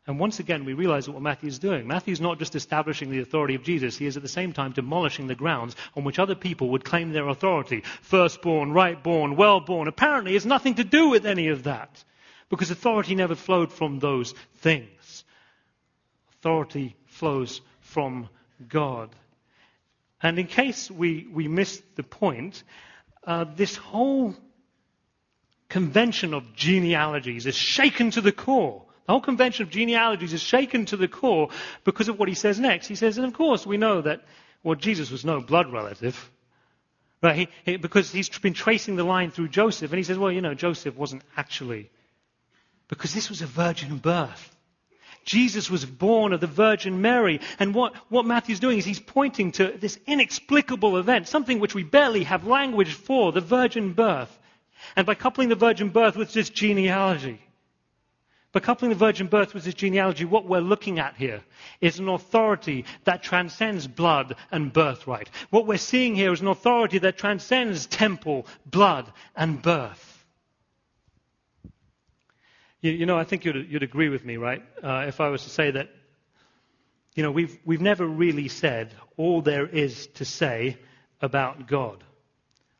And 0.07 0.19
once 0.19 0.39
again, 0.39 0.65
we 0.65 0.73
realize 0.73 1.07
what 1.07 1.21
Matthew 1.21 1.47
is 1.47 1.59
doing. 1.59 1.87
Matthew 1.87 2.11
is 2.11 2.21
not 2.21 2.39
just 2.39 2.55
establishing 2.55 3.11
the 3.11 3.19
authority 3.19 3.53
of 3.53 3.63
Jesus, 3.63 3.97
he 3.97 4.07
is 4.07 4.17
at 4.17 4.23
the 4.23 4.29
same 4.29 4.51
time 4.51 4.71
demolishing 4.71 5.27
the 5.27 5.35
grounds 5.35 5.75
on 5.95 6.03
which 6.03 6.17
other 6.17 6.33
people 6.33 6.69
would 6.69 6.83
claim 6.83 7.11
their 7.11 7.27
authority. 7.27 7.83
Firstborn, 8.01 8.71
rightborn, 8.71 9.35
well-born. 9.35 9.87
Apparently, 9.87 10.35
it's 10.35 10.45
nothing 10.45 10.75
to 10.75 10.83
do 10.83 11.09
with 11.09 11.25
any 11.25 11.49
of 11.49 11.63
that. 11.63 12.03
Because 12.49 12.71
authority 12.71 13.15
never 13.15 13.35
flowed 13.35 13.71
from 13.71 13.99
those 13.99 14.33
things. 14.55 15.23
Authority 16.39 16.95
flows 17.05 17.61
from 17.79 18.27
God. 18.67 19.15
And 20.21 20.39
in 20.39 20.47
case 20.47 20.89
we, 20.89 21.27
we 21.31 21.47
missed 21.47 21.83
the 21.95 22.03
point, 22.03 22.63
uh, 23.25 23.45
this 23.55 23.75
whole 23.75 24.35
convention 25.69 26.33
of 26.33 26.53
genealogies 26.55 27.45
is 27.45 27.55
shaken 27.55 28.11
to 28.11 28.21
the 28.21 28.31
core. 28.31 28.83
The 29.11 29.15
whole 29.15 29.19
convention 29.19 29.63
of 29.63 29.69
genealogies 29.69 30.31
is 30.31 30.39
shaken 30.39 30.85
to 30.85 30.95
the 30.95 31.09
core 31.09 31.49
because 31.83 32.07
of 32.07 32.17
what 32.17 32.29
he 32.29 32.33
says 32.33 32.61
next. 32.61 32.87
He 32.87 32.95
says, 32.95 33.17
and 33.17 33.27
of 33.27 33.33
course 33.33 33.67
we 33.67 33.75
know 33.75 33.99
that, 33.99 34.21
well, 34.63 34.75
Jesus 34.75 35.11
was 35.11 35.25
no 35.25 35.41
blood 35.41 35.69
relative. 35.69 36.31
Right? 37.21 37.35
He, 37.35 37.47
he, 37.65 37.75
because 37.75 38.09
he's 38.09 38.29
been 38.39 38.53
tracing 38.53 38.95
the 38.95 39.03
line 39.03 39.29
through 39.29 39.49
Joseph, 39.49 39.91
and 39.91 39.97
he 39.97 40.05
says, 40.05 40.17
well, 40.17 40.31
you 40.31 40.39
know, 40.39 40.53
Joseph 40.53 40.95
wasn't 40.95 41.23
actually. 41.35 41.91
Because 42.87 43.13
this 43.13 43.29
was 43.29 43.41
a 43.41 43.47
virgin 43.47 43.97
birth. 43.97 44.55
Jesus 45.25 45.69
was 45.69 45.83
born 45.83 46.31
of 46.31 46.39
the 46.39 46.47
Virgin 46.47 47.01
Mary. 47.01 47.41
And 47.59 47.75
what, 47.75 47.93
what 48.07 48.25
Matthew's 48.25 48.61
doing 48.61 48.77
is 48.77 48.85
he's 48.85 49.01
pointing 49.01 49.51
to 49.51 49.73
this 49.77 49.99
inexplicable 50.07 50.95
event, 50.95 51.27
something 51.27 51.59
which 51.59 51.75
we 51.75 51.83
barely 51.83 52.23
have 52.23 52.47
language 52.47 52.93
for, 52.93 53.33
the 53.33 53.41
virgin 53.41 53.91
birth. 53.91 54.39
And 54.95 55.05
by 55.05 55.15
coupling 55.15 55.49
the 55.49 55.55
virgin 55.55 55.89
birth 55.89 56.15
with 56.15 56.31
this 56.31 56.49
genealogy, 56.49 57.41
by 58.51 58.59
coupling 58.59 58.89
the 58.89 58.95
virgin 58.95 59.27
birth 59.27 59.53
with 59.53 59.63
this 59.63 59.73
genealogy, 59.73 60.25
what 60.25 60.45
we're 60.45 60.59
looking 60.59 60.99
at 60.99 61.15
here 61.15 61.41
is 61.79 61.99
an 61.99 62.09
authority 62.09 62.85
that 63.05 63.23
transcends 63.23 63.87
blood 63.87 64.35
and 64.51 64.73
birthright. 64.73 65.29
What 65.51 65.67
we're 65.67 65.77
seeing 65.77 66.15
here 66.15 66.33
is 66.33 66.41
an 66.41 66.47
authority 66.47 66.99
that 66.99 67.17
transcends 67.17 67.85
temple, 67.85 68.45
blood, 68.65 69.11
and 69.35 69.61
birth. 69.61 70.25
You, 72.81 72.91
you 72.91 73.05
know, 73.05 73.17
I 73.17 73.23
think 73.23 73.45
you'd, 73.45 73.71
you'd, 73.71 73.83
agree 73.83 74.09
with 74.09 74.25
me, 74.25 74.35
right? 74.35 74.63
Uh, 74.83 75.05
if 75.07 75.21
I 75.21 75.29
was 75.29 75.43
to 75.43 75.49
say 75.49 75.71
that, 75.71 75.89
you 77.15 77.23
know, 77.23 77.31
we've, 77.31 77.57
we've 77.63 77.81
never 77.81 78.05
really 78.05 78.49
said 78.49 78.93
all 79.15 79.41
there 79.41 79.67
is 79.67 80.07
to 80.15 80.25
say 80.25 80.77
about 81.21 81.67
God. 81.67 82.03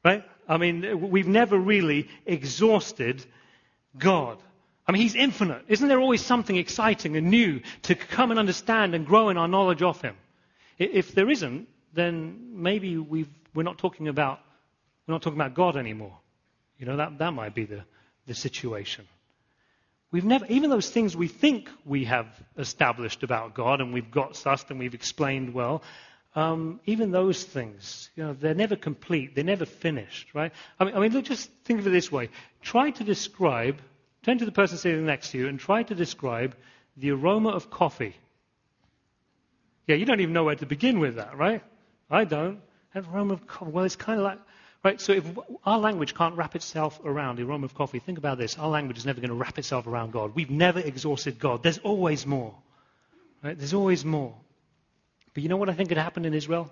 Right? 0.04 0.24
I 0.50 0.58
mean, 0.58 1.10
we've 1.10 1.28
never 1.28 1.58
really 1.58 2.10
exhausted 2.26 3.24
God. 3.98 4.42
I 4.92 4.94
mean, 4.94 5.04
He's 5.04 5.16
infinite. 5.16 5.64
Isn't 5.70 5.88
there 5.88 6.02
always 6.02 6.22
something 6.22 6.58
exciting 6.58 7.16
and 7.16 7.30
new 7.30 7.62
to 7.84 7.96
come 7.96 8.30
and 8.30 8.38
understand 8.38 8.94
and 8.94 9.06
grow 9.06 9.30
in 9.30 9.38
our 9.38 9.48
knowledge 9.48 9.82
of 9.82 10.02
Him? 10.02 10.18
If 10.78 11.16
there 11.16 11.30
isn't, 11.30 11.70
then 11.94 12.52
maybe 12.56 12.98
we 12.98 13.26
are 13.56 13.64
not 13.64 13.78
talking 13.78 14.10
about 14.10 14.42
we're 15.08 15.14
not 15.14 15.22
talking 15.22 15.40
about 15.40 15.54
God 15.54 15.78
anymore. 15.78 16.18
You 16.78 16.88
know, 16.88 16.98
that, 16.98 17.20
that 17.20 17.32
might 17.32 17.56
be 17.56 17.64
the, 17.64 17.86
the 18.28 18.34
situation. 18.34 19.08
We've 20.12 20.26
never, 20.26 20.46
even 20.48 20.70
those 20.70 20.90
things 20.90 21.16
we 21.16 21.30
think 21.30 21.70
we 21.86 22.04
have 22.04 22.28
established 22.58 23.24
about 23.24 23.54
God 23.54 23.80
and 23.80 23.94
we've 23.94 24.12
got 24.12 24.34
sussed 24.34 24.72
and 24.72 24.78
we've 24.78 24.94
explained 24.94 25.54
well, 25.54 25.84
um, 26.36 26.82
even 26.86 27.12
those 27.12 27.46
things, 27.46 28.10
you 28.18 28.24
know, 28.24 28.34
they're 28.34 28.54
never 28.54 28.76
complete. 28.76 29.36
They're 29.36 29.44
never 29.46 29.66
finished, 29.66 30.34
right? 30.34 30.52
I 30.80 30.84
mean, 30.84 30.96
I 30.96 31.00
mean, 31.00 31.24
just 31.24 31.50
think 31.64 31.80
of 31.80 31.88
it 31.88 31.92
this 31.92 32.12
way. 32.12 32.30
Try 32.62 32.92
to 32.92 33.04
describe, 33.06 33.82
turn 34.24 34.38
to 34.38 34.46
the 34.46 34.52
person 34.52 34.78
sitting 34.78 35.06
next 35.06 35.32
to 35.32 35.38
you 35.38 35.48
and 35.48 35.60
try 35.60 35.84
to 35.84 35.96
describe 35.96 36.56
the 36.98 37.12
aroma 37.12 37.50
of 37.50 37.70
coffee. 37.70 38.16
Yeah, 39.88 39.96
you 39.96 40.06
don't 40.06 40.20
even 40.20 40.34
know 40.34 40.44
where 40.44 40.56
to 40.56 40.66
begin 40.66 41.00
with 41.00 41.16
that, 41.16 41.38
right? 41.38 41.64
I 42.10 42.26
don't. 42.26 42.60
That 42.94 43.06
aroma 43.08 43.34
of 43.34 43.48
coffee. 43.48 43.72
Well, 43.72 43.86
it's 43.86 43.96
kind 43.96 44.20
of 44.20 44.26
like, 44.26 44.40
right? 44.84 45.02
So 45.02 45.14
if 45.14 45.26
our 45.66 45.80
language 45.80 46.14
can't 46.14 46.36
wrap 46.36 46.56
itself 46.56 47.00
around 47.04 47.38
the 47.38 47.44
aroma 47.44 47.66
of 47.66 47.74
coffee, 47.74 48.00
think 48.00 48.18
about 48.18 48.38
this. 48.38 48.58
Our 48.58 48.70
language 48.70 48.98
is 48.98 49.06
never 49.06 49.22
going 49.22 49.30
to 49.30 49.36
wrap 49.36 49.58
itself 49.58 49.88
around 49.88 50.12
God. 50.12 50.36
We've 50.36 50.52
never 50.52 50.80
exhausted 50.80 51.40
God. 51.40 51.64
There's 51.64 51.80
always 51.80 52.26
more, 52.26 52.54
right? 53.44 53.58
There's 53.58 53.74
always 53.74 54.06
more. 54.06 54.36
But 55.34 55.44
you 55.44 55.50
know 55.50 55.58
what 55.58 55.70
I 55.70 55.74
think 55.74 55.90
had 55.90 55.98
happened 55.98 56.26
in 56.26 56.34
Israel? 56.34 56.72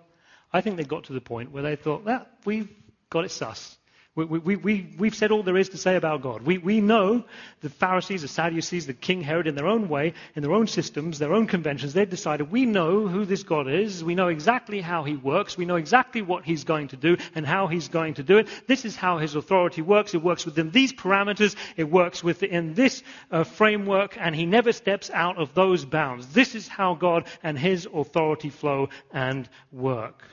I 0.51 0.61
think 0.61 0.77
they 0.77 0.83
got 0.83 1.05
to 1.05 1.13
the 1.13 1.21
point 1.21 1.51
where 1.51 1.63
they 1.63 1.75
thought, 1.75 2.03
well, 2.03 2.27
we've 2.45 2.69
got 3.09 3.25
it 3.25 3.31
sus. 3.31 3.77
We, 4.25 4.39
we, 4.39 4.55
we, 4.55 4.95
we've 4.97 5.15
said 5.15 5.31
all 5.31 5.43
there 5.43 5.57
is 5.57 5.69
to 5.69 5.77
say 5.77 5.95
about 5.95 6.21
God. 6.21 6.41
We, 6.41 6.57
we 6.57 6.81
know 6.81 7.23
the 7.61 7.69
Pharisees, 7.69 8.21
the 8.21 8.27
Sadducees, 8.27 8.87
the 8.87 8.93
King 8.93 9.21
Herod, 9.21 9.47
in 9.47 9.55
their 9.55 9.67
own 9.67 9.89
way, 9.89 10.13
in 10.35 10.43
their 10.43 10.53
own 10.53 10.67
systems, 10.67 11.19
their 11.19 11.33
own 11.33 11.47
conventions, 11.47 11.93
they've 11.93 12.09
decided 12.09 12.51
we 12.51 12.65
know 12.65 13.07
who 13.07 13.25
this 13.25 13.43
God 13.43 13.67
is. 13.67 14.03
We 14.03 14.15
know 14.15 14.27
exactly 14.27 14.81
how 14.81 15.03
he 15.03 15.15
works. 15.15 15.57
We 15.57 15.65
know 15.65 15.75
exactly 15.75 16.21
what 16.21 16.43
he's 16.43 16.63
going 16.63 16.89
to 16.89 16.97
do 16.97 17.17
and 17.35 17.45
how 17.45 17.67
he's 17.67 17.87
going 17.87 18.15
to 18.15 18.23
do 18.23 18.37
it. 18.37 18.47
This 18.67 18.85
is 18.85 18.95
how 18.95 19.17
his 19.17 19.35
authority 19.35 19.81
works. 19.81 20.13
It 20.13 20.23
works 20.23 20.45
within 20.45 20.71
these 20.71 20.93
parameters. 20.93 21.55
It 21.77 21.89
works 21.89 22.23
within 22.23 22.73
this 22.73 23.03
uh, 23.31 23.43
framework, 23.43 24.17
and 24.19 24.35
he 24.35 24.45
never 24.45 24.71
steps 24.71 25.09
out 25.09 25.37
of 25.37 25.53
those 25.53 25.85
bounds. 25.85 26.27
This 26.27 26.55
is 26.55 26.67
how 26.67 26.95
God 26.95 27.27
and 27.43 27.57
his 27.57 27.87
authority 27.93 28.49
flow 28.49 28.89
and 29.11 29.47
work. 29.71 30.23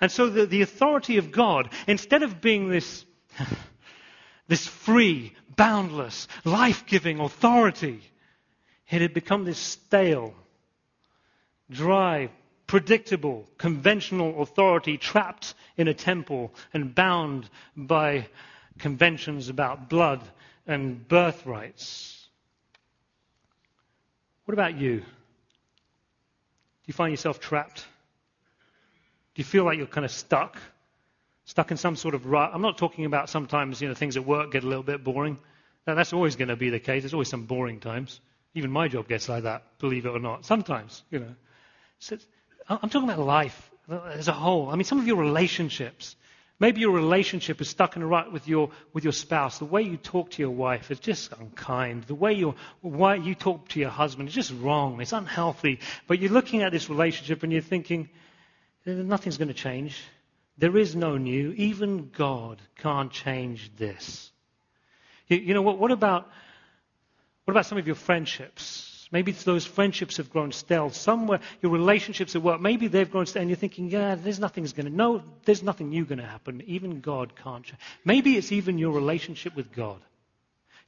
And 0.00 0.10
so 0.10 0.30
the, 0.30 0.46
the 0.46 0.62
authority 0.62 1.18
of 1.18 1.30
God, 1.30 1.70
instead 1.86 2.22
of 2.22 2.40
being 2.40 2.70
this 2.70 3.04
this 4.48 4.66
free, 4.66 5.34
boundless, 5.56 6.28
life 6.44 6.84
giving 6.86 7.20
authority. 7.20 8.00
It 8.90 9.02
had 9.02 9.14
become 9.14 9.44
this 9.44 9.58
stale, 9.58 10.34
dry, 11.70 12.30
predictable, 12.66 13.48
conventional 13.58 14.42
authority 14.42 14.96
trapped 14.96 15.54
in 15.76 15.88
a 15.88 15.94
temple 15.94 16.52
and 16.72 16.94
bound 16.94 17.48
by 17.76 18.28
conventions 18.78 19.48
about 19.48 19.88
blood 19.88 20.22
and 20.66 21.06
birthrights. 21.08 22.28
What 24.44 24.54
about 24.54 24.76
you? 24.76 25.00
Do 25.00 25.04
you 26.86 26.94
find 26.94 27.12
yourself 27.12 27.38
trapped? 27.38 27.86
Do 29.34 29.40
you 29.40 29.44
feel 29.44 29.64
like 29.64 29.78
you're 29.78 29.86
kind 29.86 30.04
of 30.04 30.10
stuck? 30.10 30.56
Stuck 31.50 31.72
in 31.72 31.76
some 31.76 31.96
sort 31.96 32.14
of 32.14 32.26
rut. 32.26 32.52
I'm 32.54 32.62
not 32.62 32.78
talking 32.78 33.06
about 33.06 33.28
sometimes, 33.28 33.82
you 33.82 33.88
know, 33.88 33.94
things 33.94 34.16
at 34.16 34.24
work 34.24 34.52
get 34.52 34.62
a 34.62 34.68
little 34.68 34.84
bit 34.84 35.02
boring. 35.02 35.36
Now, 35.84 35.96
that's 35.96 36.12
always 36.12 36.36
going 36.36 36.46
to 36.46 36.54
be 36.54 36.70
the 36.70 36.78
case. 36.78 37.02
There's 37.02 37.12
always 37.12 37.28
some 37.28 37.46
boring 37.46 37.80
times. 37.80 38.20
Even 38.54 38.70
my 38.70 38.86
job 38.86 39.08
gets 39.08 39.28
like 39.28 39.42
that, 39.42 39.64
believe 39.80 40.06
it 40.06 40.10
or 40.10 40.20
not. 40.20 40.46
Sometimes, 40.46 41.02
you 41.10 41.18
know. 41.18 41.34
So 41.98 42.18
I'm 42.68 42.88
talking 42.88 43.08
about 43.10 43.18
life 43.18 43.68
as 43.90 44.28
a 44.28 44.32
whole. 44.32 44.68
I 44.68 44.76
mean, 44.76 44.84
some 44.84 45.00
of 45.00 45.08
your 45.08 45.16
relationships. 45.16 46.14
Maybe 46.60 46.82
your 46.82 46.92
relationship 46.92 47.60
is 47.60 47.68
stuck 47.68 47.96
in 47.96 48.02
a 48.02 48.06
rut 48.06 48.32
with 48.32 48.46
your, 48.46 48.70
with 48.92 49.02
your 49.02 49.12
spouse. 49.12 49.58
The 49.58 49.64
way 49.64 49.82
you 49.82 49.96
talk 49.96 50.30
to 50.32 50.42
your 50.42 50.50
wife 50.52 50.92
is 50.92 51.00
just 51.00 51.32
unkind. 51.32 52.04
The 52.04 52.14
way 52.14 52.34
you 52.34 52.54
why 52.80 53.16
you 53.16 53.34
talk 53.34 53.66
to 53.70 53.80
your 53.80 53.90
husband 53.90 54.28
is 54.28 54.36
just 54.36 54.52
wrong. 54.52 55.00
It's 55.00 55.12
unhealthy. 55.12 55.80
But 56.06 56.20
you're 56.20 56.30
looking 56.30 56.62
at 56.62 56.70
this 56.70 56.88
relationship 56.88 57.42
and 57.42 57.52
you're 57.52 57.60
thinking, 57.60 58.08
eh, 58.86 58.92
nothing's 58.92 59.36
going 59.36 59.48
to 59.48 59.54
change. 59.54 60.00
There 60.60 60.76
is 60.76 60.94
no 60.94 61.16
new. 61.16 61.52
Even 61.56 62.10
God 62.10 62.60
can't 62.76 63.10
change 63.10 63.72
this. 63.76 64.30
You, 65.26 65.38
you 65.38 65.54
know, 65.54 65.62
what, 65.62 65.78
what, 65.78 65.90
about, 65.90 66.28
what 67.46 67.52
about 67.54 67.64
some 67.64 67.78
of 67.78 67.86
your 67.86 67.96
friendships? 67.96 69.08
Maybe 69.10 69.32
those 69.32 69.64
friendships 69.64 70.18
have 70.18 70.30
grown 70.30 70.52
stale. 70.52 70.90
Somewhere, 70.90 71.40
your 71.62 71.72
relationships 71.72 72.36
at 72.36 72.42
work, 72.42 72.60
maybe 72.60 72.88
they've 72.88 73.10
grown 73.10 73.24
stale, 73.24 73.40
and 73.40 73.48
you're 73.50 73.56
thinking, 73.56 73.90
yeah, 73.90 74.16
there's 74.16 74.38
nothing's 74.38 74.74
going 74.74 74.84
to, 74.84 74.94
no, 74.94 75.22
there's 75.46 75.62
nothing 75.62 75.88
new 75.88 76.04
going 76.04 76.18
to 76.18 76.26
happen. 76.26 76.62
Even 76.66 77.00
God 77.00 77.34
can't 77.34 77.64
change. 77.64 77.80
Maybe 78.04 78.36
it's 78.36 78.52
even 78.52 78.76
your 78.76 78.92
relationship 78.92 79.56
with 79.56 79.72
God. 79.72 79.98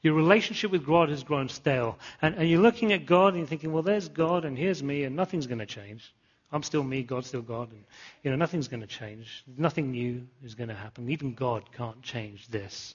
Your 0.02 0.12
relationship 0.14 0.70
with 0.70 0.84
God 0.84 1.08
has 1.08 1.24
grown 1.24 1.48
stale. 1.48 1.98
And, 2.20 2.34
and 2.34 2.48
you're 2.48 2.60
looking 2.60 2.92
at 2.92 3.06
God 3.06 3.28
and 3.28 3.38
you're 3.38 3.46
thinking, 3.46 3.72
well, 3.72 3.82
there's 3.82 4.10
God 4.10 4.44
and 4.44 4.58
here's 4.58 4.82
me, 4.82 5.04
and 5.04 5.16
nothing's 5.16 5.46
going 5.46 5.60
to 5.60 5.66
change. 5.66 6.12
I'm 6.52 6.62
still 6.62 6.82
me, 6.82 7.02
God's 7.02 7.28
still 7.28 7.42
God. 7.42 7.70
And, 7.72 7.84
you 8.22 8.30
know, 8.30 8.36
nothing's 8.36 8.68
going 8.68 8.82
to 8.82 8.86
change. 8.86 9.42
Nothing 9.56 9.90
new 9.90 10.26
is 10.44 10.54
going 10.54 10.68
to 10.68 10.74
happen. 10.74 11.08
Even 11.08 11.34
God 11.34 11.72
can't 11.72 12.02
change 12.02 12.46
this. 12.48 12.94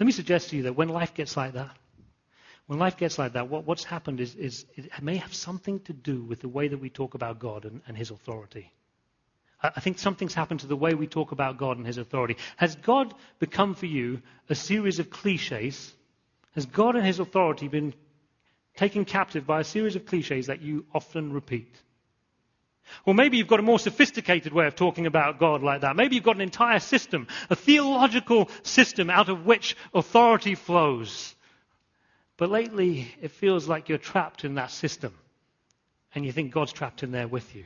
Let 0.00 0.06
me 0.06 0.12
suggest 0.12 0.50
to 0.50 0.56
you 0.56 0.64
that 0.64 0.72
when 0.72 0.88
life 0.88 1.14
gets 1.14 1.36
like 1.36 1.52
that, 1.52 1.76
when 2.66 2.80
life 2.80 2.96
gets 2.96 3.18
like 3.18 3.34
that, 3.34 3.48
what, 3.48 3.64
what's 3.64 3.84
happened 3.84 4.20
is, 4.20 4.34
is, 4.34 4.66
it 4.74 4.90
may 5.00 5.16
have 5.16 5.32
something 5.32 5.80
to 5.80 5.92
do 5.92 6.22
with 6.22 6.40
the 6.40 6.48
way 6.48 6.66
that 6.66 6.78
we 6.78 6.90
talk 6.90 7.14
about 7.14 7.38
God 7.38 7.64
and, 7.64 7.80
and 7.86 7.96
His 7.96 8.10
authority. 8.10 8.72
I, 9.62 9.72
I 9.76 9.80
think 9.80 9.98
something's 9.98 10.34
happened 10.34 10.60
to 10.60 10.66
the 10.66 10.76
way 10.76 10.94
we 10.94 11.06
talk 11.06 11.30
about 11.30 11.58
God 11.58 11.76
and 11.76 11.86
His 11.86 11.98
authority. 11.98 12.36
Has 12.56 12.74
God 12.74 13.14
become 13.38 13.74
for 13.74 13.86
you 13.86 14.20
a 14.48 14.56
series 14.56 14.98
of 14.98 15.10
cliches? 15.10 15.92
Has 16.56 16.66
God 16.66 16.96
and 16.96 17.06
His 17.06 17.20
authority 17.20 17.68
been 17.68 17.94
taken 18.76 19.04
captive 19.04 19.46
by 19.46 19.60
a 19.60 19.64
series 19.64 19.96
of 19.96 20.06
cliches 20.06 20.46
that 20.46 20.62
you 20.62 20.84
often 20.94 21.32
repeat. 21.32 21.74
Well, 23.04 23.14
maybe 23.14 23.36
you've 23.36 23.48
got 23.48 23.60
a 23.60 23.64
more 23.64 23.78
sophisticated 23.78 24.52
way 24.52 24.66
of 24.66 24.76
talking 24.76 25.06
about 25.06 25.40
God 25.40 25.62
like 25.62 25.80
that. 25.80 25.96
Maybe 25.96 26.14
you've 26.14 26.24
got 26.24 26.36
an 26.36 26.42
entire 26.42 26.78
system, 26.78 27.26
a 27.50 27.56
theological 27.56 28.48
system 28.62 29.10
out 29.10 29.28
of 29.28 29.44
which 29.44 29.76
authority 29.92 30.54
flows. 30.54 31.34
But 32.36 32.50
lately, 32.50 33.12
it 33.20 33.32
feels 33.32 33.66
like 33.66 33.88
you're 33.88 33.98
trapped 33.98 34.44
in 34.44 34.54
that 34.54 34.70
system. 34.70 35.14
And 36.14 36.24
you 36.24 36.32
think 36.32 36.52
God's 36.52 36.72
trapped 36.72 37.02
in 37.02 37.10
there 37.10 37.28
with 37.28 37.54
you. 37.56 37.64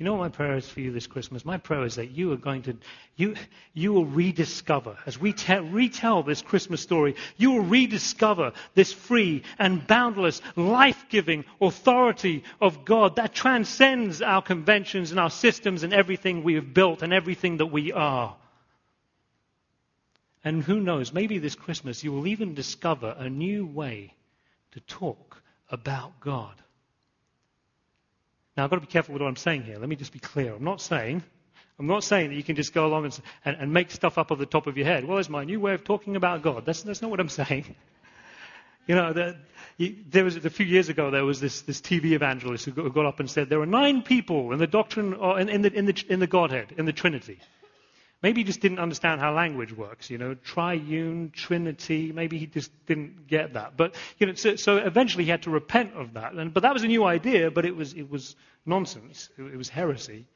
You 0.00 0.06
know 0.06 0.14
what 0.14 0.20
my 0.20 0.28
prayer 0.30 0.56
is 0.56 0.66
for 0.66 0.80
you 0.80 0.92
this 0.92 1.06
Christmas? 1.06 1.44
My 1.44 1.58
prayer 1.58 1.84
is 1.84 1.96
that 1.96 2.12
you 2.12 2.32
are 2.32 2.38
going 2.38 2.62
to, 2.62 2.74
you, 3.16 3.34
you 3.74 3.92
will 3.92 4.06
rediscover, 4.06 4.96
as 5.04 5.20
we 5.20 5.34
te- 5.34 5.58
retell 5.58 6.22
this 6.22 6.40
Christmas 6.40 6.80
story, 6.80 7.16
you 7.36 7.50
will 7.50 7.64
rediscover 7.64 8.54
this 8.74 8.94
free 8.94 9.42
and 9.58 9.86
boundless, 9.86 10.40
life-giving 10.56 11.44
authority 11.60 12.44
of 12.62 12.86
God 12.86 13.16
that 13.16 13.34
transcends 13.34 14.22
our 14.22 14.40
conventions 14.40 15.10
and 15.10 15.20
our 15.20 15.28
systems 15.28 15.82
and 15.82 15.92
everything 15.92 16.44
we 16.44 16.54
have 16.54 16.72
built 16.72 17.02
and 17.02 17.12
everything 17.12 17.58
that 17.58 17.66
we 17.66 17.92
are. 17.92 18.34
And 20.42 20.64
who 20.64 20.80
knows, 20.80 21.12
maybe 21.12 21.36
this 21.36 21.54
Christmas 21.54 22.02
you 22.02 22.10
will 22.10 22.26
even 22.26 22.54
discover 22.54 23.14
a 23.18 23.28
new 23.28 23.66
way 23.66 24.14
to 24.72 24.80
talk 24.80 25.42
about 25.68 26.20
God. 26.20 26.54
Now, 28.60 28.64
I've 28.64 28.70
got 28.70 28.76
to 28.76 28.82
be 28.82 28.92
careful 28.92 29.14
with 29.14 29.22
what 29.22 29.28
I'm 29.28 29.36
saying 29.36 29.62
here. 29.62 29.78
Let 29.78 29.88
me 29.88 29.96
just 29.96 30.12
be 30.12 30.18
clear. 30.18 30.52
I'm 30.52 30.64
not 30.64 30.82
saying, 30.82 31.22
I'm 31.78 31.86
not 31.86 32.04
saying 32.04 32.28
that 32.28 32.36
you 32.36 32.42
can 32.42 32.56
just 32.56 32.74
go 32.74 32.84
along 32.84 33.06
and, 33.06 33.20
and, 33.42 33.56
and 33.56 33.72
make 33.72 33.90
stuff 33.90 34.18
up 34.18 34.30
off 34.30 34.38
the 34.38 34.44
top 34.44 34.66
of 34.66 34.76
your 34.76 34.84
head. 34.84 35.06
Well, 35.06 35.16
it's 35.16 35.30
my 35.30 35.44
new 35.44 35.58
way 35.58 35.72
of 35.72 35.82
talking 35.82 36.14
about 36.14 36.42
God. 36.42 36.66
That's, 36.66 36.82
that's 36.82 37.00
not 37.00 37.10
what 37.10 37.20
I'm 37.20 37.28
saying. 37.40 37.74
You 38.86 38.96
know, 38.96 39.14
the, 39.14 39.38
there 40.10 40.24
was 40.24 40.36
a 40.36 40.50
few 40.50 40.66
years 40.66 40.90
ago 40.90 41.10
there 41.10 41.24
was 41.24 41.40
this, 41.40 41.62
this 41.62 41.80
TV 41.80 42.12
evangelist 42.12 42.66
who 42.66 42.90
got, 42.90 43.06
up 43.06 43.18
and 43.18 43.30
said 43.30 43.48
there 43.48 43.62
are 43.62 43.64
nine 43.64 44.02
people 44.02 44.52
in 44.52 44.58
the 44.58 44.66
doctrine, 44.66 45.14
or 45.14 45.40
in, 45.40 45.48
in, 45.48 45.62
the, 45.62 45.72
in, 45.72 45.86
the, 45.86 46.04
in 46.10 46.20
the 46.20 46.26
Godhead, 46.26 46.74
in 46.76 46.84
the 46.84 46.92
Trinity. 46.92 47.38
Maybe 48.22 48.42
he 48.42 48.44
just 48.44 48.60
didn't 48.60 48.80
understand 48.80 49.20
how 49.20 49.34
language 49.34 49.72
works, 49.72 50.10
you 50.10 50.18
know, 50.18 50.34
triune, 50.34 51.30
trinity. 51.34 52.12
Maybe 52.12 52.36
he 52.36 52.46
just 52.46 52.70
didn't 52.86 53.26
get 53.26 53.54
that. 53.54 53.78
But, 53.78 53.94
you 54.18 54.26
know, 54.26 54.34
so, 54.34 54.56
so 54.56 54.76
eventually 54.76 55.24
he 55.24 55.30
had 55.30 55.42
to 55.44 55.50
repent 55.50 55.94
of 55.94 56.14
that. 56.14 56.34
And, 56.34 56.52
but 56.52 56.62
that 56.62 56.74
was 56.74 56.82
a 56.82 56.86
new 56.86 57.04
idea, 57.04 57.50
but 57.50 57.64
it 57.64 57.74
was, 57.74 57.94
it 57.94 58.10
was 58.10 58.36
nonsense. 58.66 59.30
It, 59.38 59.54
it 59.54 59.56
was 59.56 59.70
heresy. 59.70 60.26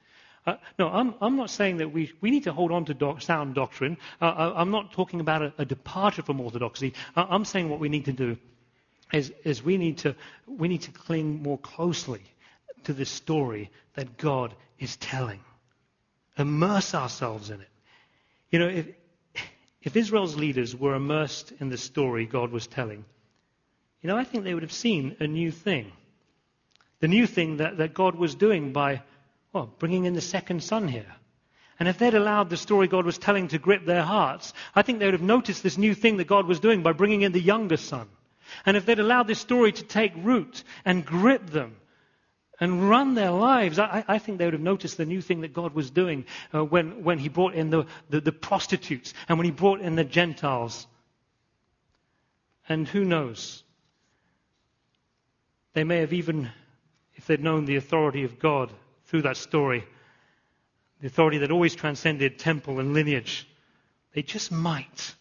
Uh, 0.47 0.57
no, 0.78 0.89
I'm, 0.89 1.14
I'm, 1.20 1.37
not 1.37 1.51
saying 1.51 1.78
that 1.78 1.93
we, 1.93 2.12
we 2.20 2.30
need 2.30 2.45
to 2.45 2.53
hold 2.53 2.72
on 2.72 2.87
to 2.87 2.95
doc, 2.95 3.20
sound 3.20 3.55
doctrine. 3.55 3.99
Uh, 4.20 4.53
I'm 4.55 4.70
not 4.70 4.93
talking 4.93 5.20
about 5.20 5.43
a, 5.43 5.53
a 5.59 5.64
departure 5.64 6.22
from 6.22 6.41
orthodoxy. 6.41 6.95
Uh, 7.16 7.26
I'm 7.28 7.45
saying 7.45 7.68
what 7.68 7.80
we 7.80 7.91
need 7.91 8.07
to 8.07 8.12
do 8.12 8.39
is, 9.12 9.32
is 9.45 9.62
we, 9.62 9.76
need 9.76 9.99
to, 9.99 10.16
we 10.47 10.68
need 10.68 10.82
to 10.82 10.91
cling 10.91 11.43
more 11.43 11.59
closely 11.59 12.22
to 12.85 12.95
the 12.95 13.05
story 13.05 13.70
that 13.95 14.16
God 14.16 14.55
is 14.78 14.97
telling. 14.97 15.41
Immerse 16.39 16.95
ourselves 16.95 17.51
in 17.51 17.61
it. 17.61 17.68
You 18.55 18.61
know, 18.61 18.69
if, 18.69 18.87
if 19.83 19.97
Israel's 19.97 20.37
leaders 20.37 20.77
were 20.77 20.95
immersed 20.95 21.53
in 21.59 21.71
the 21.71 21.77
story 21.77 22.25
God 22.25 22.53
was 22.53 22.69
telling, 22.69 23.05
you 24.01 24.07
know, 24.07 24.17
I 24.17 24.23
think 24.23 24.45
they 24.45 24.55
would 24.55 24.63
have 24.63 24.71
seen 24.71 25.17
a 25.19 25.27
new 25.27 25.51
thing. 25.51 25.91
The 27.01 27.09
new 27.09 27.27
thing 27.27 27.57
that, 27.57 27.79
that 27.79 27.95
God 27.95 28.15
was 28.15 28.37
doing 28.37 28.73
by, 28.73 29.03
well, 29.53 29.75
bringing 29.81 30.05
in 30.05 30.15
the 30.15 30.21
second 30.21 30.63
son 30.63 30.87
here. 30.87 31.13
And 31.81 31.89
if 31.89 31.99
they'd 31.99 32.15
allowed 32.15 32.49
the 32.49 32.57
story 32.57 32.87
God 32.87 33.05
was 33.05 33.19
telling 33.19 33.49
to 33.49 33.59
grip 33.59 33.87
their 33.87 34.05
hearts, 34.05 34.53
I 34.73 34.83
think 34.83 35.01
they 35.01 35.07
would 35.07 35.15
have 35.15 35.21
noticed 35.21 35.65
this 35.65 35.77
new 35.77 35.93
thing 35.93 36.19
that 36.19 36.29
God 36.29 36.47
was 36.47 36.61
doing 36.61 36.85
by 36.85 36.93
bringing 36.93 37.23
in 37.23 37.33
the 37.33 37.41
younger 37.41 37.77
son. 37.77 38.07
And 38.65 38.77
if 38.77 38.87
they'd 38.87 39.01
allowed 39.01 39.27
this 39.27 39.41
story 39.41 39.73
to 39.73 39.83
take 39.83 40.13
root 40.15 40.63
and 40.85 41.05
grip 41.05 41.51
them, 41.51 41.75
and 42.61 42.89
run 42.89 43.15
their 43.15 43.31
lives, 43.31 43.79
I, 43.79 44.05
I, 44.07 44.19
think 44.19 44.39
they 44.39 44.45
would 44.45 44.55
have 44.55 44.63
noticed 44.63 44.97
the 44.97 45.05
new 45.05 45.21
thing 45.21 45.41
that 45.41 45.53
God 45.53 45.75
was 45.75 45.91
doing 45.91 46.25
uh, 46.55 46.65
when, 46.65 47.03
when 47.03 47.19
He 47.19 47.29
brought 47.29 47.55
in 47.55 47.71
the, 47.71 47.87
the, 48.11 48.21
the 48.21 48.33
prostitutes 48.33 49.13
and 49.29 49.39
when 49.39 49.45
He 49.45 49.51
brought 49.51 49.81
in 49.81 49.97
the 49.97 50.05
Gentiles. 50.05 50.87
And 52.69 52.87
who 52.87 53.05
knows? 53.05 53.63
They 55.73 55.85
may 55.85 55.99
have 55.99 56.13
even, 56.13 56.51
if 57.17 57.27
they'd 57.27 57.43
known 57.43 57.65
the 57.65 57.77
authority 57.77 58.25
of 58.25 58.39
God 58.39 58.73
through 59.07 59.23
that 59.23 59.37
story, 59.37 59.85
the 61.01 61.09
authority 61.09 61.39
that 61.39 61.51
always 61.51 61.75
transcended 61.75 62.39
temple 62.39 62.79
and 62.79 62.95
lineage, 62.95 63.49
they 64.15 64.23
just 64.23 64.53
might, 64.53 65.15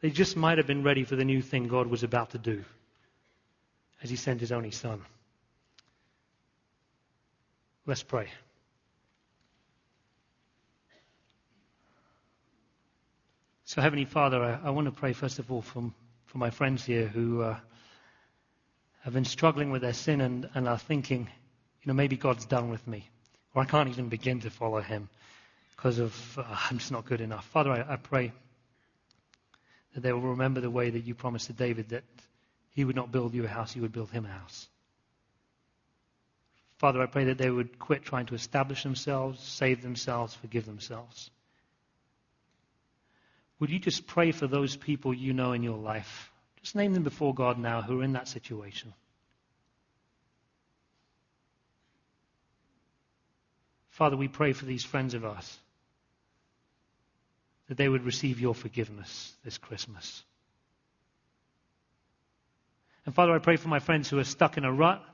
they 0.00 0.10
just 0.10 0.36
might 0.36 0.56
have 0.56 0.66
been 0.66 0.82
ready 0.82 1.04
for 1.04 1.16
the 1.16 1.24
new 1.24 1.42
thing 1.42 1.68
God 1.68 1.86
was 1.86 2.02
about 2.02 2.30
to 2.30 2.38
do 2.38 2.64
as 4.02 4.08
He 4.08 4.16
sent 4.16 4.40
His 4.40 4.52
only 4.52 4.70
Son. 4.70 5.02
Let's 7.88 8.02
pray. 8.02 8.28
So, 13.64 13.80
Heavenly 13.80 14.04
Father, 14.04 14.42
I, 14.42 14.66
I, 14.68 14.70
want 14.70 14.84
to 14.88 14.90
pray 14.90 15.14
first 15.14 15.38
of 15.38 15.50
all 15.50 15.62
for, 15.62 15.90
for 16.26 16.36
my 16.36 16.50
friends 16.50 16.84
here 16.84 17.06
who 17.06 17.40
uh, 17.40 17.56
have 19.04 19.14
been 19.14 19.24
struggling 19.24 19.70
with 19.70 19.80
their 19.80 19.94
sin 19.94 20.20
and, 20.20 20.50
and 20.52 20.68
are 20.68 20.76
thinking, 20.76 21.20
you 21.20 21.86
know, 21.86 21.94
maybe 21.94 22.18
God's 22.18 22.44
done 22.44 22.68
with 22.68 22.86
me, 22.86 23.08
or 23.54 23.62
I 23.62 23.64
can't 23.64 23.88
even 23.88 24.10
begin 24.10 24.40
to 24.40 24.50
follow 24.50 24.82
Him 24.82 25.08
because 25.74 25.98
of 25.98 26.38
uh, 26.38 26.44
I'm 26.70 26.76
just 26.76 26.92
not 26.92 27.06
good 27.06 27.22
enough. 27.22 27.46
Father, 27.46 27.70
I, 27.70 27.94
I 27.94 27.96
pray 27.96 28.32
that 29.94 30.02
they 30.02 30.12
will 30.12 30.20
remember 30.20 30.60
the 30.60 30.68
way 30.68 30.90
that 30.90 31.06
you 31.06 31.14
promised 31.14 31.46
to 31.46 31.54
David 31.54 31.88
that 31.88 32.04
he 32.68 32.84
would 32.84 32.96
not 32.96 33.10
build 33.10 33.32
you 33.32 33.46
a 33.46 33.48
house, 33.48 33.74
you 33.74 33.80
would 33.80 33.92
build 33.92 34.10
him 34.10 34.26
a 34.26 34.28
house. 34.28 34.68
Father, 36.78 37.02
I 37.02 37.06
pray 37.06 37.24
that 37.24 37.38
they 37.38 37.50
would 37.50 37.78
quit 37.78 38.04
trying 38.04 38.26
to 38.26 38.34
establish 38.34 38.84
themselves, 38.84 39.42
save 39.42 39.82
themselves, 39.82 40.34
forgive 40.34 40.64
themselves. 40.64 41.30
Would 43.58 43.70
you 43.70 43.80
just 43.80 44.06
pray 44.06 44.30
for 44.30 44.46
those 44.46 44.76
people 44.76 45.12
you 45.12 45.32
know 45.32 45.52
in 45.52 45.64
your 45.64 45.76
life? 45.76 46.30
Just 46.62 46.76
name 46.76 46.94
them 46.94 47.02
before 47.02 47.34
God 47.34 47.58
now 47.58 47.82
who 47.82 48.00
are 48.00 48.04
in 48.04 48.12
that 48.12 48.28
situation. 48.28 48.94
Father, 53.90 54.16
we 54.16 54.28
pray 54.28 54.52
for 54.52 54.64
these 54.64 54.84
friends 54.84 55.14
of 55.14 55.24
ours 55.24 55.58
that 57.66 57.76
they 57.76 57.88
would 57.88 58.04
receive 58.04 58.38
your 58.38 58.54
forgiveness 58.54 59.34
this 59.44 59.58
Christmas. 59.58 60.22
And 63.04 63.12
Father, 63.12 63.32
I 63.32 63.38
pray 63.40 63.56
for 63.56 63.68
my 63.68 63.80
friends 63.80 64.08
who 64.08 64.20
are 64.20 64.24
stuck 64.24 64.56
in 64.56 64.64
a 64.64 64.72
rut 64.72 65.04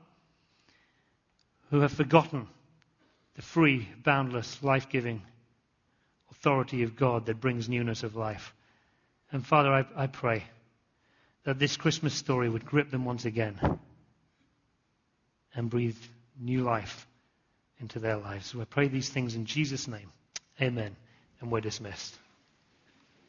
who 1.69 1.81
have 1.81 1.91
forgotten 1.91 2.47
the 3.35 3.41
free, 3.41 3.87
boundless, 4.03 4.61
life 4.63 4.89
giving 4.89 5.21
authority 6.31 6.83
of 6.83 6.95
God 6.95 7.25
that 7.25 7.41
brings 7.41 7.67
newness 7.67 8.03
of 8.03 8.15
life. 8.15 8.53
And 9.31 9.45
Father, 9.45 9.71
I, 9.71 9.85
I, 9.95 10.07
pray 10.07 10.43
that 11.43 11.59
this 11.59 11.77
Christmas 11.77 12.13
story 12.13 12.49
would 12.49 12.65
grip 12.65 12.91
them 12.91 13.05
once 13.05 13.25
again 13.25 13.59
and 15.53 15.69
breathe 15.69 15.97
new 16.39 16.61
life 16.61 17.07
into 17.79 17.99
their 17.99 18.17
lives. 18.17 18.53
I 18.59 18.65
pray 18.65 18.87
these 18.87 19.09
things 19.09 19.35
in 19.35 19.45
Jesus' 19.45 19.87
name. 19.87 20.11
Amen. 20.61 20.95
And 21.41 21.51
we're 21.51 21.61
dismissed. 21.61 22.15